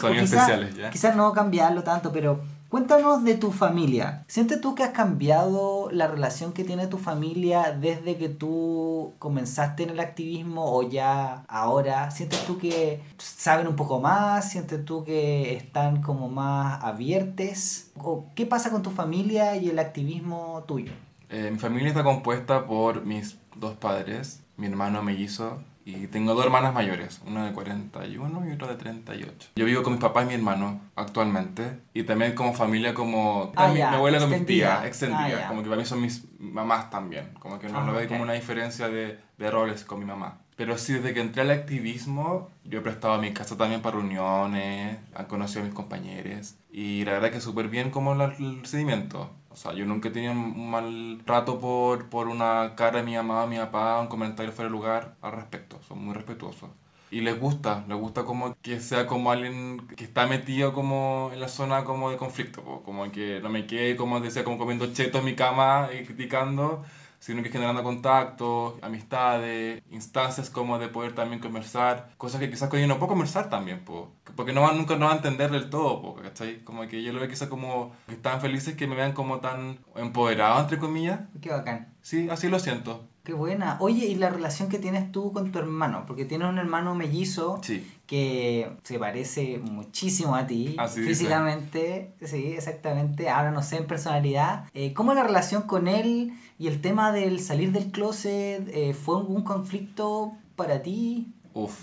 quizás 0.92 1.16
no 1.16 1.32
cambiarlo 1.34 1.84
tanto, 1.84 2.12
pero 2.12 2.40
cuéntanos 2.72 3.26
de 3.26 3.36
tu 3.36 3.52
familia. 3.52 4.24
¿Sientes 4.28 4.62
tú 4.62 4.76
que 4.76 4.84
has 4.84 4.92
cambiado 4.92 5.90
la 5.92 6.08
relación 6.08 6.54
que 6.54 6.64
tiene 6.64 6.88
tu 6.88 6.98
familia 6.98 7.78
desde 7.78 8.16
que 8.16 8.30
tú 8.30 9.14
comenzaste 9.20 9.84
en 9.84 9.90
el 9.90 10.00
activismo 10.00 10.74
o 10.74 10.90
ya 10.90 11.44
ahora? 11.50 12.10
¿Sientes 12.12 12.40
tú 12.48 12.58
que 12.58 13.04
saben 13.18 13.68
un 13.68 13.76
poco 13.76 14.00
más? 14.00 14.50
¿Sientes 14.50 14.86
tú 14.86 15.04
que 15.04 15.54
están 15.58 16.02
como 16.02 16.30
más 16.30 16.82
abiertes? 16.82 17.92
¿O 17.98 18.28
qué 18.36 18.46
pasa 18.46 18.72
con 18.72 18.82
tu 18.82 18.90
familia 18.90 19.58
y 19.58 19.70
el 19.70 19.78
activismo 19.78 20.64
tuyo? 20.66 20.94
Eh, 21.30 21.50
mi 21.52 21.60
familia 21.60 21.90
está 21.90 22.04
compuesta 22.04 22.66
por 22.66 23.06
mis 23.06 23.38
dos 23.58 23.76
padres, 23.76 24.44
mi 24.56 24.68
hermano 24.68 25.04
mellizo 25.04 25.62
y 25.86 26.08
tengo 26.08 26.34
dos 26.36 26.46
hermanas 26.46 26.74
mayores, 26.74 27.22
una 27.26 27.46
de 27.46 27.54
41 27.54 28.48
y 28.50 28.52
otra 28.54 28.68
de 28.68 28.76
38. 28.76 29.50
Yo 29.56 29.66
vivo 29.66 29.84
con 29.84 29.94
mis 29.94 30.02
papás 30.02 30.26
y 30.26 30.28
mi 30.28 30.34
hermano 30.36 30.80
actualmente 30.96 31.80
y 31.94 32.04
también 32.04 32.34
como 32.34 32.54
familia 32.54 32.94
como 32.94 33.52
Ah, 33.56 33.68
mi, 33.70 33.80
ya, 33.80 33.90
mi 33.90 33.96
abuela 33.98 34.20
con 34.20 34.30
mis 34.30 34.46
tías, 34.46 34.86
extendida, 34.86 35.26
Ah, 35.26 35.30
ya. 35.30 35.48
como 35.48 35.64
que 35.64 35.70
para 35.70 35.82
mí 35.82 35.86
son 35.88 36.02
mis 36.02 36.24
mamás 36.40 36.90
también, 36.90 37.30
como 37.40 37.60
que 37.60 37.68
no 37.70 37.80
Ah, 37.80 37.86
lo 37.86 37.94
veo 37.94 38.04
ok. 38.04 38.08
como 38.10 38.24
una 38.24 38.34
diferencia 38.34 38.88
de, 38.90 39.20
de 39.38 39.52
roles 39.52 39.84
con 39.84 40.00
mi 40.00 40.06
mamá. 40.06 40.38
Pero 40.56 40.78
sí, 40.78 40.94
desde 40.94 41.14
que 41.16 41.22
entré 41.22 41.42
al 41.42 41.50
activismo, 41.52 42.50
yo 42.66 42.80
he 42.80 42.82
prestado 42.82 43.16
a 43.16 43.18
mi 43.18 43.32
casa 43.34 43.58
también 43.58 43.82
para 43.82 43.96
reuniones, 43.98 44.98
han 45.16 45.26
conocido 45.26 45.62
a 45.62 45.66
mis 45.66 45.74
compañeros 45.74 46.56
y 46.72 47.04
la 47.06 47.14
verdad 47.14 47.32
que 47.32 47.42
súper 47.42 47.68
bien 47.68 47.90
como 47.90 48.14
el 48.14 48.32
procedimiento. 48.60 49.32
O 49.52 49.56
sea, 49.56 49.74
yo 49.74 49.86
nunca 49.86 50.10
he 50.10 50.12
tenido 50.12 50.32
un 50.34 50.70
mal 50.72 51.20
rato 51.26 51.60
por, 51.60 52.10
por 52.10 52.28
una 52.28 52.74
cara 52.76 53.00
de 53.00 53.04
mi 53.04 53.16
mamá 53.16 53.44
o 53.44 53.48
mi 53.48 53.58
papá, 53.58 54.00
un 54.00 54.08
comentario 54.08 54.52
fuera 54.54 54.70
de 54.70 54.72
lugar 54.72 55.16
al 55.22 55.34
respecto. 55.34 55.80
Son 55.88 56.04
muy 56.04 56.14
respetuosos. 56.14 56.70
Y 57.10 57.20
les 57.22 57.38
gusta, 57.38 57.84
les 57.90 57.98
gusta 57.98 58.24
como 58.24 58.56
que 58.62 58.80
sea 58.80 59.06
como 59.06 59.32
alguien 59.32 59.86
que 59.98 60.06
está 60.06 60.28
metido 60.28 60.74
como 60.74 61.30
en 61.34 61.42
la 61.42 61.50
zona 61.50 61.84
como 61.84 62.10
de 62.10 62.16
conflicto, 62.18 62.64
como 62.86 63.12
que 63.12 63.42
no 63.42 63.50
me 63.50 63.68
quede 63.68 63.98
como 63.98 64.22
decía 64.22 64.46
como 64.46 64.58
comiendo 64.58 64.94
cheto 64.94 65.20
en 65.20 65.26
mi 65.26 65.36
cama 65.36 65.90
y 65.94 66.06
criticando, 66.06 66.84
sino 67.22 67.44
que 67.44 67.50
generando 67.50 67.84
contactos, 67.84 68.74
amistades, 68.82 69.84
instancias 69.92 70.50
como 70.50 70.80
de 70.80 70.88
poder 70.88 71.14
también 71.14 71.40
conversar, 71.40 72.10
cosas 72.18 72.42
que 72.42 72.50
quizás 72.50 72.68
con 72.68 72.80
ellos 72.80 72.90
no 72.90 72.98
puedo 72.98 73.10
conversar 73.10 73.48
también, 73.48 73.86
po. 73.86 74.12
porque 74.36 74.54
no 74.54 74.62
van, 74.62 74.76
nunca 74.76 74.96
no 74.96 75.06
van 75.06 75.14
a 75.14 75.18
entender 75.18 75.52
del 75.52 75.70
todo, 75.70 76.02
po, 76.02 76.16
¿cachai? 76.16 76.64
Como 76.64 76.88
que 76.88 77.04
yo 77.04 77.14
lo 77.14 77.20
veo 77.20 77.30
quizás 77.30 77.48
como 77.48 77.94
que 78.08 78.16
están 78.16 78.42
felices 78.42 78.76
que 78.76 78.88
me 78.88 78.96
vean 78.96 79.14
como 79.14 79.40
tan 79.40 79.78
empoderado, 79.96 80.60
entre 80.60 80.80
comillas. 80.80 81.20
Qué 81.40 81.50
bacán. 81.50 81.94
Sí, 82.02 82.28
así 82.32 82.50
lo 82.50 82.58
siento. 82.58 83.08
Qué 83.24 83.34
buena. 83.34 83.78
Oye, 83.80 84.08
¿y 84.08 84.16
la 84.16 84.30
relación 84.32 84.68
que 84.68 84.80
tienes 84.80 85.12
tú 85.12 85.32
con 85.32 85.52
tu 85.52 85.60
hermano? 85.60 86.06
Porque 86.08 86.26
tienes 86.26 86.48
un 86.50 86.58
hermano 86.58 86.96
mellizo 86.96 87.60
Sí. 87.64 87.88
que 88.08 88.72
se 88.84 88.98
parece 88.98 89.60
muchísimo 89.60 90.36
a 90.36 90.48
ti 90.48 90.76
Así 90.80 91.02
dice. 91.02 91.14
físicamente, 91.14 92.16
sí, 92.24 92.54
exactamente. 92.54 93.30
Ahora 93.30 93.52
no 93.52 93.62
sé 93.62 93.78
en 93.78 93.86
personalidad. 93.86 94.66
Eh, 94.74 94.94
¿Cómo 94.94 95.12
es 95.12 95.18
la 95.18 95.24
relación 95.24 95.64
con 95.64 95.88
él 95.88 96.34
y 96.58 96.68
el 96.68 96.82
tema 96.82 97.12
del 97.12 97.40
salir 97.40 97.72
del 97.72 97.92
closet 97.92 98.68
eh, 98.74 98.96
fue 98.96 99.18
un 99.18 99.44
conflicto 99.44 100.34
para 100.56 100.82
ti? 100.82 101.32
Uf, 101.54 101.78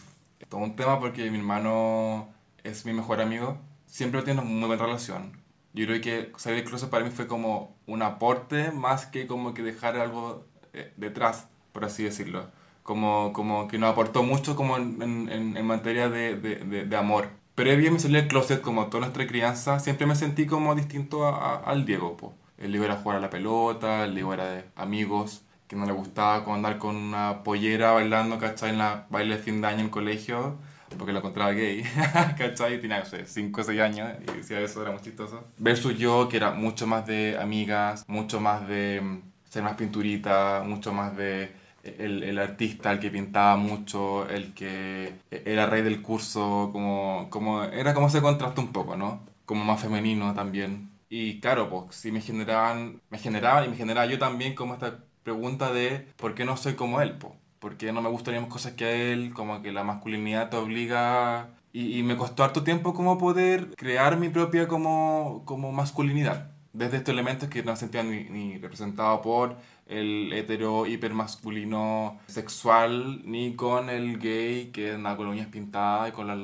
todo 0.48 0.60
un 0.62 0.74
tema 0.74 0.98
porque 0.98 1.30
mi 1.30 1.38
hermano 1.38 2.26
es 2.64 2.84
mi 2.84 2.92
mejor 2.92 3.20
amigo. 3.20 3.58
Siempre 3.86 4.22
tiene 4.22 4.40
una 4.40 4.50
muy 4.50 4.66
buena 4.66 4.84
relación. 4.84 5.38
Yo 5.72 5.86
creo 5.86 6.00
que 6.00 6.32
salir 6.36 6.58
del 6.62 6.68
closet 6.68 6.90
para 6.90 7.04
mí 7.04 7.10
fue 7.12 7.28
como 7.28 7.76
un 7.86 8.02
aporte 8.02 8.72
más 8.72 9.06
que 9.06 9.28
como 9.28 9.54
que 9.54 9.62
dejar 9.62 9.96
algo 9.96 10.44
eh, 10.78 10.92
detrás, 10.96 11.48
por 11.72 11.84
así 11.84 12.04
decirlo. 12.04 12.46
Como, 12.82 13.32
como 13.34 13.68
que 13.68 13.78
nos 13.78 13.90
aportó 13.90 14.22
mucho 14.22 14.56
como 14.56 14.76
en, 14.78 15.02
en, 15.02 15.56
en- 15.56 15.66
materia 15.66 16.08
de, 16.08 16.36
de, 16.36 16.56
de, 16.56 16.84
de 16.86 16.96
amor. 16.96 17.28
Previo 17.54 17.90
a 17.90 17.92
mi 17.92 17.98
salida 17.98 18.20
del 18.20 18.28
closet, 18.28 18.62
como 18.62 18.86
toda 18.86 19.00
nuestra 19.02 19.26
crianza, 19.26 19.78
siempre 19.80 20.06
me 20.06 20.14
sentí 20.16 20.46
como 20.46 20.74
distinto 20.74 21.26
a- 21.26 21.36
a- 21.36 21.56
al 21.70 21.84
Diego. 21.84 22.16
Po. 22.16 22.34
El 22.56 22.70
Diego 22.72 22.86
era 22.86 22.96
jugar 22.96 23.18
a 23.18 23.20
la 23.20 23.30
pelota, 23.30 24.04
el 24.04 24.14
Diego 24.14 24.32
era 24.32 24.46
de 24.50 24.64
amigos, 24.76 25.42
que 25.66 25.76
no 25.76 25.84
le 25.84 25.92
gustaba 25.92 26.44
como 26.44 26.56
andar 26.56 26.78
con 26.78 26.96
una 26.96 27.42
pollera 27.44 27.92
bailando, 27.92 28.38
¿cachai? 28.38 28.70
En 28.70 28.78
la 28.78 29.06
baile 29.10 29.36
de 29.36 29.42
fin 29.42 29.60
de 29.60 29.66
año 29.68 29.80
en 29.80 29.84
el 29.86 29.90
colegio, 29.90 30.56
porque 30.96 31.12
lo 31.12 31.18
encontraba 31.18 31.52
gay, 31.52 31.82
¿cachai? 32.38 32.80
Tenía, 32.80 33.00
no 33.00 33.04
sé, 33.04 33.26
5 33.26 33.60
o 33.60 33.64
6 33.64 33.80
años 33.80 34.08
y 34.22 34.32
decía 34.38 34.60
eso, 34.60 34.80
era 34.80 34.92
muy 34.92 35.00
chistoso. 35.02 35.44
Versus 35.58 35.98
yo, 35.98 36.28
que 36.30 36.38
era 36.38 36.52
mucho 36.52 36.86
más 36.86 37.06
de 37.06 37.36
amigas, 37.38 38.04
mucho 38.08 38.40
más 38.40 38.66
de 38.66 39.20
ser 39.48 39.62
más 39.62 39.74
pinturita, 39.74 40.62
mucho 40.66 40.92
más 40.92 41.16
de 41.16 41.52
el, 41.82 42.22
el 42.22 42.38
artista, 42.38 42.92
el 42.92 43.00
que 43.00 43.10
pintaba 43.10 43.56
mucho, 43.56 44.28
el 44.28 44.54
que 44.54 45.14
era 45.30 45.66
rey 45.66 45.82
del 45.82 46.02
curso, 46.02 46.70
como, 46.72 47.28
como 47.30 47.62
era 47.64 47.94
como 47.94 48.08
ese 48.08 48.20
contraste 48.20 48.60
un 48.60 48.72
poco, 48.72 48.96
¿no? 48.96 49.22
Como 49.46 49.64
más 49.64 49.80
femenino 49.80 50.34
también. 50.34 50.90
Y 51.08 51.40
claro, 51.40 51.70
pues 51.70 51.96
sí 51.96 52.12
me 52.12 52.20
generaban, 52.20 53.00
me 53.10 53.18
generaban 53.18 53.64
y 53.64 53.68
me 53.68 53.76
generaba 53.76 54.06
yo 54.06 54.18
también 54.18 54.54
como 54.54 54.74
esta 54.74 55.04
pregunta 55.22 55.72
de 55.72 56.06
por 56.16 56.34
qué 56.34 56.44
no 56.44 56.56
soy 56.56 56.74
como 56.74 57.00
él, 57.00 57.16
po. 57.18 57.34
¿Por 57.58 57.76
qué 57.76 57.92
no 57.92 58.02
me 58.02 58.10
mismas 58.10 58.48
cosas 58.48 58.72
que 58.74 58.84
a 58.84 58.92
él? 58.92 59.32
Como 59.34 59.62
que 59.62 59.72
la 59.72 59.84
masculinidad 59.84 60.50
te 60.50 60.56
obliga... 60.56 61.50
Y, 61.72 61.98
y 61.98 62.02
me 62.02 62.16
costó 62.16 62.44
harto 62.44 62.64
tiempo 62.64 62.94
como 62.94 63.18
poder 63.18 63.74
crear 63.76 64.16
mi 64.16 64.30
propia 64.30 64.66
como, 64.68 65.42
como 65.44 65.70
masculinidad. 65.70 66.50
Desde 66.78 66.98
estos 66.98 67.12
elementos 67.12 67.48
que 67.48 67.64
no 67.64 67.74
sentía 67.74 68.04
ni, 68.04 68.24
ni 68.24 68.56
representado 68.58 69.20
por 69.20 69.56
el 69.86 70.32
hetero 70.32 70.86
hipermasculino 70.86 72.20
sexual, 72.28 73.22
ni 73.24 73.56
con 73.56 73.90
el 73.90 74.18
gay 74.20 74.70
que 74.72 74.92
andaba 74.92 75.16
con 75.16 75.26
las 75.26 75.34
uñas 75.34 75.48
pintadas 75.48 76.10
y 76.10 76.12
con 76.12 76.28
la, 76.28 76.36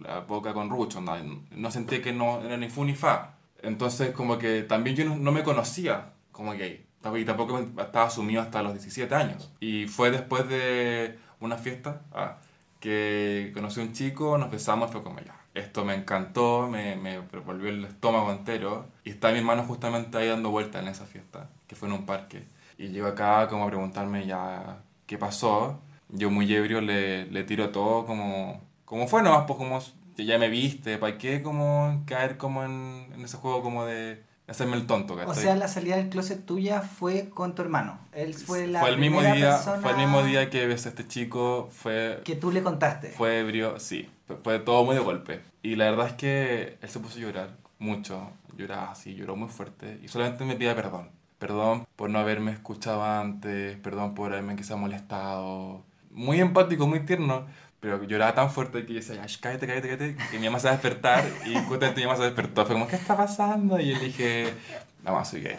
la 0.00 0.20
boca 0.20 0.54
con 0.54 0.70
rucho. 0.70 1.02
No, 1.02 1.14
no 1.50 1.70
sentía 1.70 2.00
que 2.00 2.14
no 2.14 2.40
era 2.40 2.56
ni 2.56 2.70
fu 2.70 2.82
ni 2.84 2.94
fa. 2.94 3.34
Entonces 3.60 4.12
como 4.12 4.38
que 4.38 4.62
también 4.62 4.96
yo 4.96 5.04
no, 5.04 5.16
no 5.16 5.32
me 5.32 5.42
conocía 5.42 6.12
como 6.32 6.52
gay. 6.52 6.86
Y 7.14 7.24
tampoco 7.26 7.58
estaba 7.58 8.06
asumido 8.06 8.40
hasta 8.40 8.62
los 8.62 8.72
17 8.72 9.14
años. 9.14 9.52
Y 9.60 9.86
fue 9.86 10.10
después 10.10 10.48
de 10.48 11.18
una 11.40 11.58
fiesta 11.58 12.00
ah, 12.14 12.38
que 12.80 13.50
conocí 13.52 13.80
a 13.80 13.82
un 13.82 13.92
chico, 13.92 14.38
nos 14.38 14.50
besamos, 14.50 14.90
fue 14.90 15.02
como 15.02 15.20
ya. 15.20 15.33
Esto 15.54 15.84
me 15.84 15.94
encantó, 15.94 16.68
me, 16.68 16.96
me 16.96 17.20
volvió 17.20 17.68
el 17.70 17.84
estómago 17.84 18.32
entero. 18.32 18.86
Y 19.04 19.10
estaba 19.10 19.32
mi 19.32 19.38
hermano 19.38 19.62
justamente 19.62 20.18
ahí 20.18 20.28
dando 20.28 20.50
vueltas 20.50 20.82
en 20.82 20.88
esa 20.88 21.06
fiesta, 21.06 21.48
que 21.68 21.76
fue 21.76 21.88
en 21.88 21.94
un 21.94 22.06
parque. 22.06 22.44
Y 22.76 22.88
llegó 22.88 23.06
acá 23.06 23.46
como 23.48 23.64
a 23.64 23.68
preguntarme 23.68 24.26
ya 24.26 24.78
qué 25.06 25.16
pasó. 25.16 25.80
Yo 26.08 26.30
muy 26.30 26.52
ebrio 26.52 26.80
le, 26.80 27.26
le 27.26 27.44
tiro 27.44 27.70
todo 27.70 28.04
como, 28.04 28.60
como 28.84 29.06
fue 29.06 29.22
nomás, 29.22 29.44
pues 29.46 29.56
como 29.58 29.80
que 30.16 30.24
ya 30.24 30.38
me 30.38 30.48
viste, 30.48 30.98
¿para 30.98 31.18
qué 31.18 31.42
como 31.42 32.02
caer 32.06 32.36
como 32.36 32.64
en, 32.64 33.08
en 33.14 33.24
ese 33.24 33.36
juego 33.36 33.62
como 33.62 33.84
de 33.84 34.22
hacerme 34.46 34.76
el 34.76 34.86
tonto, 34.86 35.14
O 35.14 35.16
¿cachai? 35.16 35.42
sea, 35.42 35.56
la 35.56 35.68
salida 35.68 35.96
del 35.96 36.08
closet 36.08 36.44
tuya 36.44 36.82
fue 36.82 37.30
con 37.30 37.54
tu 37.54 37.62
hermano. 37.62 37.98
Él 38.12 38.34
fue 38.34 38.66
la 38.66 38.80
fue 38.80 38.90
el 38.90 38.98
mismo 38.98 39.22
día 39.22 39.56
persona 39.56 39.80
fue 39.82 39.90
el 39.92 39.96
mismo 39.96 40.22
día 40.22 40.50
que 40.50 40.66
besé 40.66 40.88
a 40.88 40.90
este 40.90 41.06
chico 41.08 41.68
fue 41.72 42.20
que 42.24 42.36
tú 42.36 42.52
le 42.52 42.62
contaste. 42.62 43.08
fue 43.08 43.40
ebrio 43.40 43.78
sí 43.80 44.08
fue, 44.42 44.58
todo 44.58 44.84
muy 44.84 44.94
de 44.94 45.00
golpe 45.00 45.40
y 45.62 45.76
la 45.76 45.90
verdad 45.90 46.08
es 46.08 46.12
que 46.14 46.78
él 46.80 46.88
se 46.88 47.00
puso 47.00 47.18
a 47.18 47.22
llorar 47.22 47.50
mucho 47.78 48.30
lloraba 48.56 48.90
así 48.92 49.14
lloró 49.14 49.36
muy 49.36 49.48
fuerte 49.48 49.98
y 50.02 50.08
solamente 50.08 50.44
me 50.44 50.56
pide 50.56 50.74
perdón 50.74 51.10
perdón 51.38 51.86
por 51.96 52.10
no 52.10 52.18
haberme 52.18 52.52
escuchado 52.52 53.04
antes 53.04 53.76
perdón 53.78 54.14
por 54.14 54.32
haberme 54.32 54.56
quizá 54.56 54.76
molestado 54.76 55.82
muy 56.10 56.40
empático 56.40 56.86
muy 56.86 57.00
tierno 57.00 57.46
pero 57.84 58.02
lloraba 58.02 58.34
tan 58.34 58.50
fuerte 58.50 58.86
que 58.86 58.94
yo 58.94 59.00
decía, 59.00 59.22
"Ash, 59.22 59.38
cállate, 59.38 59.66
cállate, 59.66 59.88
cállate, 59.88 60.16
que 60.30 60.38
mi 60.38 60.46
mamá 60.46 60.58
se 60.58 60.68
va 60.68 60.72
a 60.72 60.76
despertar. 60.76 61.22
Y 61.44 61.54
justamente 61.68 62.00
mi 62.00 62.06
mamá 62.06 62.16
se 62.16 62.22
despertó. 62.24 62.64
Fue 62.64 62.74
como, 62.76 62.88
¿qué 62.88 62.96
está 62.96 63.14
pasando? 63.14 63.78
Y 63.78 63.90
yo 63.90 63.98
le 63.98 64.04
dije, 64.06 64.54
mamá, 65.02 65.22
soy 65.22 65.42
gay. 65.42 65.56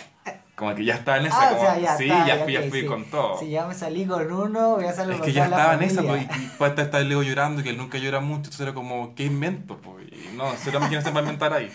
Como 0.56 0.74
que 0.74 0.86
ya 0.86 0.96
estaba 0.96 1.18
en 1.18 1.26
esa, 1.26 1.38
Ah, 1.38 1.50
como, 1.50 1.62
o 1.62 1.66
sea, 1.66 1.80
ya 1.80 1.98
sí, 1.98 2.04
está, 2.06 2.28
ya 2.28 2.44
fui, 2.44 2.54
ya 2.54 2.60
ok, 2.62 2.70
fui 2.70 2.82
sí. 2.82 2.86
con 2.88 3.06
todo. 3.06 3.38
Si 3.40 3.50
ya 3.50 3.68
me 3.68 3.74
salí 3.74 4.06
con 4.06 4.32
uno, 4.32 4.76
voy 4.76 4.86
a 4.86 4.94
salir 4.94 5.14
Es 5.14 5.18
con 5.20 5.26
que 5.26 5.34
ya 5.34 5.46
estaba 5.46 5.74
en 5.74 5.84
esa, 5.84 6.02
pues, 6.02 6.24
y 6.24 6.40
después 6.40 6.78
estar 6.78 7.02
Leo 7.04 7.24
llorando, 7.24 7.62
que 7.62 7.70
él 7.72 7.78
nunca 7.78 7.98
llora 7.98 8.22
mucho, 8.22 8.38
entonces 8.38 8.62
era 8.62 8.74
como, 8.74 9.14
¿qué 9.16 9.26
invento? 9.26 9.78
Pues? 9.82 10.08
Y 10.08 10.36
no, 10.38 10.46
cero 10.58 10.78
imaginación 10.78 11.14
para 11.14 11.26
inventar 11.26 11.52
ahí. 11.54 11.70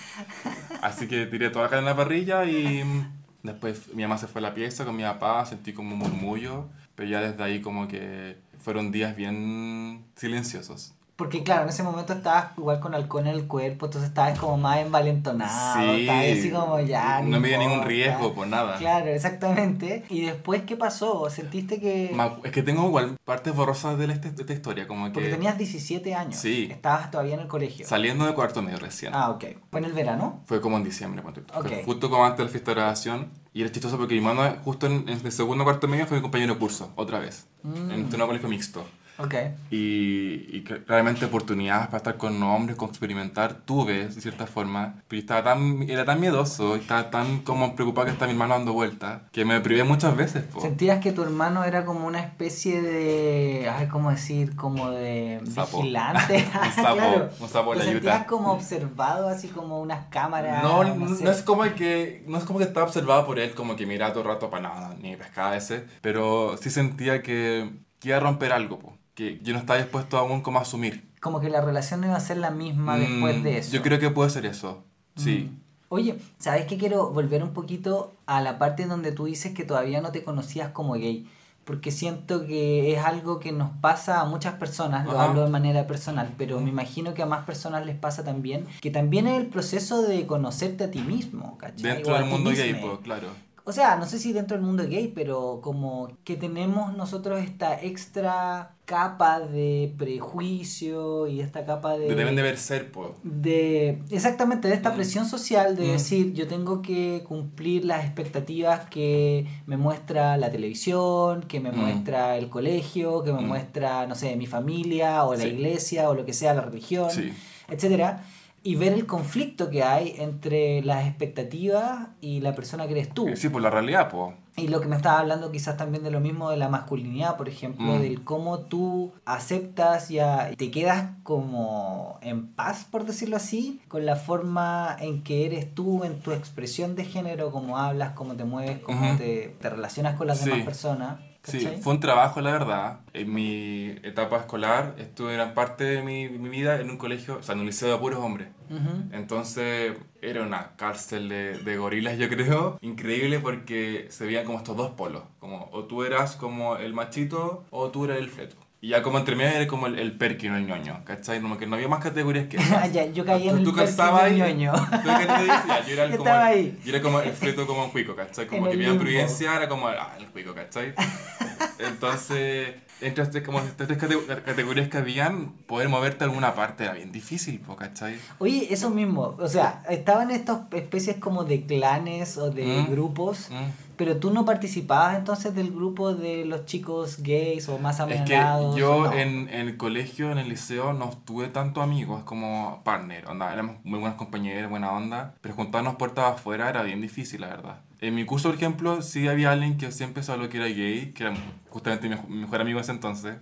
Así 0.81 1.09
que 1.09 1.26
tiré 1.26 1.51
toda 1.51 1.64
la 1.66 1.70
carne 1.70 1.91
en 1.91 1.97
la 1.97 1.97
parrilla 1.97 2.45
y 2.47 2.83
mm, 2.83 3.12
después 3.43 3.93
mi 3.95 4.03
mamá 4.03 4.16
se 4.16 4.26
fue 4.28 4.41
a 4.41 4.43
la 4.43 4.55
pieza 4.55 4.87
con 4.87 4.97
mi 4.97 5.03
papá, 5.03 5.45
sentí 5.45 5.74
como 5.74 5.93
un 5.93 5.99
murmullo, 5.99 6.68
pero 6.95 7.09
ya 7.09 7.20
desde 7.20 7.43
ahí 7.43 7.61
como 7.61 7.87
que 7.87 8.39
fueron 8.59 8.91
días 8.93 9.14
bien 9.14 10.07
silenciosos. 10.16 10.95
Porque 11.21 11.43
claro, 11.43 11.64
en 11.64 11.68
ese 11.68 11.83
momento 11.83 12.14
estabas 12.14 12.57
igual 12.57 12.81
con 12.81 12.95
alcohol 12.95 13.27
en 13.27 13.35
el 13.35 13.47
cuerpo, 13.47 13.85
entonces 13.85 14.09
estabas 14.09 14.39
como 14.39 14.57
más 14.57 14.79
envalentonado, 14.79 15.79
Sí, 15.95 16.01
estabas 16.01 16.25
así 16.39 16.51
como 16.51 16.81
ya. 16.81 17.21
no 17.21 17.39
me 17.41 17.49
dio 17.49 17.59
ningún 17.59 17.83
riesgo 17.83 18.33
por 18.35 18.47
nada. 18.47 18.79
Claro, 18.79 19.07
exactamente. 19.09 20.05
¿Y 20.09 20.23
después 20.23 20.62
qué 20.62 20.77
pasó? 20.77 21.29
¿Sentiste 21.29 21.79
que...? 21.79 22.16
Es 22.45 22.53
que 22.53 22.62
tengo 22.62 22.87
igual 22.87 23.18
partes 23.25 23.55
borrosas 23.55 23.99
de, 23.99 24.07
la- 24.07 24.14
de 24.14 24.29
esta 24.41 24.53
historia, 24.55 24.89
como 24.89 25.05
que 25.09 25.12
Porque 25.12 25.29
tenías 25.29 25.59
17 25.59 26.14
años. 26.14 26.37
Sí. 26.37 26.68
Estabas 26.71 27.11
todavía 27.11 27.35
en 27.35 27.41
el 27.41 27.49
colegio. 27.49 27.87
saliendo 27.87 28.25
de 28.25 28.33
cuarto 28.35 28.62
medio 28.62 28.79
recién. 28.79 29.12
Ah, 29.14 29.29
ok. 29.31 29.45
¿Fue 29.71 29.81
en 29.81 29.85
el 29.87 29.93
verano? 29.93 30.41
Fue 30.47 30.62
como 30.62 30.79
en 30.79 30.85
diciembre, 30.85 31.21
ponte 31.23 31.43
tú. 31.43 31.53
Fue 31.53 31.79
Ok. 31.81 31.85
justo 31.85 32.09
como 32.09 32.25
antes 32.25 32.39
de 32.39 32.45
la 32.45 32.51
fiesta 32.51 32.71
de 32.71 32.75
graduación. 32.77 33.29
Y 33.53 33.62
era 33.62 33.71
chistoso 33.73 33.99
porque 33.99 34.14
mi 34.14 34.21
hermano, 34.27 34.57
justo 34.64 34.87
en, 34.87 35.09
en 35.09 35.21
el 35.25 35.33
segundo 35.33 35.64
cuarto 35.64 35.87
medio, 35.87 36.07
fue 36.07 36.16
mi 36.16 36.23
compañero 36.23 36.55
de 36.55 36.59
curso, 36.61 36.93
otra 36.97 37.18
vez. 37.18 37.47
Mm. 37.62 37.91
En 37.91 38.05
un 38.05 38.27
colegio 38.27 38.49
mixto. 38.49 38.87
Ok. 39.23 39.35
Y, 39.71 40.57
y 40.57 40.62
que 40.64 40.83
claramente 40.85 41.25
oportunidades 41.27 41.87
para 41.87 41.99
estar 41.99 42.16
con 42.16 42.43
hombres, 42.43 42.77
con 42.77 42.89
experimentar, 42.89 43.55
tuve, 43.64 44.09
de 44.09 44.21
cierta 44.21 44.47
forma. 44.47 44.95
Pero 45.09 45.21
estaba 45.21 45.43
tan, 45.45 45.83
era 45.89 46.05
tan 46.05 46.21
miedoso, 46.21 46.77
estaba 46.77 47.11
tan 47.11 47.41
como 47.41 47.75
preocupado 47.75 48.07
que 48.07 48.12
estaba 48.12 48.27
mi 48.29 48.33
hermano 48.33 48.55
dando 48.55 48.73
vueltas, 48.73 49.23
que 49.33 49.45
me 49.45 49.61
privé 49.61 49.85
muchas 49.85 50.16
veces. 50.16 50.45
po. 50.45 50.61
¿Sentías 50.61 51.01
que 51.01 51.12
tu 51.12 51.23
hermano 51.23 51.64
era 51.64 51.85
como 51.85 52.07
una 52.07 52.21
especie 52.21 52.81
de... 52.83 53.71
Ay, 53.73 53.89
¿cómo 53.89 54.11
decir? 54.11 54.57
Como 54.57 54.91
de 54.91 55.41
Sapo. 55.53 55.79
vigilante. 55.79 56.47
Un 56.64 56.73
sapo, 56.73 56.97
claro. 56.97 57.31
un 57.41 57.49
sapo 57.49 57.71
de 57.73 57.79
¿Lo 57.79 57.85
la 57.85 57.91
sentías 57.91 58.25
como 58.27 58.53
observado, 58.53 59.29
así 59.29 59.49
como 59.49 59.81
unas 59.81 60.07
cámaras? 60.07 60.62
No, 60.62 60.85
no 60.85 60.95
no, 60.95 61.14
sé. 61.14 61.25
no 61.25 61.31
es 61.31 61.43
como 61.43 61.62
que 61.75 62.23
no 62.27 62.39
es 62.39 62.45
como 62.45 62.59
que 62.59 62.64
estaba 62.64 62.87
observado 62.87 63.27
por 63.27 63.39
él 63.39 63.53
como 63.55 63.77
que 63.77 63.87
miraba 63.87 64.12
todo 64.12 64.23
el 64.23 64.29
rato 64.29 64.51
para 64.51 64.62
nada 64.68 64.95
ni 65.01 65.16
pescaba 65.16 65.57
ese, 65.57 65.85
pero 66.01 66.57
sí 66.61 66.71
sentía 66.71 67.23
que, 67.23 67.71
que 67.99 68.09
iba 68.09 68.16
a 68.18 68.21
romper 68.21 68.53
algo, 68.53 68.79
po, 68.79 68.97
que 69.21 69.39
yo 69.43 69.53
no 69.53 69.59
estaba 69.59 69.79
dispuesto 69.79 70.16
aún 70.16 70.41
como 70.41 70.59
a 70.59 70.62
asumir. 70.62 71.05
Como 71.21 71.41
que 71.41 71.51
la 71.51 71.61
relación 71.61 72.01
no 72.01 72.07
iba 72.07 72.16
a 72.16 72.21
ser 72.21 72.39
la 72.39 72.51
misma 72.51 72.97
después 72.97 73.39
Mm, 73.39 73.43
de 73.43 73.59
eso. 73.59 73.71
Yo 73.73 73.83
creo 73.83 73.99
que 73.99 74.09
puede 74.09 74.31
ser 74.31 74.47
eso. 74.47 74.83
Sí. 75.16 75.51
Mm. 75.53 75.61
Oye, 75.91 76.18
¿sabes 76.39 76.64
qué? 76.64 76.79
Quiero 76.79 77.11
volver 77.11 77.43
un 77.43 77.53
poquito 77.53 78.14
a 78.25 78.41
la 78.41 78.59
parte 78.59 78.87
donde 78.87 79.12
tú 79.12 79.27
dices 79.27 79.53
que 79.53 79.64
todavía 79.64 80.01
no 80.01 80.11
te 80.11 80.25
conocías 80.25 80.71
como 80.71 80.95
gay. 80.95 81.29
Porque 81.64 81.91
siento 81.91 82.47
que 82.47 82.95
es 82.95 83.05
algo 83.05 83.39
que 83.39 83.53
nos 83.53 83.68
pasa 83.83 84.23
a 84.23 84.25
muchas 84.25 84.55
personas, 84.55 85.05
lo 85.05 85.12
Ajá. 85.12 85.25
hablo 85.25 85.45
de 85.45 85.51
manera 85.51 85.87
personal, 85.87 86.33
pero 86.39 86.59
me 86.59 86.71
imagino 86.71 87.12
que 87.12 87.23
a 87.23 87.27
más 87.27 87.45
personas 87.45 87.85
les 87.85 87.97
pasa 87.97 88.25
también, 88.25 88.66
que 88.81 88.91
también 88.91 89.27
es 89.27 89.39
el 89.39 89.47
proceso 89.49 90.01
de 90.03 90.27
conocerte 90.27 90.85
a 90.85 90.91
ti 90.91 91.01
mismo, 91.01 91.59
¿cachai? 91.59 91.83
Dentro 91.97 92.14
del 92.14 92.25
mundo 92.25 92.51
gay, 92.51 92.73
pues, 92.81 93.01
claro. 93.01 93.29
O 93.65 93.73
sea, 93.73 93.97
no 93.97 94.07
sé 94.07 94.19
si 94.19 94.33
dentro 94.33 94.57
del 94.57 94.65
mundo 94.67 94.85
gay, 94.89 95.09
pero 95.15 95.61
como 95.63 96.09
que 96.25 96.37
tenemos 96.37 96.97
nosotros 96.97 97.41
esta 97.41 97.81
extra 97.81 98.75
capa 98.87 99.39
de 99.41 99.95
prejuicio 99.99 101.27
y 101.29 101.41
esta 101.41 101.65
capa 101.65 101.97
de... 101.97 102.09
De 102.09 102.15
deben 102.15 102.35
deber 102.37 102.57
ser, 102.59 102.91
pues. 102.91 103.11
de 103.23 104.03
exactamente 104.11 104.67
de 104.69 104.75
esta 104.75 104.91
Mm. 104.91 104.95
presión 104.97 105.27
social 105.27 105.77
de 105.77 105.85
Mm. 105.85 105.91
decir 105.93 106.33
yo 106.33 106.49
tengo 106.49 106.83
que 106.83 107.23
cumplir 107.27 107.85
las 107.85 108.05
expectativas 108.05 108.89
que 108.89 109.47
me 109.67 109.77
muestra 109.77 110.37
la 110.37 110.51
televisión, 110.51 111.43
que 111.43 111.61
me 111.61 111.71
Mm. 111.71 111.77
muestra 111.79 112.37
el 112.37 112.49
colegio, 112.49 113.23
que 113.23 113.33
me 113.33 113.43
muestra, 113.43 114.07
no 114.07 114.15
sé, 114.15 114.35
mi 114.37 114.47
familia 114.47 115.25
o 115.25 115.35
la 115.35 115.43
Sí. 115.45 115.49
iglesia 115.49 116.09
o 116.11 116.15
lo 116.15 116.25
que 116.25 116.33
sea, 116.33 116.55
la 116.55 116.63
religión, 116.63 117.11
Sí. 117.11 117.33
etcétera, 117.69 118.25
y 118.63 118.75
ver 118.77 118.93
el 118.93 119.07
conflicto 119.07 119.71
que 119.71 119.83
hay 119.83 120.15
entre 120.19 120.83
las 120.83 121.07
expectativas 121.07 122.09
y 122.21 122.41
la 122.41 122.55
persona 122.55 122.87
que 122.87 122.93
eres 122.93 123.09
tú. 123.15 123.29
Sí, 123.35 123.49
por 123.49 123.63
la 123.63 123.71
realidad, 123.71 124.11
pues. 124.11 124.35
Y 124.57 124.69
lo 124.69 124.81
que 124.83 124.89
me 124.89 124.97
estaba 124.97 125.21
hablando 125.21 125.51
quizás 125.51 125.79
también 125.79 126.05
de 126.05 126.11
lo 126.11 126.21
mismo 126.21 126.51
de 126.51 126.59
la 126.59 126.69
masculinidad, 126.69 127.37
por 127.39 127.49
ejemplo, 127.49 127.95
Mm. 127.95 128.01
del 128.03 128.25
cómo 128.25 128.59
tú 128.59 129.13
aceptas 129.25 130.11
y 130.11 130.19
te 130.59 130.71
quedas 130.71 131.13
como 131.23 132.19
en 132.21 132.49
paz, 132.49 132.87
por 132.91 133.07
decirlo 133.07 133.37
así, 133.37 133.81
con 133.89 134.05
la 134.05 134.17
forma 134.17 134.95
en 135.01 135.23
que 135.23 135.47
eres 135.47 135.75
tú, 135.75 136.05
en 136.05 136.21
tu 136.21 136.33
expresión 136.33 136.95
de 136.97 137.05
género, 137.05 137.51
cómo 137.53 137.79
hablas, 137.79 138.13
cómo 138.13 138.35
te 138.35 138.45
mueves, 138.45 138.81
cómo 138.81 139.17
te, 139.17 139.57
te 139.61 139.71
relacionas 139.71 140.17
con 140.17 140.27
las 140.27 140.41
Sí. 140.41 140.51
demás 140.51 140.65
personas. 140.67 141.21
Sí, 141.43 141.66
fue 141.80 141.95
un 141.95 142.01
trabajo, 142.01 142.41
la 142.41 142.53
verdad. 142.53 143.01
En 143.14 143.32
mi 143.32 143.97
etapa 144.03 144.38
escolar 144.38 144.95
estuve 144.99 145.34
gran 145.34 145.55
parte 145.55 145.84
de 145.84 146.03
mi, 146.03 146.28
mi 146.28 146.49
vida 146.49 146.80
en 146.80 146.91
un 146.91 146.97
colegio, 146.99 147.38
o 147.38 147.43
sea, 147.43 147.55
en 147.55 147.61
un 147.61 147.66
liceo 147.66 147.91
de 147.91 147.99
puros 147.99 148.18
hombres. 148.20 148.49
Ujú. 148.68 149.05
Entonces 149.12 149.95
era 150.20 150.43
una 150.43 150.76
cárcel 150.76 151.28
de, 151.28 151.59
de 151.59 151.76
gorilas, 151.76 152.18
yo 152.18 152.28
creo. 152.28 152.78
Increíble 152.82 153.41
porque 153.41 154.07
se 154.11 154.26
veían 154.26 154.45
como 154.45 154.59
estos 154.59 154.76
dos 154.76 154.91
polos. 154.93 155.22
Como 155.38 155.68
o 155.72 155.84
tú 155.84 156.05
eras 156.05 156.36
como 156.36 156.76
el 156.76 156.93
machito 156.93 157.64
o 157.70 157.91
tú 157.91 158.05
eras 158.05 158.18
el 158.18 158.28
feto. 158.28 158.57
Y 158.83 158.89
ya 158.89 159.03
como 159.03 159.18
entre 159.18 159.37
medio 159.37 159.51
era 159.57 159.66
como 159.66 159.89
el, 159.89 159.99
el 159.99 160.12
perky, 160.16 160.49
no 160.49 160.57
el 160.57 160.66
ñoño. 160.66 161.03
¿Cachai? 161.05 161.41
Como 161.43 161.59
que 161.59 161.66
no 161.66 161.76
había 161.76 161.87
más 161.89 162.03
categorías 162.03 162.47
que 162.49 162.57
esas. 162.57 162.91
Ya, 162.93 163.05
yo 163.07 163.26
caí 163.26 163.45
en 163.49 163.51
Tú- 163.51 163.59
el 163.59 163.64
tú 163.64 163.72
calzabas 163.74 164.22
ahí, 164.24 164.37
ñoño. 164.39 164.72
¿Tú 164.72 165.09
qué 165.18 165.26
te 165.26 165.43
decías? 165.43 165.87
Yo 165.87 165.93
era 165.93 166.05
el 166.05 166.11
como, 166.16 166.31
el- 166.47 166.78
yo 166.83 166.91
era 166.95 167.03
como 167.03 167.20
el 167.20 167.33
feto 167.33 167.66
como 167.66 167.85
un 167.85 167.91
cuico, 167.91 168.16
¿cachai? 168.16 168.47
Como 168.47 168.66
En 168.68 168.78
que 168.81 168.87
mi 168.91 168.99
prudencia 168.99 169.55
era 169.57 169.68
como 169.68 169.87
ah, 169.89 170.14
el 170.18 170.26
cuico, 170.26 170.55
¿cachai? 170.55 170.95
Entonces, 171.78 172.74
entre 173.01 173.24
estas, 173.24 173.42
como 173.42 173.59
estas 173.61 173.86
tres 173.86 173.98
cate- 173.98 174.42
categorías 174.44 174.88
que 174.88 174.98
habían, 174.98 175.53
poder 175.66 175.88
moverte 175.88 176.24
a 176.24 176.26
alguna 176.28 176.55
parte 176.55 176.84
era 176.84 176.92
bien 176.94 177.12
difícil, 177.12 177.61
¿cachai? 177.78 178.16
Oye, 178.38 178.66
eso 178.72 178.90
mismo, 178.90 179.36
o 179.38 179.48
sea, 179.48 179.82
estaban 179.88 180.30
estas 180.30 180.61
especies 180.72 181.16
como 181.16 181.44
de 181.44 181.64
clanes 181.66 182.36
o 182.38 182.51
de 182.51 182.64
Mm. 182.64 182.90
grupos 182.90 183.48
Mm. 183.51 183.70
Pero 184.01 184.16
tú 184.16 184.30
no 184.30 184.46
participabas 184.46 185.18
entonces 185.18 185.55
del 185.55 185.72
grupo 185.72 186.14
de 186.14 186.46
los 186.46 186.64
chicos 186.64 187.18
gays 187.22 187.68
o 187.68 187.78
más 187.78 188.01
Es 188.01 188.07
que 188.07 188.34
amenazados. 188.34 188.76
yo 188.76 189.05
no? 189.05 189.12
en, 189.12 189.51
en 189.51 189.61
el 189.68 189.76
colegio, 189.76 190.32
en 190.32 190.38
el 190.38 190.48
liceo, 190.48 190.94
no 190.94 191.11
tuve 191.26 191.48
tantos 191.48 191.82
amigos 191.84 192.22
como 192.24 192.80
partner. 192.82 193.26
Onda, 193.28 193.53
éramos 193.53 193.76
muy 193.84 193.98
buenas 193.98 194.16
compañeras, 194.16 194.70
buena 194.70 194.90
onda. 194.92 195.34
Pero 195.42 195.55
juntarnos 195.55 195.96
puertas 195.96 196.32
afuera 196.32 196.70
era 196.70 196.82
bien 196.82 197.03
difícil, 197.03 197.42
la 197.42 197.48
verdad. 197.48 197.80
En 198.01 198.14
mi 198.14 198.24
curso, 198.24 198.48
por 198.48 198.57
ejemplo, 198.57 199.03
sí 199.03 199.28
había 199.28 199.53
alguien 199.53 199.76
que 199.76 199.92
siempre 199.92 200.22
sabía 200.22 200.48
que 200.48 200.57
era 200.57 200.66
gay, 200.66 201.12
que 201.12 201.24
era 201.24 201.34
justamente 201.68 202.09
mi, 202.09 202.16
mejor 202.40 202.61
amigo 202.62 202.78
en 202.78 202.82
ese 202.84 202.92
entonces. 202.92 203.36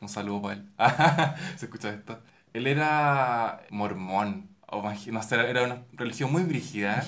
Un 0.00 0.08
saludo 0.08 0.42
para 0.42 0.54
él. 0.54 0.68
¿Se 1.56 1.66
escucha 1.66 1.90
esto? 1.90 2.20
Él 2.52 2.66
era 2.68 3.62
mormón. 3.70 4.50
O 4.68 4.82
no 4.82 5.22
sé, 5.22 5.34
era 5.36 5.64
una 5.64 5.82
religión 5.92 6.30
muy 6.32 6.42
brígida. 6.44 7.04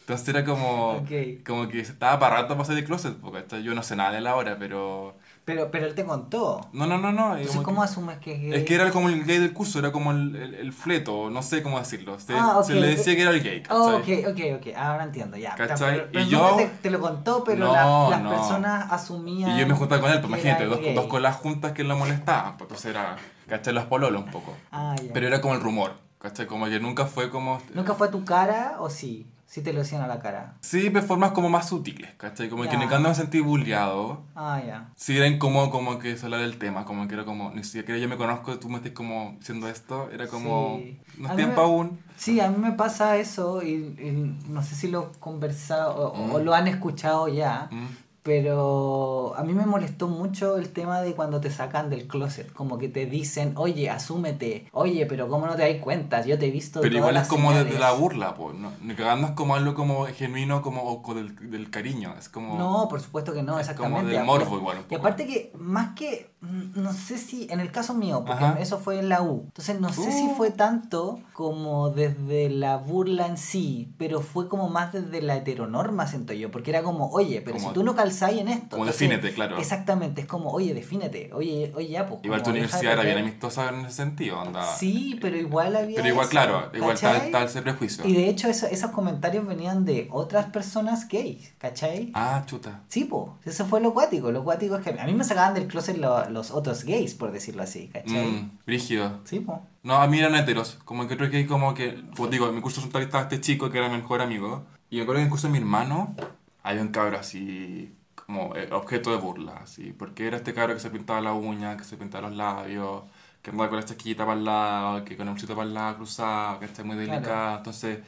Entonces 0.00 0.28
era 0.28 0.44
como, 0.44 0.94
Ok. 0.98 1.10
como 1.46 1.68
que 1.68 1.80
estaba 1.80 2.18
para 2.18 2.36
rato 2.42 2.54
para 2.54 2.64
salir 2.64 2.82
de 2.82 2.86
closet. 2.86 3.16
Porque 3.18 3.62
yo 3.62 3.74
no 3.74 3.82
sé 3.84 3.94
nada 3.94 4.12
de 4.12 4.20
la 4.20 4.34
hora, 4.34 4.58
pero... 4.58 5.18
Pero, 5.44 5.70
pero 5.70 5.86
él 5.86 5.94
te 5.94 6.04
contó. 6.04 6.60
No, 6.72 6.86
no, 6.86 6.98
no, 6.98 7.10
no. 7.12 7.36
Entonces, 7.36 7.62
¿cómo 7.62 7.80
que- 7.80 7.84
asumes 7.86 8.18
que 8.18 8.34
es 8.34 8.40
gay? 8.40 8.52
es 8.54 8.64
que 8.64 8.74
era 8.74 8.90
como 8.92 9.08
el 9.08 9.24
gay 9.24 9.38
del 9.38 9.52
curso, 9.52 9.78
era 9.80 9.90
como 9.90 10.12
el, 10.12 10.36
el, 10.36 10.54
el 10.54 10.72
fleto, 10.72 11.28
no 11.30 11.42
sé 11.42 11.62
cómo 11.62 11.78
decirlo. 11.78 12.20
Se, 12.20 12.34
Ah, 12.36 12.60
se 12.64 12.74
le 12.74 12.86
decía 12.88 13.16
que 13.16 13.22
era 13.22 13.30
el 13.32 13.42
gay, 13.42 13.62
Oh, 13.70 13.96
ok, 13.96 14.08
ok, 14.28 14.40
ok. 14.58 14.76
Ahora 14.76 15.04
entiendo, 15.04 15.36
ya. 15.36 15.54
¿Cachai? 15.56 16.08
Pero- 16.12 16.20
Y 16.24 16.28
yo- 16.28 16.56
Te, 16.56 16.66
te 16.68 16.90
lo 16.90 17.00
contó, 17.00 17.42
pero 17.42 17.66
No, 17.66 17.72
la- 17.72 18.10
las 18.10 18.22
no. 18.22 18.30
personas 18.30 18.92
asumían. 18.92 19.56
Y 19.56 19.60
yo 19.60 19.66
me 19.66 19.74
juntaba 19.74 20.00
con 20.00 20.10
él, 20.12 20.20
pues 20.20 20.28
imagínate, 20.30 20.66
dos, 20.66 20.78
dos 20.94 21.06
colas 21.06 21.36
juntas 21.36 21.72
que 21.72 21.82
lo 21.84 21.96
molestaban, 21.96 22.56
pues 22.56 22.68
entonces 22.68 22.90
era, 22.90 23.16
¿cachai? 23.48 23.72
Los 23.74 23.84
pololos 23.86 24.22
un 24.22 24.30
poco. 24.30 24.56
Ah, 24.70 24.94
ya. 25.02 25.12
Pero 25.12 25.26
era 25.26 25.40
como 25.40 25.54
el 25.54 25.60
rumor, 25.60 25.94
¿cachai? 26.18 26.46
Como 26.46 26.66
que 26.66 26.78
nunca 26.78 27.06
fue 27.06 27.30
como... 27.30 27.60
¿Nunca 27.74 27.94
fue 27.94 28.08
tu 28.08 28.24
cara 28.24 28.76
o 28.78 28.88
sí? 28.90 29.26
Sí 29.52 29.62
te 29.62 29.72
lo 29.72 29.80
decían 29.80 30.00
a 30.02 30.06
la 30.06 30.20
cara. 30.20 30.54
Sí, 30.60 30.90
de 30.90 31.02
formas 31.02 31.32
como 31.32 31.48
más 31.48 31.68
sutiles, 31.68 32.12
¿cachai? 32.16 32.48
Como 32.48 32.62
que 32.62 32.68
Ya. 32.70 32.78
ni 32.78 32.86
cuando 32.86 33.08
me 33.08 33.16
sentí 33.16 33.40
bulleado, 33.40 34.22
Ah, 34.36 34.62
ya. 34.64 34.90
sí 34.94 35.16
era 35.16 35.26
incómodo 35.26 35.70
como 35.72 35.98
que 35.98 36.16
hablar 36.22 36.42
del 36.42 36.56
tema, 36.56 36.84
como 36.84 37.08
que 37.08 37.14
era 37.14 37.24
como, 37.24 37.50
ni 37.50 37.64
siquiera 37.64 37.98
yo 37.98 38.08
me 38.08 38.16
conozco, 38.16 38.56
tú 38.60 38.68
me 38.68 38.76
estás 38.76 38.92
como 38.92 39.34
diciendo 39.40 39.66
esto, 39.68 40.08
era 40.12 40.28
como, 40.28 40.78
Sí. 40.78 41.00
no 41.18 41.28
es 41.30 41.34
tiempo 41.34 41.56
me- 41.56 41.62
aún. 41.66 41.98
Sí, 42.16 42.38
a 42.38 42.48
mí 42.48 42.58
me 42.58 42.70
pasa 42.74 43.16
eso 43.16 43.60
y, 43.64 43.70
y 43.72 44.38
no 44.48 44.62
sé 44.62 44.76
si 44.76 44.86
lo 44.86 45.10
he 45.12 45.18
conversado 45.18 45.96
o, 45.96 46.34
o 46.36 46.38
Mm. 46.38 46.44
lo 46.44 46.54
han 46.54 46.68
escuchado 46.68 47.26
ya, 47.26 47.68
Mm. 47.72 47.86
Pero 48.22 49.34
a 49.36 49.42
mí 49.42 49.52
me 49.54 49.66
molestó 49.66 50.08
mucho 50.08 50.56
el 50.56 50.70
tema 50.70 51.00
de 51.00 51.14
cuando 51.14 51.40
te 51.40 51.50
sacan 51.50 51.90
del 51.90 52.06
closet, 52.06 52.52
como 52.52 52.78
que 52.78 52.88
te 52.88 53.06
dicen, 53.06 53.54
oye, 53.56 53.90
asúmete, 53.90 54.68
oye, 54.72 55.06
pero 55.06 55.28
¿cómo 55.28 55.46
no 55.46 55.56
te 55.56 55.62
das 55.72 55.82
cuenta? 55.82 56.24
Yo 56.24 56.38
te 56.38 56.46
he 56.46 56.50
visto 56.50 56.80
Pero 56.80 56.92
todas 56.92 56.98
igual 57.00 57.16
es 57.16 57.20
las 57.22 57.28
como 57.28 57.50
desde 57.50 57.62
señales". 57.64 57.80
la 57.80 57.92
burla, 57.92 58.34
pues, 58.34 58.56
¿no? 58.56 58.72
Cagando 58.96 59.28
es 59.28 59.32
como 59.34 59.54
algo 59.54 59.74
como 59.74 60.04
genuino, 60.06 60.62
como 60.62 60.82
o 60.82 61.14
del, 61.14 61.34
del 61.50 61.70
cariño, 61.70 62.14
es 62.18 62.28
como... 62.28 62.56
No, 62.58 62.86
por 62.88 63.00
supuesto 63.00 63.32
que 63.32 63.42
no, 63.42 63.58
es 63.58 63.68
exactamente. 63.68 64.00
como 64.00 64.08
del 64.10 64.24
morbo 64.24 64.56
igual 64.58 64.76
un 64.78 64.82
Y 64.84 64.86
poco. 64.86 65.00
aparte 65.00 65.26
que, 65.26 65.52
más 65.58 65.94
que, 65.94 66.29
no 66.42 66.92
sé 66.94 67.18
si, 67.18 67.46
en 67.50 67.60
el 67.60 67.70
caso 67.70 67.92
mío, 67.94 68.24
porque 68.26 68.44
Ajá. 68.44 68.58
eso 68.60 68.78
fue 68.78 68.98
en 68.98 69.08
la 69.10 69.20
U, 69.22 69.42
entonces 69.46 69.78
no 69.78 69.92
sé 69.92 70.10
si 70.10 70.28
fue 70.36 70.50
tanto 70.50 71.20
como 71.34 71.90
desde 71.90 72.48
la 72.48 72.78
burla 72.78 73.26
en 73.26 73.36
sí, 73.36 73.92
pero 73.98 74.20
fue 74.22 74.48
como 74.48 74.68
más 74.70 74.92
desde 74.92 75.20
la 75.20 75.36
heteronorma, 75.36 76.06
siento 76.06 76.32
yo, 76.32 76.50
porque 76.50 76.70
era 76.70 76.82
como, 76.82 77.10
oye, 77.10 77.42
pero 77.42 77.56
Como- 77.58 77.68
si 77.68 77.74
tú 77.74 77.82
no 77.84 77.94
calzáis 77.94 78.40
en 78.40 78.48
esto. 78.48 78.70
como 78.76 78.84
entonces- 78.84 79.08
defínete, 79.08 79.34
claro. 79.34 79.58
Exactamente, 79.58 80.22
es 80.22 80.26
como, 80.26 80.50
oye, 80.50 80.72
defínete, 80.72 81.30
oye, 81.34 81.72
oye, 81.76 81.88
ya, 81.88 82.06
pues. 82.06 82.20
Igual 82.22 82.42
tu 82.42 82.50
universidad 82.50 82.94
era 82.94 83.02
bien 83.02 83.18
amistosa 83.18 83.68
en 83.68 83.80
ese 83.84 83.96
sentido, 83.96 84.40
onda. 84.40 84.64
Sí, 84.64 85.18
pero 85.20 85.36
igual 85.36 85.76
había. 85.76 85.96
Pero 85.96 86.08
igual, 86.08 86.24
eso, 86.24 86.30
claro, 86.30 86.70
igual 86.74 86.98
tal, 86.98 87.30
tal 87.30 87.44
ese 87.44 87.60
prejuicio. 87.62 88.06
Y 88.06 88.14
de 88.14 88.28
hecho, 88.30 88.48
eso- 88.48 88.66
esos 88.66 88.90
comentarios 88.92 89.46
venían 89.46 89.84
de 89.84 90.08
otras 90.10 90.46
personas 90.46 91.06
gays, 91.06 91.52
¿cachai? 91.58 92.10
Ah, 92.14 92.44
chuta. 92.46 92.80
Sí, 92.88 93.04
po, 93.04 93.36
eso 93.44 93.66
fue 93.66 93.80
lo 93.82 93.92
cuático. 93.92 94.32
Lo 94.32 94.42
cuático 94.42 94.76
es 94.76 94.82
que 94.84 94.98
a 94.98 95.04
mí 95.04 95.12
me 95.12 95.24
sacaban 95.24 95.52
del 95.54 95.66
closet 95.66 95.98
lo- 95.98 96.29
los 96.30 96.50
otros 96.50 96.84
gays, 96.84 97.14
por 97.14 97.32
decirlo 97.32 97.62
así, 97.62 97.88
¿cachai? 97.88 98.26
Mm, 98.26 98.58
rígido. 98.66 99.20
Sí, 99.24 99.40
po. 99.40 99.62
No, 99.82 99.96
a 99.96 100.06
mí 100.06 100.18
eran 100.18 100.34
heteros. 100.34 100.78
Como 100.84 101.06
que 101.08 101.16
creo 101.16 101.30
que 101.30 101.38
hay 101.38 101.46
como 101.46 101.74
que... 101.74 102.02
Pues 102.16 102.30
digo, 102.30 102.48
en 102.48 102.54
mi 102.54 102.60
curso 102.60 102.80
frontal 102.80 103.02
estaba 103.02 103.22
este 103.24 103.40
chico 103.40 103.70
que 103.70 103.78
era 103.78 103.88
mi 103.88 103.96
mejor 103.96 104.20
amigo. 104.22 104.64
Y 104.90 104.96
me 104.96 105.02
acuerdo 105.02 105.18
que 105.18 105.22
en 105.22 105.26
el 105.26 105.30
curso 105.30 105.46
de 105.46 105.52
mi 105.52 105.58
hermano 105.58 106.14
había 106.62 106.82
un 106.82 106.88
cabro 106.88 107.18
así... 107.18 107.94
Como 108.26 108.54
eh, 108.54 108.68
objeto 108.72 109.10
de 109.10 109.16
burla, 109.16 109.54
así. 109.64 109.92
Porque 109.92 110.26
era 110.28 110.36
este 110.36 110.54
cabro 110.54 110.74
que 110.74 110.80
se 110.80 110.90
pintaba 110.90 111.20
la 111.20 111.32
uña, 111.32 111.76
que 111.76 111.82
se 111.82 111.96
pintaba 111.96 112.28
los 112.28 112.36
labios, 112.36 113.02
que 113.42 113.50
andaba 113.50 113.68
con 113.70 113.80
la 113.80 113.84
chaquita 113.84 114.24
para 114.24 114.38
el 114.38 114.44
lado, 114.44 115.04
que 115.04 115.16
con 115.16 115.26
el 115.26 115.32
bolsito 115.34 115.56
para 115.56 115.66
el 115.66 115.74
lado 115.74 115.96
cruzado, 115.96 116.60
que 116.60 116.66
está 116.66 116.84
muy 116.84 116.94
Claro. 116.96 117.12
delicado. 117.12 117.56
Entonces, 117.58 117.98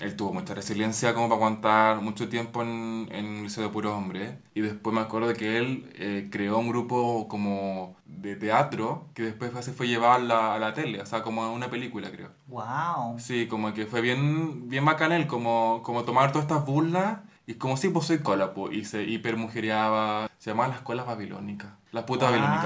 él 0.00 0.16
tuvo 0.16 0.32
mucha 0.32 0.54
resiliencia 0.54 1.14
como 1.14 1.28
para 1.28 1.36
aguantar 1.36 2.00
mucho 2.02 2.28
tiempo 2.28 2.62
en, 2.62 3.08
en 3.10 3.26
un 3.26 3.42
liceo 3.44 3.64
de 3.64 3.70
puros 3.70 3.92
hombres. 3.92 4.34
Y 4.54 4.60
después 4.60 4.94
me 4.94 5.00
acuerdo 5.00 5.28
de 5.28 5.34
que 5.34 5.58
él 5.58 5.90
eh, 5.96 6.28
creó 6.30 6.58
un 6.58 6.68
grupo 6.68 7.26
como 7.28 7.96
de 8.06 8.36
teatro 8.36 9.06
que 9.14 9.22
después 9.22 9.52
se 9.64 9.72
fue 9.72 9.88
llevado 9.88 10.14
a 10.14 10.18
la, 10.18 10.54
a 10.54 10.58
la 10.58 10.74
tele, 10.74 11.00
o 11.00 11.06
sea, 11.06 11.22
como 11.22 11.42
a 11.42 11.50
una 11.50 11.68
película, 11.70 12.10
creo. 12.10 12.30
Wow. 12.48 13.18
Sí, 13.18 13.46
como 13.48 13.74
que 13.74 13.86
fue 13.86 14.00
bien, 14.00 14.68
bien 14.68 14.84
bacán 14.84 15.12
él, 15.12 15.26
como, 15.26 15.82
como 15.82 16.04
tomar 16.04 16.32
todas 16.32 16.46
estas 16.46 16.64
burlas. 16.64 17.18
Y 17.46 17.54
como 17.54 17.78
sí, 17.78 17.88
pues 17.88 18.04
soy 18.06 18.18
cola, 18.18 18.52
pues, 18.52 18.76
y 18.76 18.84
se 18.84 19.04
hipermujereaba. 19.04 20.30
Se 20.38 20.50
llamaban 20.50 20.72
las 20.72 20.82
colas 20.82 21.06
babilónicas. 21.06 21.70
Las 21.92 22.04
putas 22.04 22.30
babilónicas. 22.30 22.62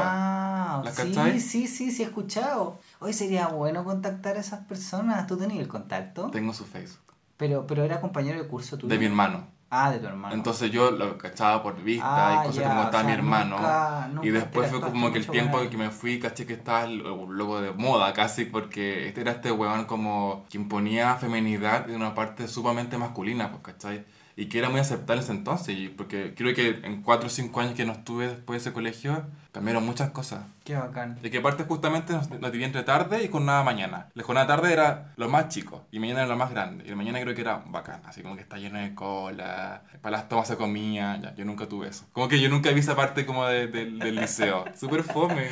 Wow. 0.74 0.84
¿Las 0.84 0.96
Sí, 0.96 1.02
cachai? 1.08 1.38
sí, 1.40 1.66
sí, 1.68 1.90
sí, 1.92 2.02
he 2.02 2.06
escuchado. 2.06 2.80
Hoy 2.98 3.12
sería 3.12 3.46
bueno 3.46 3.84
contactar 3.84 4.36
a 4.36 4.40
esas 4.40 4.60
personas. 4.66 5.26
¿Tú 5.28 5.36
tenías 5.36 5.60
el 5.60 5.68
contacto? 5.68 6.30
Tengo 6.30 6.52
su 6.52 6.64
Facebook. 6.64 7.11
Pero, 7.42 7.66
pero 7.66 7.82
era 7.82 8.00
compañero 8.00 8.40
de 8.40 8.46
curso 8.46 8.76
tuyo. 8.78 8.88
De 8.88 9.00
mi 9.00 9.06
hermano. 9.06 9.48
Ah, 9.68 9.90
de 9.90 9.98
tu 9.98 10.06
hermano. 10.06 10.32
Entonces 10.32 10.70
yo 10.70 10.92
lo 10.92 11.18
cachaba 11.18 11.60
por 11.60 11.82
vista 11.82 12.04
Ah, 12.06 12.44
y 12.44 12.46
cosas 12.46 12.62
ya, 12.62 12.68
como 12.68 12.80
o 12.82 12.84
estaba 12.84 13.02
sea, 13.02 13.08
mi 13.10 13.14
hermano. 13.14 13.56
nunca- 13.56 14.08
nunca 14.12 14.26
y 14.28 14.30
después 14.30 14.70
fue 14.70 14.80
como 14.80 15.10
que 15.10 15.18
el 15.18 15.26
tiempo 15.26 15.60
en 15.60 15.68
que 15.70 15.76
me 15.76 15.90
fui, 15.90 16.20
caché 16.20 16.46
que 16.46 16.52
estaba 16.52 16.86
luego 16.86 17.60
de 17.60 17.72
moda 17.72 18.12
casi, 18.12 18.44
porque 18.44 19.08
este 19.08 19.22
era 19.22 19.32
este 19.32 19.50
weón 19.50 19.86
como 19.86 20.44
que 20.48 20.56
imponía 20.56 21.16
feminidad 21.16 21.90
en 21.90 21.96
una 21.96 22.14
parte 22.14 22.46
sumamente 22.46 22.96
masculina, 22.96 23.50
pues, 23.50 23.62
¿cachai? 23.64 24.04
Y 24.36 24.46
que 24.46 24.58
era 24.60 24.68
muy 24.70 24.78
aceptable 24.78 25.20
en 25.20 25.24
ese 25.24 25.32
entonces, 25.32 25.90
porque 25.96 26.34
creo 26.36 26.54
que 26.54 26.80
en 26.84 27.02
4 27.02 27.26
o 27.26 27.30
5 27.30 27.58
años 27.60 27.74
que 27.74 27.84
no 27.84 27.92
estuve 27.92 28.28
después 28.28 28.62
de 28.62 28.68
ese 28.68 28.72
colegio, 28.72 29.24
cambiaron 29.52 29.84
muchas 29.84 30.10
cosas. 30.10 30.40
Qué 30.64 30.74
bacán. 30.76 31.18
De 31.20 31.30
que 31.30 31.38
aparte 31.38 31.64
justamente 31.64 32.12
nos, 32.14 32.30
nos 32.30 32.40
dividía 32.52 32.66
entre 32.66 32.82
tarde 32.84 33.22
y 33.22 33.28
jornada 33.28 33.62
mañana. 33.62 34.08
La 34.14 34.22
jornada 34.22 34.46
tarde 34.46 34.72
era 34.72 35.12
lo 35.16 35.28
más 35.28 35.48
chico 35.48 35.84
y 35.90 35.98
mañana 35.98 36.20
era 36.20 36.28
lo 36.28 36.36
más 36.36 36.50
grande. 36.50 36.84
Y 36.86 36.88
el 36.88 36.96
mañana 36.96 37.20
creo 37.20 37.34
que 37.34 37.40
era 37.42 37.62
bacán, 37.66 38.00
así 38.06 38.22
como 38.22 38.34
que 38.36 38.42
está 38.42 38.56
lleno 38.56 38.78
de 38.78 38.94
cola, 38.94 39.82
para 40.00 40.16
las 40.18 40.28
tomas 40.28 40.48
se 40.48 40.56
comía, 40.56 41.18
ya, 41.22 41.34
yo 41.34 41.44
nunca 41.44 41.66
tuve 41.68 41.88
eso. 41.88 42.04
Como 42.12 42.28
que 42.28 42.40
yo 42.40 42.48
nunca 42.48 42.70
vi 42.70 42.80
esa 42.80 42.96
parte 42.96 43.26
como 43.26 43.44
de- 43.46 43.66
de- 43.66 43.90
del 43.90 44.16
liceo. 44.16 44.64
Súper 44.78 45.02
fome. 45.02 45.48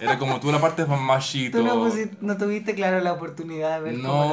Era 0.00 0.18
como 0.18 0.40
tú 0.40 0.50
la 0.50 0.60
parte 0.60 0.84
más 0.86 1.00
machito. 1.00 1.58
Tú 1.58 1.64
no, 1.64 1.76
pusi- 1.86 2.10
no 2.20 2.36
tuviste, 2.36 2.74
claro, 2.74 3.00
la 3.00 3.12
oportunidad 3.12 3.76
de 3.78 3.90
ver 3.92 4.02
como 4.02 4.24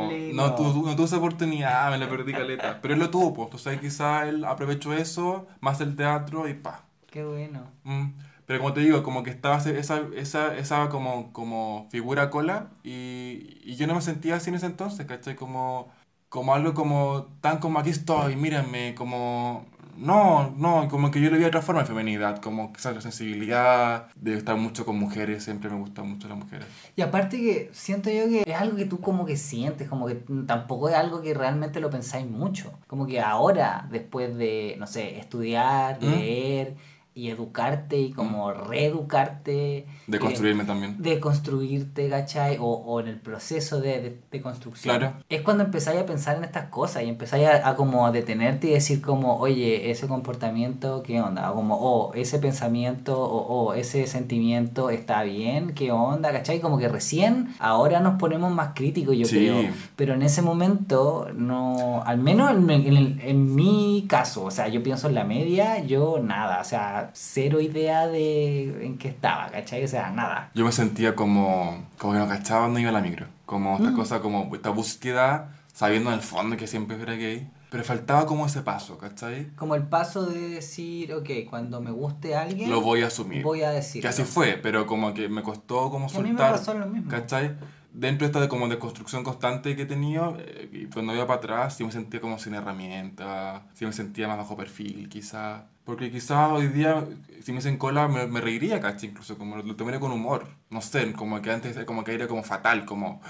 lo 0.00 0.08
gay 0.08 0.32
No, 0.32 0.48
no, 0.48 0.54
tu- 0.54 0.82
no 0.86 0.96
tuve 0.96 1.06
esa 1.06 1.16
oportunidad, 1.18 1.90
me 1.90 1.98
la 1.98 2.08
perdí 2.08 2.32
caleta. 2.32 2.78
Pero 2.82 2.94
él 2.94 3.00
lo 3.00 3.10
tuvo, 3.10 3.32
pues. 3.34 3.46
Entonces 3.46 3.80
quizá 3.80 4.26
él 4.28 4.44
aprovechó 4.44 4.92
eso, 4.94 5.46
más 5.60 5.80
el 5.80 5.96
teatro 5.96 6.48
y 6.48 6.54
pa. 6.54 6.82
Qué 7.10 7.24
bueno. 7.24 7.62
Mm, 7.84 8.08
Pero 8.46 8.60
como 8.60 8.72
te 8.72 8.80
digo, 8.80 9.02
como 9.02 9.22
que 9.22 9.30
estaba 9.30 9.56
esa, 9.58 10.00
esa, 10.14 10.56
esa 10.56 10.88
como, 10.88 11.32
como 11.32 11.86
figura 11.90 12.30
cola 12.30 12.68
y, 12.84 13.58
y 13.64 13.76
yo 13.76 13.86
no 13.86 13.94
me 13.94 14.00
sentía 14.02 14.36
así 14.36 14.50
en 14.50 14.56
ese 14.56 14.66
entonces, 14.66 15.06
¿cachai? 15.06 15.34
Como, 15.36 15.88
como 16.28 16.54
algo 16.54 16.74
como 16.74 17.26
tan 17.40 17.58
como 17.58 17.78
aquí 17.78 17.90
estoy, 17.90 18.36
mírenme, 18.36 18.94
como... 18.94 19.66
No, 19.96 20.50
no, 20.58 20.88
como 20.90 21.10
que 21.10 21.22
yo 21.22 21.30
le 21.30 21.38
vi 21.38 21.44
otra 21.44 21.62
forma 21.62 21.80
de 21.80 21.86
feminidad, 21.86 22.42
como 22.42 22.70
quizás 22.70 22.94
la 22.94 23.00
sensibilidad 23.00 24.08
de 24.14 24.34
estar 24.36 24.54
mucho 24.58 24.84
con 24.84 24.98
mujeres, 24.98 25.42
siempre 25.44 25.70
me 25.70 25.76
gustan 25.78 26.06
mucho 26.06 26.28
las 26.28 26.36
mujeres. 26.36 26.66
Y 26.96 27.00
aparte 27.00 27.38
que 27.38 27.70
siento 27.72 28.10
yo 28.10 28.28
que 28.28 28.42
es 28.46 28.56
algo 28.56 28.76
que 28.76 28.84
tú 28.84 29.00
como 29.00 29.24
que 29.24 29.38
sientes, 29.38 29.88
como 29.88 30.06
que 30.06 30.16
tampoco 30.46 30.90
es 30.90 30.94
algo 30.94 31.22
que 31.22 31.32
realmente 31.32 31.80
lo 31.80 31.88
pensáis 31.88 32.26
mucho. 32.28 32.78
Como 32.86 33.06
que 33.06 33.22
ahora, 33.22 33.88
después 33.90 34.36
de, 34.36 34.76
no 34.78 34.86
sé, 34.86 35.18
estudiar, 35.18 35.98
¿Mm? 36.02 36.10
leer 36.10 36.76
y 37.16 37.30
educarte 37.30 37.98
y 37.98 38.12
como 38.12 38.52
reeducarte. 38.52 39.86
De 40.06 40.16
eh, 40.16 40.20
construirme 40.20 40.64
también. 40.64 41.02
de 41.02 41.18
construirte, 41.18 42.08
¿cachai? 42.10 42.58
O, 42.60 42.64
o 42.66 43.00
en 43.00 43.08
el 43.08 43.18
proceso 43.18 43.80
de, 43.80 44.00
de, 44.00 44.20
de 44.30 44.40
construcción. 44.42 44.98
Claro. 44.98 45.14
Es 45.28 45.40
cuando 45.40 45.64
empezáis 45.64 46.00
a 46.00 46.06
pensar 46.06 46.36
en 46.36 46.44
estas 46.44 46.66
cosas 46.66 47.02
y 47.02 47.08
empezáis 47.08 47.48
a, 47.48 47.68
a 47.68 47.74
como 47.74 48.12
detenerte 48.12 48.68
y 48.68 48.70
decir 48.72 49.00
como, 49.00 49.36
oye, 49.38 49.90
ese 49.90 50.06
comportamiento, 50.06 51.02
¿qué 51.02 51.20
onda? 51.20 51.50
O 51.52 51.54
como, 51.56 51.76
oh, 51.80 52.12
ese 52.14 52.38
pensamiento 52.38 53.18
o 53.20 53.46
oh, 53.68 53.74
ese 53.74 54.06
sentimiento 54.06 54.90
está 54.90 55.22
bien, 55.22 55.72
¿qué 55.74 55.92
onda? 55.92 56.32
¿Cachai? 56.32 56.60
Como 56.60 56.76
que 56.78 56.88
recién 56.88 57.54
ahora 57.58 58.00
nos 58.00 58.18
ponemos 58.18 58.52
más 58.52 58.72
críticos, 58.74 59.16
yo 59.16 59.24
Sí. 59.26 59.36
creo. 59.36 59.70
Pero 59.96 60.12
en 60.14 60.22
ese 60.22 60.42
momento, 60.42 61.28
no, 61.34 62.02
al 62.04 62.18
menos 62.18 62.50
en, 62.50 62.68
en 62.70 62.96
el- 62.96 63.20
en 63.22 63.54
mi 63.54 64.04
caso, 64.08 64.44
o 64.44 64.50
sea, 64.50 64.68
yo 64.68 64.82
pienso 64.82 65.08
en 65.08 65.14
la 65.14 65.24
media, 65.24 65.82
yo 65.84 66.18
nada, 66.22 66.60
o 66.60 66.64
sea, 66.64 67.05
cero 67.12 67.60
idea 67.60 68.06
de 68.06 68.84
en 68.86 68.98
qué 68.98 69.08
estaba, 69.08 69.48
¿cachai? 69.50 69.84
O 69.84 69.88
sea, 69.88 70.10
nada. 70.10 70.50
Yo 70.54 70.64
me 70.64 70.72
sentía 70.72 71.14
como, 71.14 71.86
como 71.98 72.12
que 72.14 72.18
no 72.18 72.28
cachaba 72.28 72.62
dónde 72.66 72.80
iba 72.82 72.92
la 72.92 73.00
micro. 73.00 73.26
Como 73.46 73.76
esta 73.76 73.90
Mm. 73.90 73.96
cosa, 73.96 74.20
como 74.20 74.50
esta 74.54 74.70
búsqueda, 74.70 75.54
sabiendo 75.72 76.10
en 76.10 76.16
el 76.16 76.22
fondo 76.22 76.56
que 76.56 76.66
siempre 76.66 77.00
era 77.00 77.14
gay. 77.14 77.50
pero 77.68 77.82
faltaba 77.84 78.24
como 78.26 78.46
ese 78.46 78.62
paso, 78.62 78.96
¿cachai? 78.96 79.50
Como 79.56 79.74
el 79.74 79.82
paso 79.82 80.24
de 80.24 80.48
decir, 80.50 81.12
ok, 81.12 81.28
cuando 81.50 81.80
me 81.80 81.90
guste 81.90 82.34
alguien, 82.36 82.70
Lo 82.70 82.80
voy 82.80 83.02
a 83.02 83.08
asumir. 83.08 83.42
voy 83.42 83.62
a 83.62 83.70
decir. 83.70 84.00
Que 84.00 84.08
así 84.08 84.22
fue, 84.22 84.56
pero 84.62 84.86
como 84.86 85.12
que 85.12 85.28
me 85.28 85.42
costó 85.42 85.90
como 85.90 86.06
Que 86.08 86.16
a 86.16 86.20
mí 86.20 86.30
me 86.32 86.38
soltar. 86.38 86.52
pasó 86.52 86.74
lo 86.74 86.86
mismo. 86.86 87.10
¿Cachai? 87.10 87.56
Dentro 87.92 88.20
de 88.24 88.30
esta 88.30 88.40
de 88.40 88.48
como 88.48 88.68
de 88.68 88.78
construcción 88.78 89.24
constante 89.24 89.74
que 89.74 89.82
he 89.82 89.86
tenido, 89.86 90.36
eh, 90.38 90.68
y 90.72 90.86
cuando 90.86 91.14
iba 91.14 91.26
para 91.26 91.38
atrás, 91.38 91.76
sí 91.76 91.84
me 91.84 91.90
sentía 91.92 92.20
como 92.20 92.38
sin 92.38 92.54
herramientas, 92.54 93.62
sí 93.74 93.84
me 93.84 93.92
sentía 93.92 94.28
más 94.28 94.36
bajo 94.38 94.56
perfil, 94.56 95.08
quizás. 95.08 95.62
Porque 95.86 96.10
quizás 96.10 96.50
hoy 96.50 96.66
día, 96.66 97.04
si 97.42 97.52
me 97.52 97.58
dicen 97.58 97.76
cola, 97.78 98.08
me, 98.08 98.26
me 98.26 98.40
reiría, 98.40 98.80
¿cachai? 98.80 99.10
Incluso 99.10 99.38
como 99.38 99.56
lo 99.56 99.76
tomaría 99.76 100.00
con 100.00 100.10
humor. 100.10 100.48
No 100.68 100.82
sé, 100.82 101.12
como 101.12 101.40
que 101.40 101.52
antes 101.52 101.78
como 101.84 102.02
que 102.02 102.12
era 102.12 102.26
como 102.26 102.42
fatal, 102.42 102.84
como 102.84 103.22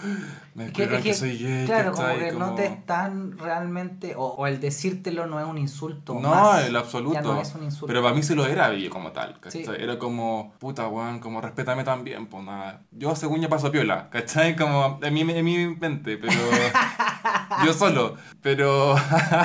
me 0.54 0.64
Es 0.64 0.72
que- 0.72 0.88
que, 0.88 1.02
que, 1.02 1.12
soy 1.12 1.36
gay, 1.36 1.66
claro, 1.66 1.92
como 1.92 2.08
que 2.14 2.32
no 2.32 2.38
Como- 2.46 2.54
te 2.54 2.64
están 2.64 3.36
realmente, 3.36 4.14
o, 4.16 4.24
o 4.28 4.46
el 4.46 4.58
decírtelo 4.58 5.26
no 5.26 5.38
es 5.38 5.44
un 5.46 5.58
insulto. 5.58 6.14
No, 6.14 6.30
más. 6.30 6.66
en 6.66 6.72
lo 6.72 6.78
absoluto. 6.78 7.12
Ya 7.14 7.20
no 7.20 7.38
es 7.42 7.54
un 7.54 7.64
insulto. 7.64 7.88
Pero 7.88 8.02
para 8.02 8.14
mí 8.14 8.22
se 8.22 8.34
lo 8.34 8.46
era 8.46 8.72
como 8.88 9.12
tal, 9.12 9.38
¿cachai? 9.38 9.62
Sí. 9.62 9.70
Era 9.78 9.98
como, 9.98 10.54
puta, 10.58 10.88
weón, 10.88 11.18
como 11.20 11.42
respétame 11.42 11.84
también, 11.84 12.26
pues 12.26 12.42
nada. 12.42 12.80
Yo 12.90 13.14
según 13.14 13.42
yo 13.42 13.50
paso 13.50 13.70
piola, 13.70 14.08
¿cachai? 14.08 14.56
Como 14.56 14.98
en 15.02 15.12
mi, 15.12 15.20
en 15.20 15.44
mi 15.44 15.68
mente, 15.76 16.16
pero... 16.16 16.32
yo 17.64 17.72
solo, 17.74 18.16
pero... 18.42 18.96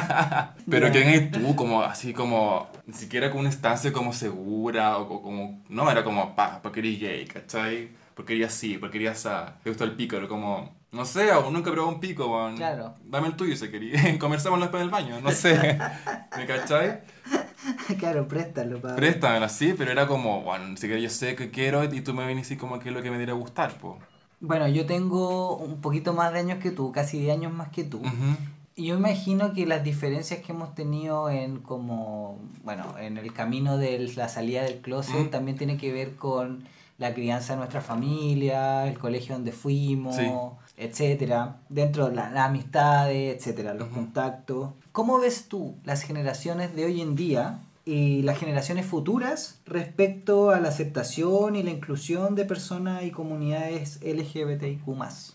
pero. 0.70 0.92
¿quién 0.92 1.08
eres 1.08 1.32
tú? 1.32 1.56
Como 1.56 1.84
así 1.84 2.14
como... 2.14 2.70
Ni 2.86 2.94
siquiera 2.94 3.30
con 3.30 3.42
una 3.42 3.50
instancia 3.50 3.94
como 3.94 4.14
segura 4.14 4.98
o, 4.98 5.14
o 5.14 5.22
como... 5.22 5.64
No, 5.70 5.90
era 5.90 6.04
como, 6.04 6.36
pa, 6.36 6.62
porque 6.62 6.80
eres 6.80 7.00
gay, 7.00 7.26
¿cachai? 7.26 7.92
Porque 8.16 8.36
eres 8.36 8.48
así, 8.48 8.78
porque 8.78 8.98
eres 8.98 9.26
así. 9.26 9.54
Te 9.64 9.70
gusta 9.70 9.84
el 9.84 9.96
pico, 9.96 10.16
era 10.18 10.28
como... 10.28 10.82
No 10.92 11.06
sé, 11.06 11.32
aún 11.32 11.54
nunca 11.54 11.70
he 11.70 11.74
probado 11.74 11.94
un 11.96 12.02
pico, 12.02 12.28
weón. 12.28 12.58
Claro. 12.58 12.96
Dame 13.06 13.28
el 13.28 13.36
tuyo 13.36 13.56
si 13.56 13.70
querías. 13.72 14.18
Conversémoslo 14.20 14.66
después 14.66 14.82
del 14.82 14.90
baño, 14.90 15.22
no 15.22 15.32
sé. 15.32 15.80
¿Me 16.38 16.46
cachai? 16.46 17.02
claro, 17.98 18.28
préstalo 18.28 18.82
para. 18.82 18.96
Préstamela, 18.98 19.48
sí, 19.48 19.74
pero 19.78 19.92
era 19.92 20.06
como, 20.06 20.42
bueno, 20.42 20.68
ni 20.68 20.76
siquiera 20.76 21.00
yo 21.02 21.10
sé 21.10 21.36
qué 21.36 21.50
quiero 21.50 21.84
y 21.86 22.02
tú 22.02 22.14
me 22.14 22.26
vienes 22.26 22.48
así 22.48 22.58
como 22.58 22.80
que 22.80 22.90
es 22.90 22.96
lo 22.96 23.02
que 23.02 23.10
me 23.10 23.18
diera 23.18 23.34
gustar, 23.34 23.78
po. 23.78 24.00
Bueno, 24.42 24.68
yo 24.68 24.86
tengo 24.86 25.56
un 25.56 25.82
poquito 25.82 26.14
más 26.14 26.34
de 26.34 26.40
años 26.40 26.60
que 26.60 26.72
tú, 26.72 26.92
casi 26.92 27.20
10 27.20 27.38
años 27.38 27.54
más 27.54 27.70
que 27.70 27.84
tú. 27.84 28.02
Y 28.76 28.86
yo 28.88 28.96
imagino 28.98 29.54
que 29.54 29.66
las 29.68 29.84
diferencias 29.84 30.42
que 30.42 30.52
hemos 30.52 30.74
tenido 30.74 31.30
en 31.30 31.60
como, 31.60 32.40
bueno, 32.64 32.98
en 33.00 33.18
el 33.18 33.32
camino 33.34 33.78
de 33.78 34.00
la 34.16 34.28
salida 34.30 34.64
del 34.64 34.80
closet 34.82 35.30
también 35.30 35.58
tiene 35.58 35.78
que 35.78 35.92
ver 35.94 36.16
con 36.16 36.64
la 36.98 37.14
crianza 37.14 37.54
de 37.54 37.58
nuestra 37.58 37.82
familia, 37.82 38.88
el 38.88 38.98
colegio 38.98 39.36
donde 39.36 39.52
fuimos, 39.52 40.16
Sí. 40.16 40.32
etcétera, 40.78 41.58
dentro 41.70 42.10
de 42.10 42.16
la- 42.16 42.30
las 42.32 42.46
amistades, 42.50 43.36
etcétera, 43.38 43.74
los 43.74 43.90
contactos. 43.90 44.70
¿Cómo 44.92 45.20
ves 45.20 45.48
tú 45.50 45.76
las 45.84 46.02
generaciones 46.04 46.76
de 46.76 46.86
hoy 46.86 47.02
en 47.02 47.16
día 47.16 47.60
y 47.86 48.22
las 48.22 48.38
generaciones 48.38 48.86
futuras 48.86 49.62
respecto 49.66 50.52
a 50.52 50.60
la 50.60 50.70
aceptación 50.70 51.56
y 51.56 51.64
la 51.64 51.72
inclusión 51.72 52.36
de 52.36 52.46
personas 52.46 53.04
y 53.04 53.12
comunidades 53.12 54.00
LGBTIQ+. 54.04 54.84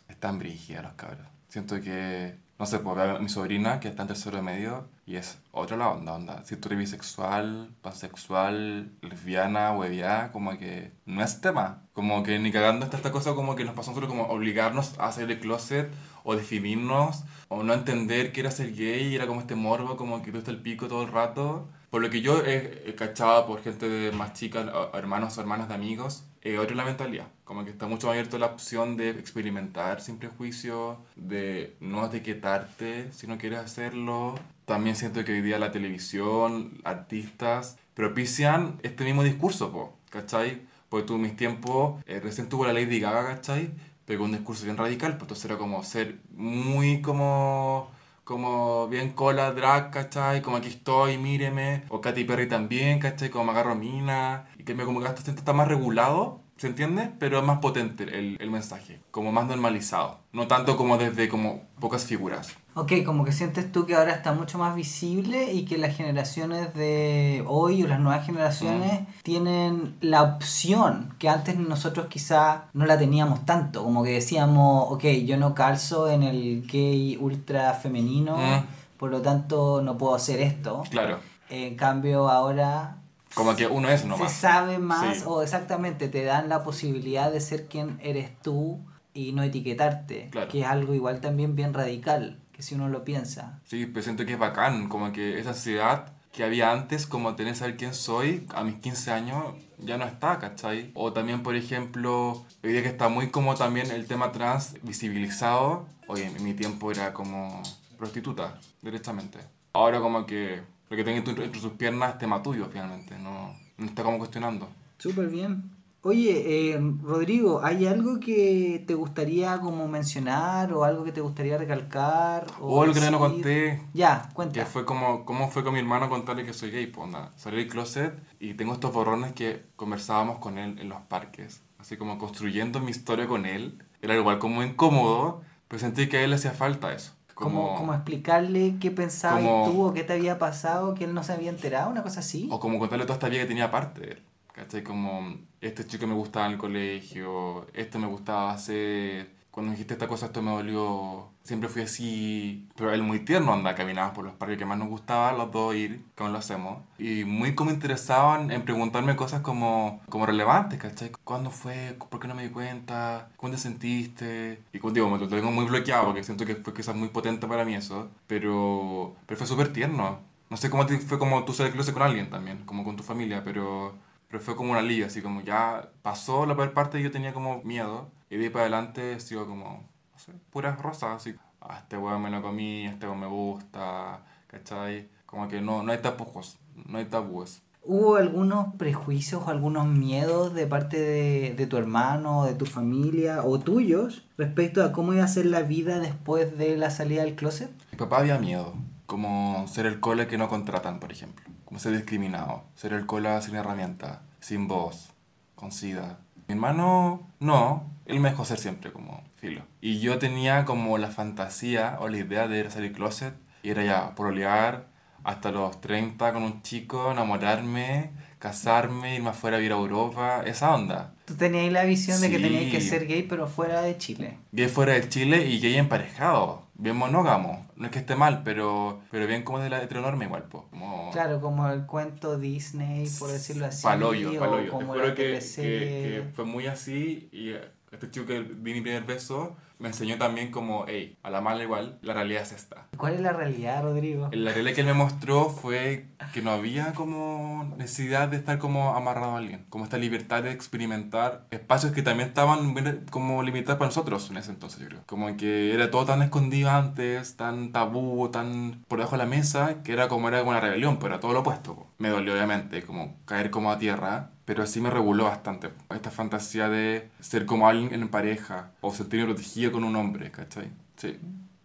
Están 0.09 0.38
brígidas 0.38 0.84
los 0.84 0.92
cabros. 0.92 1.26
Siento 1.49 1.80
que, 1.80 2.36
no 2.59 2.66
sé, 2.66 2.78
veo 2.78 3.16
a 3.16 3.18
mi 3.18 3.28
sobrina 3.28 3.80
que 3.80 3.88
está 3.88 4.03
en 4.03 4.09
tercero 4.09 4.36
de 4.36 4.42
medio 4.42 4.88
y 5.07 5.16
es 5.16 5.38
otra 5.53 5.76
la 5.76 5.90
onda, 5.90 6.14
onda. 6.14 6.44
Si 6.44 6.57
tú 6.57 6.68
eres 6.68 6.78
bisexual, 6.78 7.70
pansexual, 7.80 8.92
lesbiana, 9.01 9.72
hueviada, 9.72 10.32
como 10.32 10.59
que 10.59 10.92
no 11.07 11.22
es 11.22 11.40
tema. 11.40 11.82
Como 11.92 12.22
que 12.22 12.38
ni 12.38 12.53
cagando 12.53 12.84
está 12.84 12.97
esta 12.97 13.12
cosa 13.12 13.34
como 13.34 13.57
que 13.57 13.64
nos 13.64 13.74
pasó 13.74 13.90
nosotros 13.90 14.11
como 14.11 14.24
obligarnos 14.24 14.94
a 14.99 15.12
salir 15.12 15.28
del 15.28 15.40
closet 15.40 15.90
o 16.24 16.36
definirnos 16.36 17.24
o 17.49 17.62
no 17.62 17.72
entender 17.72 18.32
que 18.32 18.40
era 18.40 18.51
ser 18.51 18.74
gay 18.74 19.09
y 19.09 19.14
era 19.14 19.26
como 19.26 19.40
este 19.40 19.55
morbo, 19.55 19.97
como 19.97 20.22
que 20.22 20.32
tú 20.32 20.38
estás 20.38 20.55
el 20.55 20.61
pico 20.61 20.88
todo 20.88 21.03
el 21.03 21.12
rato. 21.12 21.68
Por 21.91 22.03
lo 22.03 22.11
que 22.11 22.20
yo 22.20 22.45
he, 22.45 22.82
he 22.87 22.95
cachado 22.95 23.47
por 23.47 23.62
gente 23.62 23.89
de 23.89 24.12
más 24.12 24.32
chicas, 24.34 24.66
hermanos 24.95 25.39
o 25.39 25.41
hermanas 25.41 25.68
de 25.68 25.74
amigos, 25.74 26.24
eh, 26.47 26.59
otra 26.59 26.70
es 26.70 26.76
la 26.76 26.84
mentalidad. 26.84 27.26
Como 27.43 27.64
que 27.64 27.70
está 27.70 27.89
mucho 27.89 28.07
más 28.07 28.14
abierto 28.14 28.39
la 28.39 28.47
opción 28.47 28.97
de 28.97 29.11
experimentar 29.11 30.01
sin 30.01 30.18
prejuicio, 30.18 30.99
de 31.16 31.76
no 31.80 32.07
etiquetarte 32.07 33.12
si 33.12 33.26
no 33.26 33.37
quieres 33.37 33.59
hacerlo. 33.59 34.39
También 34.64 34.95
siento 34.95 35.24
que 35.24 35.32
hoy 35.32 35.43
día 35.43 35.59
la 35.59 35.72
televisión, 35.72 36.80
artistas, 36.84 37.78
propician 37.95 38.78
este 38.84 39.03
mismo 39.03 39.24
discurso, 39.24 39.72
po, 39.72 39.97
¿cachai? 40.11 40.62
Porque 40.89 41.09
tú 41.09 41.18
mis 41.18 41.34
tiempos, 41.34 42.01
eh, 42.07 42.20
recién 42.20 42.49
tuvo 42.49 42.64
la 42.64 42.72
Lady 42.72 43.01
Gaga, 43.01 43.26
¿cachai? 43.26 43.70
Pegó 44.05 44.24
un 44.24 44.30
discurso 44.30 44.64
bien 44.66 44.76
radical, 44.76 45.12
pues 45.14 45.22
entonces 45.22 45.45
era 45.47 45.59
como 45.59 45.82
ser 45.82 46.18
muy 46.30 47.03
como 47.03 47.91
como 48.26 48.88
bien 48.88 49.12
cola, 49.12 49.52
drag, 49.52 49.92
¿cachai? 49.92 50.42
Como 50.42 50.56
aquí 50.56 50.66
estoy, 50.68 51.16
míreme. 51.16 51.84
O 51.90 52.00
Katy 52.00 52.24
Perry 52.24 52.48
también, 52.48 52.98
¿cachai? 52.98 53.30
Como 53.30 53.44
me 53.44 53.52
agarro 53.52 53.76
mina. 53.76 54.48
Y 54.58 54.64
que 54.64 54.74
me 54.74 54.84
como 54.84 55.00
que 55.00 55.06
esto 55.06 55.30
está 55.30 55.52
más 55.52 55.68
regulado, 55.68 56.42
¿se 56.57 56.66
entiende? 56.68 57.11
Pero 57.18 57.38
es 57.38 57.44
más 57.44 57.59
potente 57.59 58.04
el, 58.04 58.36
el 58.40 58.50
mensaje, 58.50 59.00
como 59.11 59.32
más 59.32 59.46
normalizado. 59.46 60.18
No 60.32 60.46
tanto 60.46 60.76
como 60.76 60.96
desde 60.98 61.28
como 61.28 61.62
pocas 61.80 62.04
figuras. 62.04 62.54
Ok, 62.74 62.92
como 63.07 63.24
que 63.24 63.32
sientes 63.32 63.72
tú 63.72 63.86
que 63.86 63.94
ahora 63.94 64.12
está 64.12 64.32
mucho 64.32 64.59
más 64.59 64.74
visible 64.76 65.52
y 65.52 65.64
que 65.64 65.78
las 65.78 65.96
generaciones 65.96 66.74
de 66.74 67.42
hoy 67.46 67.82
o 67.82 67.88
las 67.88 68.00
nuevas 68.00 68.26
generaciones 68.26 69.00
tienen 69.22 69.96
la 70.02 70.22
opción 70.22 71.14
que 71.18 71.28
antes 71.30 71.57
nosotros 71.57 72.07
quizá 72.09 72.64
no 72.74 72.84
la 72.84 72.98
teníamos 72.98 73.46
tanto. 73.46 73.82
Como 73.82 74.04
que 74.04 74.11
decíamos, 74.11 74.88
ok, 74.92 75.04
yo 75.24 75.38
no 75.38 75.54
calzo 75.54 76.11
en 76.11 76.22
el 76.22 76.66
gay 76.66 77.16
ultra 77.20 77.72
femenino, 77.74 78.36
Mm. 78.36 78.64
por 78.98 79.11
lo 79.11 79.22
tanto 79.22 79.80
no 79.82 79.96
puedo 79.96 80.14
hacer 80.14 80.40
esto. 80.40 80.82
Claro. 80.90 81.18
En 81.48 81.76
cambio 81.76 82.28
ahora 82.28 82.96
Como 83.37 83.55
que 83.55 83.66
uno 83.66 83.89
es 83.91 84.01
se 84.01 84.07
nomás. 84.09 84.32
sabe 84.32 84.78
más 84.78 85.18
Sí. 85.18 85.22
o 85.26 85.43
exactamente 85.43 86.09
te 86.09 86.24
dan 86.24 86.49
la 86.49 86.64
posibilidad 86.64 87.30
de 87.30 87.41
ser 87.41 87.66
quien 87.66 87.99
eres 88.03 88.30
tú 88.43 88.80
y 89.14 89.32
no 89.32 89.43
etiquetarte, 89.43 90.28
Claro. 90.30 90.49
que 90.51 90.61
es 90.62 90.66
algo 90.66 90.95
igual 90.95 91.20
también 91.20 91.55
bien 91.55 91.74
radical, 91.74 92.41
que 92.53 92.62
si 92.62 92.74
uno 92.74 92.89
lo 92.89 93.05
piensa. 93.05 93.61
Sí, 93.64 93.87
pero 93.87 94.03
siento 94.03 94.24
que 94.26 94.32
es 94.32 94.39
bacán, 94.39 94.89
como 94.89 95.12
que 95.12 95.39
esa 95.39 95.51
ansiedad 95.51 96.12
que 96.32 96.45
había 96.45 96.70
antes, 96.72 97.07
como 97.07 97.34
tener 97.34 97.53
que 97.55 97.59
saber 97.59 97.76
quién 97.76 97.95
soy, 97.95 98.47
a 98.55 98.64
mis 98.64 98.76
15 98.76 99.11
años 99.12 99.55
ya 99.78 99.97
no 99.99 100.05
está, 100.07 100.39
¿cachai? 100.39 100.91
O 100.95 101.12
también, 101.12 101.43
por 101.43 101.57
ejemplo, 101.57 102.45
hoy 102.64 102.72
día 102.72 102.82
que 102.82 102.89
está 102.89 103.09
muy 103.09 103.30
como 103.30 103.55
también 103.55 103.91
el 103.91 104.07
tema 104.07 104.32
trans 104.32 104.74
visibilizado, 104.82 105.87
oye, 106.09 106.26
en 106.26 106.43
mi 106.45 106.53
tiempo 106.55 106.91
era 106.91 107.12
como 107.12 107.62
prostituta, 107.99 108.59
directamente. 108.82 109.39
Ahora 109.72 110.01
como 110.01 110.26
que 110.26 110.61
lo 110.89 110.97
que 110.97 111.05
tengas 111.05 111.26
entre, 111.28 111.53
sus 111.61 111.72
piernas 111.72 112.18
tema 112.18 112.43
tuyo, 112.43 112.68
finalmente, 112.70 113.18
no, 113.18 113.55
no 113.78 113.87
está 113.87 114.03
como 114.03 114.18
cuestionando. 114.18 114.68
Súper 114.99 115.28
bien. 115.28 115.70
Oye, 116.03 116.70
eh, 116.70 116.80
Rodrigo, 117.03 117.64
¿hay 117.64 117.84
algo 117.84 118.20
que 118.20 118.84
te 118.87 118.95
gustaría 118.95 119.59
como 119.59 119.89
mencionar 119.89 120.72
o 120.72 120.84
algo 120.84 121.03
que 121.03 121.11
te 121.11 121.20
gustaría 121.20 121.59
recalcar? 121.59 122.47
O 122.61 122.80
algo 122.80 122.95
que 122.95 123.11
no 123.11 123.18
conté, 123.18 123.82
Ya, 123.93 124.26
Que 124.28 124.34
cuenta. 124.34 124.66
fue 124.66 124.84
como, 124.84 125.24
cómo 125.24 125.51
fue 125.51 125.64
con 125.64 125.72
mi 125.74 125.80
hermano 125.80 126.09
contarle 126.09 126.45
que 126.47 126.53
soy 126.53 126.70
gay, 126.70 126.87
pues 126.87 127.07
onda, 127.07 127.32
salí 127.34 127.57
del 127.57 127.66
closet 127.66 128.14
y 128.39 128.55
tengo 128.55 128.72
estos 128.74 128.93
borrones 128.93 129.32
que 129.32 129.64
conversábamos 129.74 130.39
con 130.39 130.59
él 130.59 130.78
en 130.78 130.89
los 130.89 131.01
parques, 131.03 131.64
así 131.78 131.97
como 131.97 132.18
construyendo 132.18 132.78
mi 132.78 132.93
historia 132.93 133.26
con 133.26 133.45
él, 133.45 133.82
era 134.01 134.14
igual 134.16 134.39
como 134.39 134.62
incómodo, 134.62 135.43
pero 135.66 135.80
sentí 135.80 136.09
que 136.09 136.18
a 136.18 136.22
él 136.22 136.30
le 136.30 136.37
hacía 136.37 136.53
falta 136.53 136.93
eso. 136.93 137.15
Como, 137.37 137.74
como 137.76 137.93
explicarle 137.93 138.76
qué 138.80 138.91
pensabas 138.91 139.43
como- 139.45 139.64
tú 139.70 139.82
o 139.82 139.93
qué 139.93 140.05
te 140.05 140.14
había 140.14 140.39
pasado, 140.39 140.95
que 140.95 141.05
él 141.05 141.12
no 141.12 141.22
se 141.22 141.34
había 141.34 141.51
enterado, 141.51 141.91
una 141.91 142.03
cosa 142.03 142.20
así. 142.20 142.49
O 142.51 142.59
como 142.59 142.78
contarle 142.78 143.05
toda 143.05 143.16
esta 143.16 143.28
vida 143.28 143.43
que 143.43 143.47
tenía 143.49 143.66
aparte 143.66 144.01
de 144.01 144.12
él. 144.12 144.22
¿Cachai? 144.53 144.82
Como, 144.82 145.37
este 145.61 145.87
chico 145.87 146.07
me 146.07 146.14
gustaba 146.14 146.47
en 146.47 146.53
el 146.53 146.59
colegio, 146.59 147.66
esto 147.74 147.99
me 147.99 148.07
gustaba 148.07 148.53
hacer, 148.53 149.36
cuando 149.57 149.72
dijiste 149.72 149.94
esta 149.94 150.07
cosa 150.07 150.26
esto 150.26 150.42
me 150.42 150.50
dolió, 150.50 151.30
siempre 151.42 151.70
fui 151.70 151.80
así. 151.80 152.68
Pero 152.76 152.92
él 152.92 153.02
muy 153.02 153.20
tierno 153.20 153.54
anda, 153.54 153.74
caminaba 153.74 154.12
por 154.12 154.26
los 154.26 154.34
parques 154.34 154.59
que 154.59 154.66
más 154.66 154.76
nos 154.76 154.88
gustaba 154.88 155.32
los 155.32 155.50
dos 155.50 155.74
ir, 155.74 156.04
como 156.14 156.28
lo 156.28 156.36
hacemos. 156.36 156.80
Y 156.98 157.24
muy 157.24 157.54
como 157.54 157.70
interesado 157.70 158.36
en, 158.50 158.61
preguntarme 158.62 159.16
cosas 159.16 159.40
como, 159.40 160.02
como 160.11 160.26
relevantes, 160.26 160.78
¿cachai? 160.78 161.11
¿Cuándo 161.24 161.50
fue? 161.50 161.96
¿Por 162.11 162.20
qué 162.20 162.28
no 162.28 162.34
me 162.34 162.42
di 162.42 162.50
cuenta? 162.50 163.30
¿Cuándo 163.38 163.57
te 163.57 163.62
sentiste? 163.62 164.61
Y 164.74 164.78
como 164.78 164.92
digo, 164.92 165.09
me 165.09 165.16
lo 165.18 165.26
tengo 165.26 165.50
muy 165.50 165.64
bloqueado 165.64 166.04
porque 166.09 166.22
siento 166.22 166.44
que 166.44 166.57
fue 166.57 166.74
quizás 166.74 166.94
muy 166.94 167.09
potente 167.09 167.46
para 167.46 167.64
mí 167.64 167.74
eso. 167.76 168.11
Pero, 168.26 169.16
pero 169.24 169.38
fue 169.38 169.46
súper 169.46 169.72
tierno. 169.72 170.18
No 170.50 170.57
sé 170.59 170.68
cómo 170.68 170.84
te- 170.84 170.98
fue 170.98 171.18
como 171.18 171.44
tú 171.46 171.54
del 171.54 171.72
closet 171.72 171.94
con 171.94 172.02
alguien 172.02 172.28
también, 172.28 172.59
como 172.66 172.84
con 172.84 172.96
tu 172.96 173.02
familia, 173.02 173.42
pero, 173.42 173.94
pero 174.28 174.42
fue 174.42 174.54
como 174.54 174.72
una 174.72 174.82
liga, 174.82 175.07
así 175.07 175.22
como 175.22 175.40
ya 175.40 175.88
pasó 176.02 176.44
la 176.44 176.54
peor 176.57 176.72
parte 176.74 177.00
y 177.00 177.02
yo 177.02 177.11
tenía 177.11 177.32
como 177.32 177.62
miedo. 177.62 178.11
Y 178.30 178.36
de 178.36 178.44
ahí 178.44 178.50
para 178.50 178.64
adelante 178.64 179.20
sigo 179.20 179.46
como, 179.46 179.88
no 180.12 180.18
sé, 180.18 180.32
puras 180.50 180.80
rosas, 180.80 181.16
así. 181.16 181.34
Ah, 181.60 181.78
este 181.82 181.96
weón 181.96 182.22
me 182.22 182.30
lo 182.30 182.42
comí, 182.42 182.86
este 182.86 183.06
weón 183.06 183.20
me 183.20 183.26
gusta, 183.26 184.24
¿cachai? 184.46 185.08
Como 185.26 185.48
que 185.48 185.60
no, 185.60 185.82
no 185.82 185.92
hay 185.92 185.98
tapujos, 185.98 186.58
no 186.74 186.98
hay 186.98 187.06
tabúes. 187.06 187.62
¿Hubo 187.88 188.16
algunos 188.16 188.74
prejuicios 188.74 189.42
o 189.46 189.50
algunos 189.50 189.86
miedos 189.86 190.52
de 190.54 190.66
parte 190.66 191.00
de, 191.00 191.54
de 191.56 191.66
tu 191.68 191.76
hermano, 191.76 192.44
de 192.44 192.54
tu 192.54 192.66
familia 192.66 193.44
o 193.44 193.60
tuyos 193.60 194.26
respecto 194.36 194.82
a 194.82 194.90
cómo 194.90 195.12
iba 195.12 195.22
a 195.22 195.28
ser 195.28 195.46
la 195.46 195.62
vida 195.62 196.00
después 196.00 196.58
de 196.58 196.76
la 196.76 196.90
salida 196.90 197.22
del 197.22 197.36
closet? 197.36 197.70
Mi 197.92 197.98
papá 197.98 198.18
había 198.18 198.38
miedo. 198.38 198.74
Como 199.06 199.66
ser 199.68 199.86
el 199.86 200.00
cola 200.00 200.26
que 200.26 200.36
no 200.36 200.48
contratan, 200.48 200.98
por 200.98 201.12
ejemplo. 201.12 201.46
Como 201.64 201.78
ser 201.78 201.92
discriminado. 201.92 202.64
Ser 202.74 202.92
el 202.92 203.06
cola 203.06 203.40
sin 203.40 203.54
herramienta, 203.54 204.22
sin 204.40 204.66
voz, 204.66 205.12
con 205.54 205.70
sida. 205.70 206.18
Mi 206.49 206.55
hermano, 206.55 207.28
no. 207.40 207.90
Él 208.07 208.20
me 208.20 208.30
dejó 208.30 208.44
ser 208.44 208.59
siempre 208.59 208.92
como 208.92 209.24
filo. 209.36 209.62
Y 209.80 209.99
yo 209.99 210.18
tenía 210.18 210.64
como 210.64 210.97
la 210.99 211.09
fantasía 211.09 211.97
o 212.01 212.09
la 212.09 212.18
idea 212.18 212.47
de 212.47 212.61
ir 212.61 212.66
a 212.66 212.70
salir 212.70 212.92
closet. 212.92 213.34
Y 213.62 213.70
era 213.70 213.84
ya 213.84 214.14
pololear 214.14 214.86
hasta 215.24 215.51
los 215.51 215.80
30 215.80 216.32
con 216.32 216.44
un 216.44 216.62
chico, 216.62 217.11
enamorarme, 217.11 218.12
casarme, 218.51 219.16
irme 219.16 219.30
afuera 219.30 219.57
a 219.57 219.59
vivir 219.61 219.72
a 219.72 219.76
Europa. 219.76 220.42
Esa 220.47 220.74
onda. 220.74 221.12
Tú 221.24 221.34
tenías 221.34 221.72
la 221.72 221.84
visión 221.84 222.20
de 222.20 222.30
que 222.30 222.36
Sí. 222.36 222.42
tenías 222.42 222.70
que 222.70 222.80
ser 222.80 223.07
gay, 223.09 223.22
pero 223.24 223.49
fuera 223.49 223.82
de 223.82 223.99
Chile. 223.99 224.38
Gay 224.53 224.68
fuera 224.68 224.92
de 224.94 225.09
Chile 225.09 225.47
y 225.47 225.59
gay 225.61 225.74
emparejado. 225.76 226.62
Bien 226.74 226.97
monógamo. 226.97 227.66
No 227.76 227.86
es 227.86 227.90
que 227.90 227.99
esté 227.99 228.14
mal, 228.14 228.42
pero, 228.44 229.01
pero 229.11 229.26
bien 229.26 229.42
como 229.42 229.59
de 229.59 229.68
la 229.70 229.82
heteronorma 229.82 230.24
igual, 230.24 230.44
po. 230.44 230.66
Como... 230.70 231.11
Claro, 231.11 231.40
como 231.40 231.68
el 231.68 231.86
cuento 231.86 232.38
Disney, 232.38 233.09
por 233.18 233.30
decirlo 233.32 233.66
así. 233.66 233.82
Paloyo, 233.82 234.38
paloyo. 234.38 234.64
Te 234.64 234.68
como 234.70 234.92
juro 234.92 235.09
la 235.09 235.14
que, 235.14 235.40
que, 235.40 235.62
que 235.62 236.24
fue 236.34 236.44
muy 236.44 236.66
así 236.66 237.28
y 237.32 237.51
este 237.92 238.11
chico 238.11 238.26
que 238.26 238.40
vi 238.40 238.74
mi 238.74 238.80
primer 238.80 239.05
beso 239.05 239.57
me 239.78 239.88
enseñó 239.88 240.16
también 240.18 240.50
como, 240.50 240.84
hey, 240.88 241.18
a 241.22 241.30
la 241.30 241.40
mala 241.40 241.62
igual, 241.62 241.98
la 242.02 242.14
realidad 242.14 242.42
es 242.42 242.52
esta. 242.52 242.86
¿Cuál 242.96 243.14
es 243.14 243.20
la 243.20 243.32
realidad, 243.32 243.82
Rodrigo? 243.82 244.28
La 244.32 244.52
realidad 244.52 244.74
que 244.74 244.80
él 244.80 244.86
me 244.86 244.94
mostró 244.94 245.50
fue 245.50 246.06
que 246.32 246.42
no 246.42 246.50
había 246.50 246.92
como 246.94 247.74
necesidad 247.76 248.28
de 248.28 248.36
estar 248.36 248.58
como 248.58 248.94
amarrado 248.94 249.34
a 249.34 249.38
alguien, 249.38 249.66
como 249.68 249.84
esta 249.84 249.98
libertad 249.98 250.42
de 250.42 250.50
experimentar 250.50 251.46
espacios 251.50 251.92
que 251.92 252.02
también 252.02 252.28
estaban 252.28 252.74
como 253.10 253.42
limitados 253.42 253.78
para 253.78 253.88
nosotros 253.88 254.30
en 254.30 254.38
ese 254.38 254.50
entonces, 254.50 254.80
yo 254.80 254.88
creo. 254.88 255.02
Como 255.06 255.36
que 255.36 255.74
era 255.74 255.90
todo 255.90 256.06
tan 256.06 256.22
escondido 256.22 256.70
antes, 256.70 257.36
tan 257.36 257.72
tabú, 257.72 258.30
tan 258.30 258.84
por 258.88 258.98
debajo 258.98 259.16
de 259.16 259.24
la 259.24 259.28
mesa, 259.28 259.82
que 259.82 259.92
era 259.92 260.08
como 260.08 260.28
era 260.28 260.40
como 260.40 260.50
una 260.50 260.60
rebelión, 260.60 260.98
pero 260.98 261.14
era 261.14 261.20
todo 261.20 261.32
lo 261.32 261.40
opuesto. 261.40 261.86
Me 261.98 262.08
dolió 262.08 262.32
obviamente 262.32 262.82
como 262.82 263.16
caer 263.24 263.50
como 263.50 263.70
a 263.70 263.78
tierra, 263.78 264.30
pero 264.47 264.66
sí 264.66 264.80
me 264.80 264.88
reguló 264.90 265.24
bastante. 265.24 265.68
Esta 265.90 266.11
fantasía 266.11 266.70
de 266.70 267.11
ser 267.20 267.44
como 267.44 267.68
alguien 267.68 267.92
en 267.92 268.09
pareja 268.09 268.70
o 268.80 268.92
sentirme 268.94 269.26
protegido 269.26 269.72
con 269.72 269.84
un 269.84 269.97
hombre, 269.97 270.30
¿cachai? 270.30 270.70
Sí. 270.97 271.18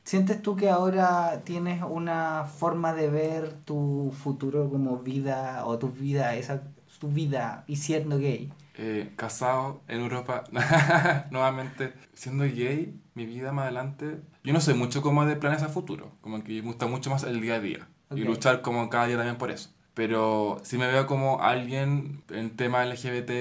¿Sientes 0.04 0.42
tú 0.42 0.58
que 0.58 0.70
ahora 0.70 1.42
tienes 1.46 1.82
una 1.88 2.44
forma 2.46 2.94
de 2.94 3.10
ver 3.10 3.54
tu 3.64 4.14
futuro 4.22 4.70
como 4.70 4.98
vida 4.98 5.64
o 5.66 5.78
tu 5.80 5.90
vida, 5.90 6.36
esa 6.36 6.64
tu 7.00 7.08
vida 7.10 7.64
y 7.68 7.78
siendo 7.78 8.18
gay? 8.20 8.52
eh, 8.76 9.12
casado 9.16 9.82
en 9.88 10.02
Europa, 10.02 10.44
nuevamente, 11.32 11.94
siendo 12.14 12.44
gay, 12.46 13.00
mi 13.14 13.26
vida 13.26 13.52
más 13.52 13.64
adelante, 13.64 14.22
yo 14.44 14.54
no 14.54 14.62
soy 14.62 14.74
mucho 14.74 15.02
como 15.02 15.26
de 15.26 15.36
planes 15.36 15.62
a 15.62 15.70
futuro, 15.70 16.12
como 16.22 16.44
que 16.44 16.54
me 16.54 16.62
gusta 16.62 16.88
mucho 16.88 17.10
más 17.10 17.24
el 17.24 17.42
día 17.42 17.56
a 17.56 17.60
día 17.60 17.88
y 18.16 18.22
luchar 18.22 18.62
como 18.62 18.90
cada 18.90 19.08
día 19.08 19.18
también 19.18 19.38
por 19.38 19.52
eso. 19.52 19.70
Pero 19.94 20.60
si 20.64 20.78
me 20.78 20.88
veo 20.88 21.06
como 21.08 21.42
alguien 21.42 22.24
en 22.30 22.56
tema 22.56 22.86
LGBT, 22.86 23.32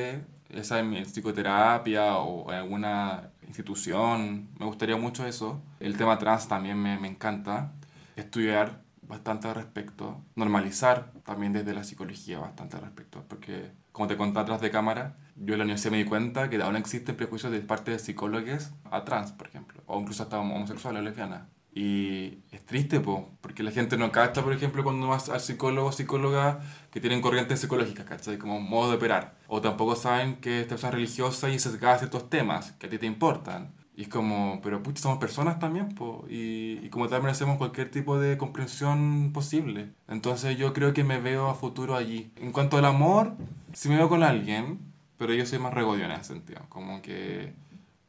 ya 0.48 0.64
sea 0.64 0.80
en 0.80 1.04
psicoterapia 1.04 2.16
o 2.16 2.50
en 2.50 2.58
alguna 2.58 3.30
institución, 3.46 4.48
me 4.58 4.66
gustaría 4.66 4.96
mucho 4.96 5.26
eso. 5.26 5.62
El 5.78 5.96
tema 5.96 6.18
trans 6.18 6.48
también 6.48 6.76
me, 6.78 6.98
me 6.98 7.08
encanta. 7.08 7.72
Estudiar 8.16 8.82
bastante 9.02 9.48
al 9.48 9.54
respecto. 9.54 10.20
Normalizar 10.36 11.12
también 11.24 11.52
desde 11.52 11.74
la 11.74 11.84
psicología 11.84 12.38
bastante 12.38 12.76
al 12.76 12.82
respecto. 12.82 13.24
Porque, 13.28 13.72
como 13.92 14.08
te 14.08 14.16
conté 14.16 14.38
atrás 14.40 14.60
de 14.60 14.70
cámara, 14.70 15.16
yo 15.36 15.54
en 15.54 15.58
la 15.58 15.64
universidad 15.64 15.92
me 15.92 15.98
di 15.98 16.04
cuenta 16.04 16.48
que 16.48 16.62
aún 16.62 16.76
existen 16.76 17.16
prejuicios 17.16 17.52
de 17.52 17.60
parte 17.60 17.90
de 17.90 17.98
psicólogos 17.98 18.70
a 18.90 19.04
trans, 19.04 19.32
por 19.32 19.48
ejemplo. 19.48 19.82
O 19.86 20.00
incluso 20.00 20.22
hasta 20.22 20.38
homosexuales 20.38 21.00
o 21.00 21.04
lesbianas. 21.04 21.42
Y 21.72 22.38
triste, 22.70 23.00
po, 23.00 23.28
porque 23.40 23.64
la 23.64 23.72
gente 23.72 23.96
no 23.96 24.12
capta, 24.12 24.44
por 24.44 24.52
ejemplo, 24.52 24.84
cuando 24.84 25.08
vas 25.08 25.28
al 25.28 25.40
psicólogo 25.40 25.88
o 25.88 25.92
psicóloga 25.92 26.60
que 26.92 27.00
tienen 27.00 27.20
corrientes 27.20 27.58
psicológicas, 27.58 28.06
¿cachai? 28.06 28.38
Como 28.38 28.60
modo 28.60 28.90
de 28.90 28.96
operar. 28.96 29.34
O 29.48 29.60
tampoco 29.60 29.96
saben 29.96 30.36
que 30.36 30.60
esta 30.60 30.76
persona 30.76 30.90
es 30.90 30.94
religiosa 30.94 31.50
y 31.50 31.58
sesgada 31.58 31.96
a 31.96 31.98
ciertos 31.98 32.30
temas 32.30 32.72
que 32.78 32.86
a 32.86 32.90
ti 32.90 32.98
te 32.98 33.06
importan. 33.06 33.72
Y 33.96 34.02
es 34.02 34.08
como, 34.08 34.60
pero 34.62 34.82
pucha, 34.84 35.02
somos 35.02 35.18
personas 35.18 35.58
también, 35.58 35.88
po, 35.96 36.24
y, 36.30 36.78
y 36.80 36.88
como 36.90 37.08
tal 37.08 37.22
merecemos 37.22 37.58
cualquier 37.58 37.90
tipo 37.90 38.20
de 38.20 38.38
comprensión 38.38 39.32
posible. 39.34 39.90
Entonces 40.06 40.56
yo 40.56 40.72
creo 40.72 40.94
que 40.94 41.02
me 41.02 41.18
veo 41.20 41.48
a 41.48 41.56
futuro 41.56 41.96
allí. 41.96 42.30
En 42.36 42.52
cuanto 42.52 42.78
al 42.78 42.84
amor, 42.84 43.34
si 43.72 43.88
me 43.88 43.96
veo 43.96 44.08
con 44.08 44.22
alguien, 44.22 44.78
pero 45.18 45.34
yo 45.34 45.44
soy 45.44 45.58
más 45.58 45.74
regodio 45.74 46.04
en 46.04 46.12
ese 46.12 46.34
sentido. 46.34 46.60
Como 46.68 47.02
que 47.02 47.52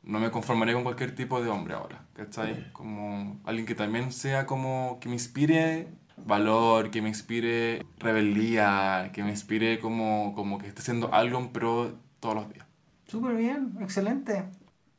no 0.04 0.20
me 0.20 0.32
conformaré 0.32 0.74
con 0.74 0.84
cualquier 0.84 1.14
tipo 1.16 1.42
de 1.44 1.50
hombre 1.50 1.74
ahora, 1.76 2.06
¿cachai? 2.14 2.72
Como 2.74 3.40
alguien 3.44 3.66
que 3.66 3.76
también 3.76 4.12
sea 4.12 4.46
como, 4.46 4.98
que 5.00 5.10
me 5.10 5.16
inspire 5.16 5.88
valor, 6.18 6.92
que 6.92 7.02
me 7.02 7.10
inspire 7.10 7.86
rebeldía, 8.00 9.12
que 9.14 9.24
me 9.24 9.30
inspire 9.32 9.80
como, 9.80 10.34
como 10.36 10.58
que 10.58 10.68
esté 10.68 10.82
haciendo 10.82 11.14
algo 11.14 11.40
en 11.40 11.50
pro 11.50 11.94
todos 12.20 12.36
los 12.36 12.50
días. 12.54 12.66
Súper 13.08 13.36
bien, 13.36 13.78
excelente. 13.82 14.46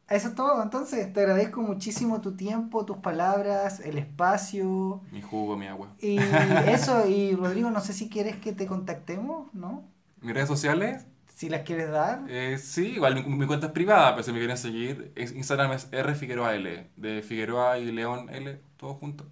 Eso 0.09 0.28
es 0.28 0.34
todo, 0.34 0.62
entonces 0.62 1.11
te 1.12 1.20
agradezco 1.20 1.62
muchísimo 1.62 2.20
tu 2.20 2.32
tiempo, 2.36 2.84
tus 2.84 2.98
palabras, 2.98 3.80
el 3.80 3.96
espacio 3.96 5.00
Mi 5.11 5.22
jugo, 5.22 5.57
mi 5.57 5.66
agua. 5.66 5.88
y 6.00 6.18
eso. 6.66 7.09
Y 7.09 7.34
Rodrigo, 7.34 7.70
no 7.70 7.80
sé 7.80 7.92
si 7.94 8.11
quieres 8.11 8.36
que 8.36 8.53
te 8.53 8.66
contactemos, 8.66 9.53
¿no? 9.55 9.84
Mis 10.20 10.34
redes 10.34 10.48
sociales, 10.48 11.07
Si 11.43 11.49
las 11.49 11.62
quieres 11.62 11.90
dar. 11.90 12.22
eh, 12.28 12.57
sí, 12.57 12.93
igual 12.93 13.16
mi, 13.16 13.22
mi 13.24 13.47
cuenta 13.49 13.66
es 13.66 13.72
privada, 13.72 14.12
pero 14.12 14.22
si 14.22 14.30
me 14.32 14.38
quieren 14.38 14.57
seguir, 14.57 15.11
es- 15.16 15.32
Instagram 15.32 15.72
es 15.72 15.88
R 15.90 16.14
Figueroa 16.14 16.55
L, 16.55 16.88
de 16.97 17.20
Figueroa 17.22 17.78
y 17.78 17.90
León 17.90 18.28
L, 18.30 18.61
todo 18.76 18.95
junto. 18.95 19.26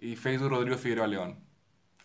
Y 0.00 0.16
Facebook 0.16 0.48
Rodrigo 0.48 0.78
Figueroa 0.78 1.06
León. 1.06 1.38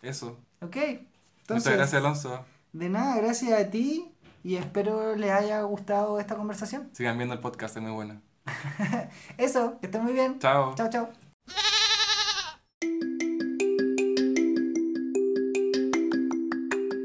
Eso. 0.02 0.38
Ok. 0.60 0.76
Muchas 0.76 1.00
Entonces, 1.40 1.72
gracias, 1.72 1.94
Alonso. 2.02 2.44
De 2.74 2.90
nada, 2.90 3.16
gracias 3.16 3.58
a 3.58 3.70
ti 3.70 4.12
y 4.44 4.56
espero 4.56 5.16
les 5.16 5.30
haya 5.30 5.62
gustado 5.62 6.20
esta 6.20 6.36
conversación. 6.36 6.90
Sigan 6.92 7.16
viendo 7.16 7.34
el 7.34 7.40
podcast, 7.40 7.76
es 7.78 7.82
muy 7.82 7.92
bueno. 7.92 8.20
Eso, 9.38 9.78
que 9.80 9.86
estén 9.86 10.02
muy 10.04 10.12
bien. 10.12 10.38
Chao. 10.38 10.74
Chao, 10.74 10.90
chao. 10.90 11.08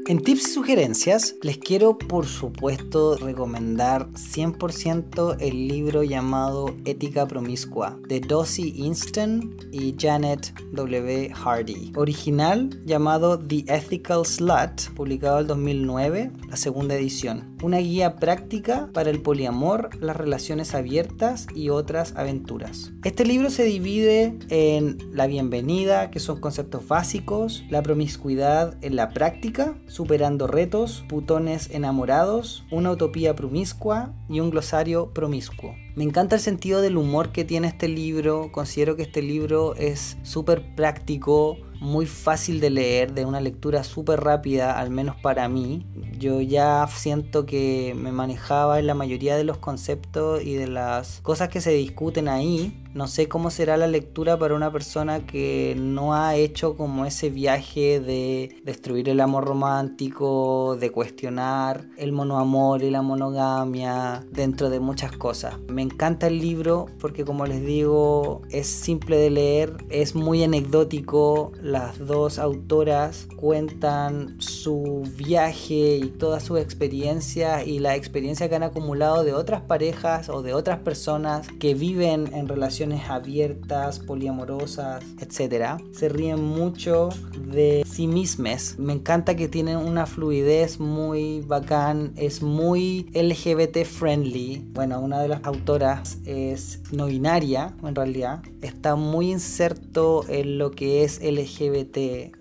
En 0.08 0.20
tips 0.20 0.48
y 0.48 0.50
sugerencias 0.54 1.36
les 1.42 1.58
quiero 1.58 1.96
por 1.96 2.26
supuesto 2.26 3.16
recomendar 3.18 4.10
100% 4.14 5.36
el 5.38 5.68
libro 5.68 6.02
llamado 6.02 6.74
Ética 6.84 7.28
Promiscua 7.28 7.96
de 8.08 8.18
Dossie 8.18 8.72
Inston 8.76 9.56
y 9.70 9.94
Janet 9.96 10.52
W. 10.72 11.32
Hardy. 11.32 11.92
Original 11.94 12.82
llamado 12.84 13.38
The 13.38 13.64
Ethical 13.68 14.26
Slut, 14.26 14.92
publicado 14.96 15.38
en 15.38 15.46
2009, 15.46 16.32
la 16.48 16.56
segunda 16.56 16.96
edición. 16.96 17.51
Una 17.62 17.78
guía 17.78 18.16
práctica 18.16 18.90
para 18.92 19.10
el 19.10 19.22
poliamor, 19.22 19.90
las 20.00 20.16
relaciones 20.16 20.74
abiertas 20.74 21.46
y 21.54 21.68
otras 21.68 22.12
aventuras. 22.16 22.90
Este 23.04 23.24
libro 23.24 23.50
se 23.50 23.62
divide 23.62 24.36
en 24.48 24.98
la 25.12 25.28
bienvenida, 25.28 26.10
que 26.10 26.18
son 26.18 26.40
conceptos 26.40 26.88
básicos, 26.88 27.62
la 27.70 27.80
promiscuidad 27.80 28.76
en 28.82 28.96
la 28.96 29.10
práctica, 29.10 29.78
superando 29.86 30.48
retos, 30.48 31.04
putones 31.08 31.70
enamorados, 31.70 32.64
una 32.72 32.90
utopía 32.90 33.36
promiscua 33.36 34.12
y 34.28 34.40
un 34.40 34.50
glosario 34.50 35.12
promiscuo. 35.12 35.76
Me 35.94 36.02
encanta 36.02 36.34
el 36.34 36.42
sentido 36.42 36.80
del 36.80 36.96
humor 36.96 37.30
que 37.30 37.44
tiene 37.44 37.68
este 37.68 37.86
libro, 37.86 38.50
considero 38.50 38.96
que 38.96 39.02
este 39.02 39.22
libro 39.22 39.76
es 39.76 40.16
súper 40.22 40.74
práctico, 40.74 41.58
muy 41.82 42.06
fácil 42.06 42.60
de 42.60 42.70
leer, 42.70 43.12
de 43.12 43.24
una 43.24 43.40
lectura 43.40 43.82
súper 43.82 44.20
rápida, 44.20 44.78
al 44.78 44.90
menos 44.90 45.16
para 45.16 45.48
mí. 45.48 45.84
Yo 46.16 46.40
ya 46.40 46.86
siento 46.86 47.44
que 47.44 47.92
me 47.96 48.12
manejaba 48.12 48.78
en 48.78 48.86
la 48.86 48.94
mayoría 48.94 49.36
de 49.36 49.42
los 49.42 49.58
conceptos 49.58 50.42
y 50.44 50.54
de 50.54 50.68
las 50.68 51.20
cosas 51.22 51.48
que 51.48 51.60
se 51.60 51.72
discuten 51.72 52.28
ahí. 52.28 52.81
No 52.94 53.06
sé 53.06 53.26
cómo 53.26 53.48
será 53.48 53.78
la 53.78 53.86
lectura 53.86 54.38
para 54.38 54.54
una 54.54 54.70
persona 54.70 55.26
que 55.26 55.74
no 55.78 56.14
ha 56.14 56.36
hecho 56.36 56.76
como 56.76 57.06
ese 57.06 57.30
viaje 57.30 58.00
de 58.00 58.60
destruir 58.64 59.08
el 59.08 59.20
amor 59.20 59.46
romántico, 59.46 60.76
de 60.78 60.90
cuestionar 60.90 61.86
el 61.96 62.12
monoamor 62.12 62.82
y 62.82 62.90
la 62.90 63.00
monogamia 63.00 64.26
dentro 64.30 64.68
de 64.68 64.78
muchas 64.78 65.12
cosas. 65.12 65.58
Me 65.68 65.80
encanta 65.80 66.26
el 66.26 66.38
libro 66.38 66.84
porque 67.00 67.24
como 67.24 67.46
les 67.46 67.64
digo 67.64 68.42
es 68.50 68.66
simple 68.66 69.16
de 69.16 69.30
leer, 69.30 69.76
es 69.88 70.14
muy 70.14 70.44
anecdótico. 70.44 71.52
Las 71.62 71.98
dos 71.98 72.38
autoras 72.38 73.26
cuentan 73.36 74.38
su 74.38 75.02
viaje 75.16 75.96
y 75.96 76.08
todas 76.10 76.42
sus 76.42 76.60
experiencias 76.60 77.66
y 77.66 77.78
la 77.78 77.96
experiencia 77.96 78.50
que 78.50 78.56
han 78.56 78.64
acumulado 78.64 79.24
de 79.24 79.32
otras 79.32 79.62
parejas 79.62 80.28
o 80.28 80.42
de 80.42 80.52
otras 80.52 80.80
personas 80.80 81.48
que 81.58 81.72
viven 81.72 82.34
en 82.34 82.48
abiertas, 83.08 83.98
poliamorosas, 84.00 85.04
etc. 85.20 85.80
Se 85.92 86.08
ríen 86.08 86.42
mucho 86.42 87.10
de 87.52 87.84
sí 87.88 88.06
mismas. 88.06 88.76
Me 88.78 88.92
encanta 88.92 89.36
que 89.36 89.48
tienen 89.48 89.76
una 89.76 90.06
fluidez 90.06 90.80
muy 90.80 91.40
bacán, 91.42 92.12
es 92.16 92.42
muy 92.42 93.06
LGBT 93.14 93.84
friendly. 93.84 94.64
Bueno, 94.72 95.00
una 95.00 95.20
de 95.20 95.28
las 95.28 95.44
autoras 95.44 96.18
es 96.24 96.80
no 96.92 97.06
binaria, 97.06 97.76
en 97.84 97.94
realidad. 97.94 98.42
Está 98.62 98.96
muy 98.96 99.30
inserto 99.30 100.24
en 100.28 100.58
lo 100.58 100.70
que 100.72 101.04
es 101.04 101.20
LGBT, 101.22 102.34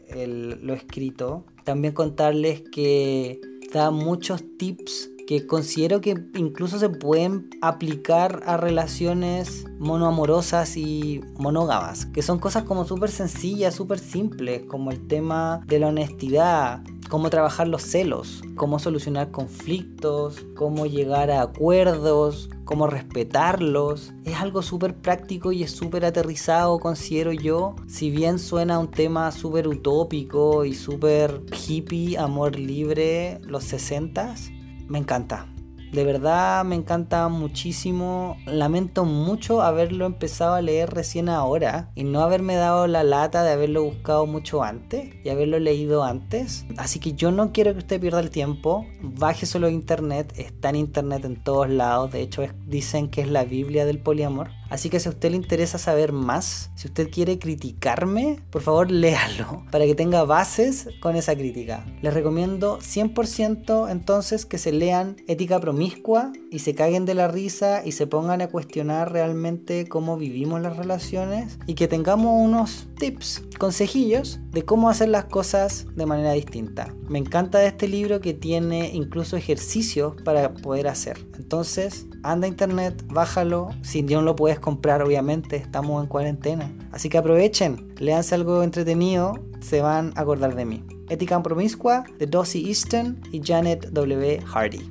lo 0.62 0.74
escrito. 0.74 1.46
También 1.64 1.94
contarles 1.94 2.64
que 2.72 3.40
da 3.72 3.92
muchos 3.92 4.44
tips 4.58 5.11
que 5.32 5.48
considero 5.48 6.02
que 6.02 6.22
incluso 6.36 6.78
se 6.78 6.90
pueden 6.90 7.52
aplicar 7.62 8.44
a 8.46 8.58
relaciones 8.58 9.66
monoamorosas 9.80 10.76
y 10.76 11.22
monógamas, 11.38 12.06
que 12.08 12.22
son 12.22 12.38
cosas 12.38 12.64
como 12.64 12.84
súper 12.84 13.12
sencillas, 13.12 13.74
súper 13.74 14.00
simples, 14.00 14.64
como 14.68 14.92
el 14.92 15.08
tema 15.08 15.62
de 15.68 15.80
la 15.80 15.88
honestidad, 15.88 16.84
cómo 17.08 17.30
trabajar 17.30 17.70
los 17.70 17.82
celos, 17.82 18.42
cómo 18.58 18.78
solucionar 18.78 19.32
conflictos, 19.32 20.46
cómo 20.58 20.86
llegar 20.86 21.32
a 21.32 21.44
acuerdos, 21.44 22.50
cómo 22.66 22.88
respetarlos. 22.88 24.12
Es 24.26 24.36
algo 24.36 24.62
súper 24.62 24.98
práctico 24.98 25.54
y 25.54 25.64
es 25.64 25.72
súper 25.72 26.04
aterrizado, 26.04 26.78
considero 26.80 27.32
yo. 27.32 27.78
Si 27.88 28.12
bien 28.12 28.38
suena 28.38 28.80
un 28.80 28.92
tema 28.92 29.32
súper 29.32 29.70
utópico 29.70 30.66
y 30.66 30.76
súper 30.76 31.42
hippie, 31.54 32.18
amor 32.18 32.58
libre, 32.58 33.40
los 33.46 33.72
60s, 33.72 34.60
me 34.92 35.00
encanta. 35.00 35.48
De 35.92 36.06
verdad 36.06 36.64
me 36.64 36.76
encanta 36.76 37.28
muchísimo. 37.28 38.38
Lamento 38.46 39.04
mucho 39.04 39.62
haberlo 39.62 40.06
empezado 40.06 40.56
a 40.56 40.62
leer 40.62 40.90
recién 40.90 41.28
ahora 41.28 41.92
y 41.96 42.06
no 42.06 42.22
haberme 42.22 42.56
dado 42.56 42.88
la 42.88 43.04
lata 43.04 43.44
de 43.44 43.52
haberlo 43.52 43.84
buscado 43.84 44.26
mucho 44.26 44.64
antes 44.64 45.14
y 45.26 45.30
haberlo 45.30 45.60
leído 45.60 46.04
antes. 46.04 46.66
Así 46.78 47.00
que 47.00 47.14
yo 47.14 47.32
no 47.32 47.52
quiero 47.52 47.74
que 47.74 47.80
usted 47.80 48.00
pierda 48.00 48.22
el 48.22 48.30
tiempo. 48.30 48.86
Baje 49.02 49.46
solo 49.46 49.70
internet. 49.70 50.34
Está 50.38 50.70
en 50.70 50.78
internet 50.78 51.26
en 51.26 51.36
todos 51.36 51.70
lados. 51.70 52.12
De 52.12 52.22
hecho 52.22 52.44
dicen 52.68 53.10
que 53.10 53.22
es 53.22 53.30
la 53.30 53.44
Biblia 53.44 53.86
del 53.86 54.00
poliamor. 54.00 54.50
Así 54.72 54.90
que 54.90 55.02
si 55.02 55.10
a 55.10 55.12
usted 55.12 55.32
le 55.32 55.36
interesa 55.36 55.78
saber 55.78 56.14
más, 56.14 56.72
si 56.76 56.88
usted 56.88 57.12
quiere 57.12 57.38
criticarme, 57.38 58.40
por 58.52 58.62
favor 58.62 58.90
léalo 58.90 59.66
para 59.70 59.86
que 59.86 59.96
tenga 59.96 60.24
bases 60.24 60.88
con 61.02 61.18
esa 61.18 61.36
crítica. 61.36 61.86
Les 62.02 62.14
recomiendo 62.14 62.80
100% 62.80 63.92
entonces 63.92 64.46
que 64.46 64.58
se 64.58 64.72
lean 64.72 65.18
Ética 65.28 65.60
Promiscua 65.60 66.32
y 66.52 66.60
se 66.60 66.76
caguen 66.76 67.06
de 67.06 67.16
la 67.16 67.30
risa 67.30 67.82
y 67.84 67.94
se 67.94 68.06
pongan 68.06 68.42
a 68.42 68.50
cuestionar 68.50 69.12
realmente 69.12 69.88
cómo 69.88 70.18
vivimos 70.18 70.62
las 70.62 70.76
relaciones 70.76 71.58
y 71.66 71.76
que 71.76 71.88
tengamos 71.88 72.34
unos 72.38 72.90
tips, 73.00 73.44
consejillos 73.58 74.40
de 74.52 74.64
cómo 74.64 74.90
hacer 74.90 75.08
las 75.10 75.26
cosas 75.26 75.88
de 75.96 76.06
manera 76.06 76.34
distinta. 76.34 76.94
Me 77.08 77.20
encanta 77.20 77.60
de 77.60 77.68
este 77.68 77.88
libro 77.88 78.20
que 78.20 78.34
tiene 78.34 78.92
incluso 78.94 79.38
ejercicios 79.38 80.14
para 80.24 80.54
poder 80.54 80.90
hacer. 80.90 81.18
Entonces, 81.38 82.06
anda 82.22 82.46
a 82.46 82.50
internet, 82.50 83.02
bájalo. 83.08 83.70
Si 83.82 84.04
no 84.04 84.22
lo 84.22 84.36
puedes 84.36 84.60
comprar, 84.60 85.02
obviamente, 85.02 85.56
estamos 85.56 86.04
en 86.04 86.10
cuarentena. 86.10 86.70
Así 86.92 87.08
que 87.08 87.18
aprovechen, 87.18 87.94
leanse 87.98 88.36
algo 88.36 88.62
entretenido, 88.62 89.34
se 89.62 89.82
van 89.82 90.12
a 90.16 90.22
acordar 90.22 90.56
de 90.56 90.66
mí. 90.66 90.84
Ética 91.10 91.42
Promiscua 91.42 92.04
de 92.20 92.26
Dossie 92.26 92.68
Easton 92.68 93.22
y 93.32 93.42
Janet 93.42 93.90
W. 93.92 94.42
Hardy. 94.46 94.82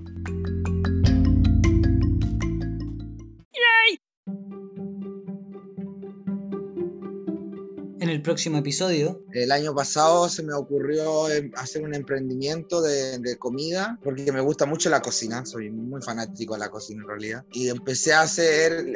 El 8.11 8.23
próximo 8.23 8.59
episodio. 8.59 9.23
El 9.33 9.53
año 9.53 9.75
pasado 9.75 10.29
se 10.29 10.43
me 10.43 10.53
ocurrió 10.53 11.31
em, 11.31 11.51
hacer 11.57 11.83
un 11.83 11.95
emprendimiento 11.95 12.83
de, 12.83 13.21
comida 13.39 13.99
porque 14.03 14.33
me 14.33 14.41
gusta 14.41 14.67
mucho 14.67 14.91
la 14.91 15.01
cocina, 15.01 15.47
soy 15.47 15.71
muy 15.71 16.03
fanático 16.03 16.55
de 16.55 16.61
la 16.61 16.69
cocina 16.69 17.03
en 17.03 17.09
realidad. 17.09 17.45
Y 17.53 17.69
empecé 17.69 18.13
a 18.13 18.23
hacer 18.23 18.87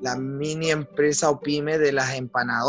la 0.00 0.16
mini 0.16 0.70
empresa 0.70 1.30
o 1.30 1.40
pyme 1.40 1.78
de 1.78 1.92
las 1.92 2.14
empanadas 2.14 2.64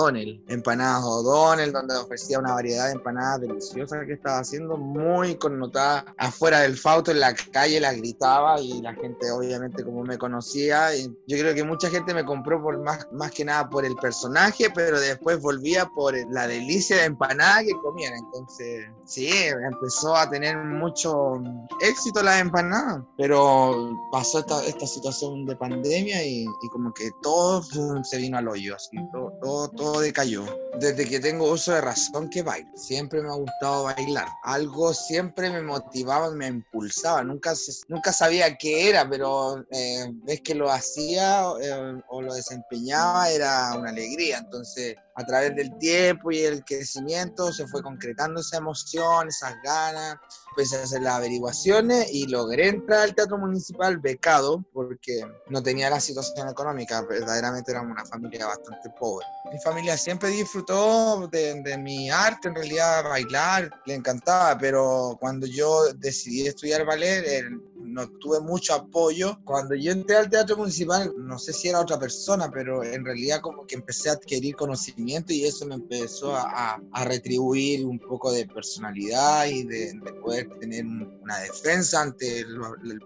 Empanadas 0.48 1.04
O'Donnell, 1.04 1.72
donde 1.72 1.96
ofrecía 1.96 2.40
una 2.40 2.54
variedad 2.54 2.88
de 2.88 2.94
empanadas 2.94 3.42
deliciosas 3.42 4.06
que 4.06 4.14
estaba 4.14 4.40
haciendo, 4.40 4.78
muy 4.78 5.36
connotada 5.36 6.14
afuera 6.18 6.62
del 6.62 6.78
Fauto, 6.78 7.12
en 7.12 7.20
la 7.20 7.34
calle, 7.34 7.80
la 7.80 7.94
gritaba 7.94 8.60
y 8.60 8.82
la 8.82 8.94
gente 8.94 9.32
obviamente 9.32 9.84
como 9.84 10.04
me 10.04 10.18
conocía. 10.18 10.90
yo 10.96 11.38
creo 11.38 11.56
que 11.56 11.64
mucha 11.64 11.90
gente 11.90 12.14
me 12.14 12.26
compró 12.26 12.62
por 12.62 12.78
más, 12.80 13.08
más 13.12 13.32
que 13.32 13.46
nada 13.46 13.70
por 13.70 13.86
el 13.86 13.96
personaje, 13.96 14.70
pero 14.74 15.00
después 15.00 15.40
volvía 15.46 15.86
por 15.86 16.16
la 16.32 16.48
delicia 16.48 16.98
de 16.98 17.04
empanada 17.06 17.64
que 17.64 17.74
comían. 17.84 18.14
Entonces, 18.16 18.88
sí, 19.06 19.30
empezó 19.30 20.16
a 20.16 20.30
tener 20.30 20.58
mucho 20.58 21.42
éxito 21.82 22.24
la 22.24 22.40
empanada, 22.40 23.06
pero 23.16 23.96
pasó 24.12 24.40
esta, 24.40 24.66
esta 24.66 24.88
situación 24.88 25.46
de 25.46 25.56
pandemia 25.56 26.26
y, 26.26 26.46
como 26.72 26.92
que 26.94 27.12
todo 27.22 27.64
se 28.04 28.18
vino 28.18 28.38
al 28.38 28.48
hoyo, 28.48 28.76
así, 28.76 28.98
todo, 29.14 29.32
todo, 29.42 29.70
todo 29.70 30.00
decayó. 30.00 30.44
Desde 30.80 31.08
que 31.08 31.20
tengo 31.20 31.50
uso 31.50 31.72
de 31.72 31.82
razón 31.82 32.30
que 32.30 32.42
bailo, 32.42 32.70
siempre 32.76 33.22
me 33.22 33.30
ha 33.30 33.36
gustado 33.36 33.84
bailar. 33.84 34.28
Algo 34.44 34.94
siempre 34.94 35.50
me 35.50 35.62
motivaba, 35.62 36.32
me 36.32 36.48
impulsaba. 36.48 37.24
Nunca, 37.24 37.54
nunca 37.88 38.12
sabía 38.12 38.58
qué 38.58 38.90
era, 38.90 39.08
pero 39.08 39.64
eh, 39.72 40.08
ves 40.24 40.42
que 40.42 40.56
lo 40.56 40.70
hacía 40.70 41.44
eh, 41.62 42.02
o 42.10 42.22
lo 42.22 42.34
desempeñaba, 42.34 43.30
era 43.30 43.76
una 43.78 43.92
alegría. 43.92 44.40
Entonces, 44.40 44.96
a 45.16 45.26
través 45.26 45.56
del 45.56 45.78
tiempo 45.78 46.32
y 46.32 46.40
el 46.40 46.64
crecimiento 46.64 47.52
se 47.54 47.66
fue 47.68 47.82
concretando 47.82 48.42
esa 48.42 48.58
emoción, 48.58 49.28
esas 49.30 49.56
ganas. 49.64 50.18
Empecé 50.50 50.78
a 50.78 50.84
hacer 50.84 51.02
las 51.02 51.16
averiguaciones 51.16 52.08
y 52.12 52.28
logré 52.28 52.68
entrar 52.68 53.00
al 53.00 53.16
teatro 53.16 53.38
municipal 53.38 53.98
becado 53.98 54.64
porque 54.74 55.26
no 55.50 55.64
tenía 55.64 55.90
la 55.90 56.00
situación 56.00 56.50
económica, 56.50 57.02
verdaderamente 57.02 57.72
éramos 57.72 57.92
una 57.92 58.06
familia 58.06 58.48
bastante 58.48 58.90
pobre. 59.00 59.26
Mi 59.52 59.60
familia 59.60 59.98
siempre 59.98 60.30
disfrutó 60.30 61.28
de, 61.28 61.62
de 61.62 61.78
mi 61.78 62.10
arte, 62.10 62.50
en 62.50 62.56
realidad 62.56 63.04
bailar, 63.04 63.70
le 63.86 63.96
encantaba, 63.96 64.58
pero 64.58 65.18
cuando 65.20 65.48
yo 65.48 65.94
decidí 65.94 66.48
estudiar 66.48 66.86
ballet, 66.86 67.26
el, 67.26 67.62
no 67.96 68.10
tuve 68.20 68.42
mucho 68.42 68.74
apoyo. 68.74 69.40
Cuando 69.46 69.74
yo 69.74 69.94
entré 69.94 70.18
al 70.18 70.30
teatro 70.30 70.58
municipal, 70.58 71.14
no 71.18 71.40
sé 71.40 71.54
si 71.54 71.70
era 71.70 71.80
otra 71.80 71.98
persona, 71.98 72.52
pero 72.52 72.84
en 72.84 73.06
realidad 73.06 73.40
como 73.40 73.66
que 73.66 73.76
empecé 73.76 74.10
a 74.10 74.14
adquirir 74.14 74.56
conocimiento 74.56 75.32
y 75.32 75.46
eso 75.46 75.66
me 75.66 75.76
empezó 75.76 76.36
a, 76.36 76.78
a, 76.92 77.06
retribuir 77.06 77.86
un 77.86 77.98
poco 77.98 78.34
de 78.34 78.46
personalidad 78.48 79.48
y 79.48 79.64
de, 79.64 79.94
poder 80.22 80.50
tener 80.60 80.86
una 80.86 81.40
defensa 81.40 82.02
ante 82.02 82.40
el, 82.40 82.60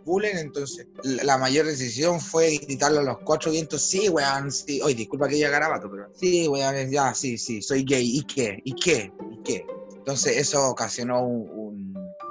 bullying. 0.04 0.36
Entonces, 0.36 0.88
la, 1.04 1.38
mayor 1.38 1.68
decisión 1.68 2.20
fue 2.20 2.58
gritarle 2.58 3.00
a 3.00 3.04
los 3.04 3.20
cuatro 3.20 3.52
vientos, 3.52 3.84
sí, 3.84 4.10
weón, 4.10 4.52
sí. 4.52 4.82
Oye, 4.82 4.96
disculpa 4.96 5.28
que 5.28 5.38
ya 5.38 5.50
garabato, 5.50 5.90
pero 5.90 6.10
sí, 6.16 6.48
weón, 6.48 6.90
ya, 6.90 7.14
sí, 7.14 7.38
sí, 7.38 7.62
soy 7.62 7.84
gay. 7.84 8.18
¿Y 8.18 8.24
qué? 8.24 8.60
¿Y 8.66 8.74
qué? 8.74 9.14
¿Y 9.32 9.44
qué? 9.44 9.66
Entonces, 9.98 10.38
eso 10.38 10.68
ocasionó 10.70 11.24
un 11.24 11.69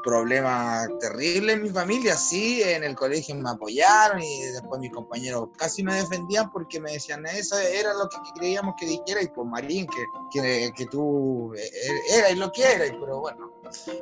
problema 0.03 0.87
terrible 1.01 1.53
en 1.53 1.63
mi 1.63 1.71
familia, 1.71 2.17
sí, 2.17 2.63
en 2.63 2.85
el 2.85 2.95
colegio 2.95 3.35
me 3.35 3.51
apoyaron 3.51 4.23
y 4.23 4.43
después 4.43 4.81
mis 4.81 4.93
compañeros 4.93 5.49
casi 5.57 5.83
me 5.83 5.95
defendían 5.95 6.51
porque 6.51 6.81
me 6.81 6.93
decían, 6.93 7.25
eso 7.27 7.59
era 7.59 7.93
lo 7.95 8.09
que 8.09 8.17
creíamos 8.35 8.75
que 8.79 8.87
dijera 8.87 9.23
y 9.23 9.29
pues 9.29 9.47
Marín, 9.47 9.87
que, 10.33 10.73
que, 10.77 10.87
tú 10.87 11.55
e, 11.55 11.63
e, 11.63 12.19
eras 12.19 12.37
lo 12.37 12.51
que 12.53 12.63
eras, 12.63 12.91
pero 13.01 13.21
bueno, 13.21 13.53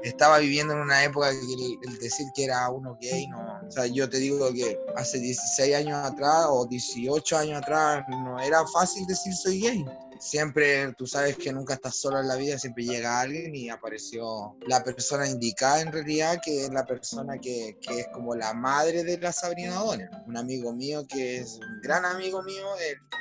estaba 0.03 0.38
viviendo 0.38 0.74
en 0.74 0.80
una 0.80 1.05
época 1.05 1.30
que 1.30 1.78
el, 1.88 1.99
decir 1.99 2.26
que 2.34 2.44
era 2.44 2.68
uno 2.70 2.97
gay, 3.01 3.26
no, 3.28 3.61
o 3.66 3.70
sea, 3.70 3.86
yo 3.86 4.09
te 4.09 4.18
digo 4.18 4.53
que 4.53 4.78
hace 4.97 5.18
16 5.18 5.74
años 5.74 5.99
atrás 6.05 6.47
o 6.49 6.66
18 6.66 7.36
años 7.36 7.62
atrás 7.62 8.05
no 8.09 8.40
era 8.40 8.66
fácil 8.66 9.07
decir 9.07 9.34
soy 9.34 9.61
gay 9.61 9.84
siempre 10.19 10.93
tú 10.95 11.07
sabes 11.07 11.37
que 11.37 11.53
nunca 11.53 11.75
estás 11.75 11.97
solo 11.97 12.21
en 12.21 12.29
la 12.29 12.37
vida, 12.37 12.59
siempre 12.59 12.85
llega 12.85 13.21
alguien 13.21 13.55
y 13.55 13.69
apareció 13.69 14.57
la 14.67 14.83
persona 14.83 15.29
indicada 15.29 15.81
en 15.81 15.93
realidad, 15.93 16.41
que 16.45 16.64
es 16.64 16.71
la 16.71 16.85
persona 16.85 17.39
que, 17.39 17.79
que 17.81 18.01
es 18.01 18.09
como 18.12 18.35
la 18.35 18.55
madre 18.55 19.05
de 19.05 19.19
la 19.19 19.33
Sabrina. 19.33 19.83
Un 20.27 20.37
amigo 20.37 20.73
mío 20.73 21.07
que 21.09 21.39
es 21.39 21.59
un 21.61 21.81
gran 21.83 22.05
amigo 22.05 22.43
mío, 22.43 22.67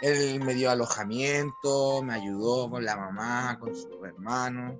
él, 0.01 0.35
él 0.35 0.39
me 0.41 0.53
dio 0.53 0.71
alojamiento, 0.71 2.01
me 2.03 2.13
ayudó 2.13 2.69
con 2.69 2.85
la 2.85 2.95
mamá, 2.95 3.57
con 3.59 3.75
su 3.75 4.03
hermano. 4.05 4.79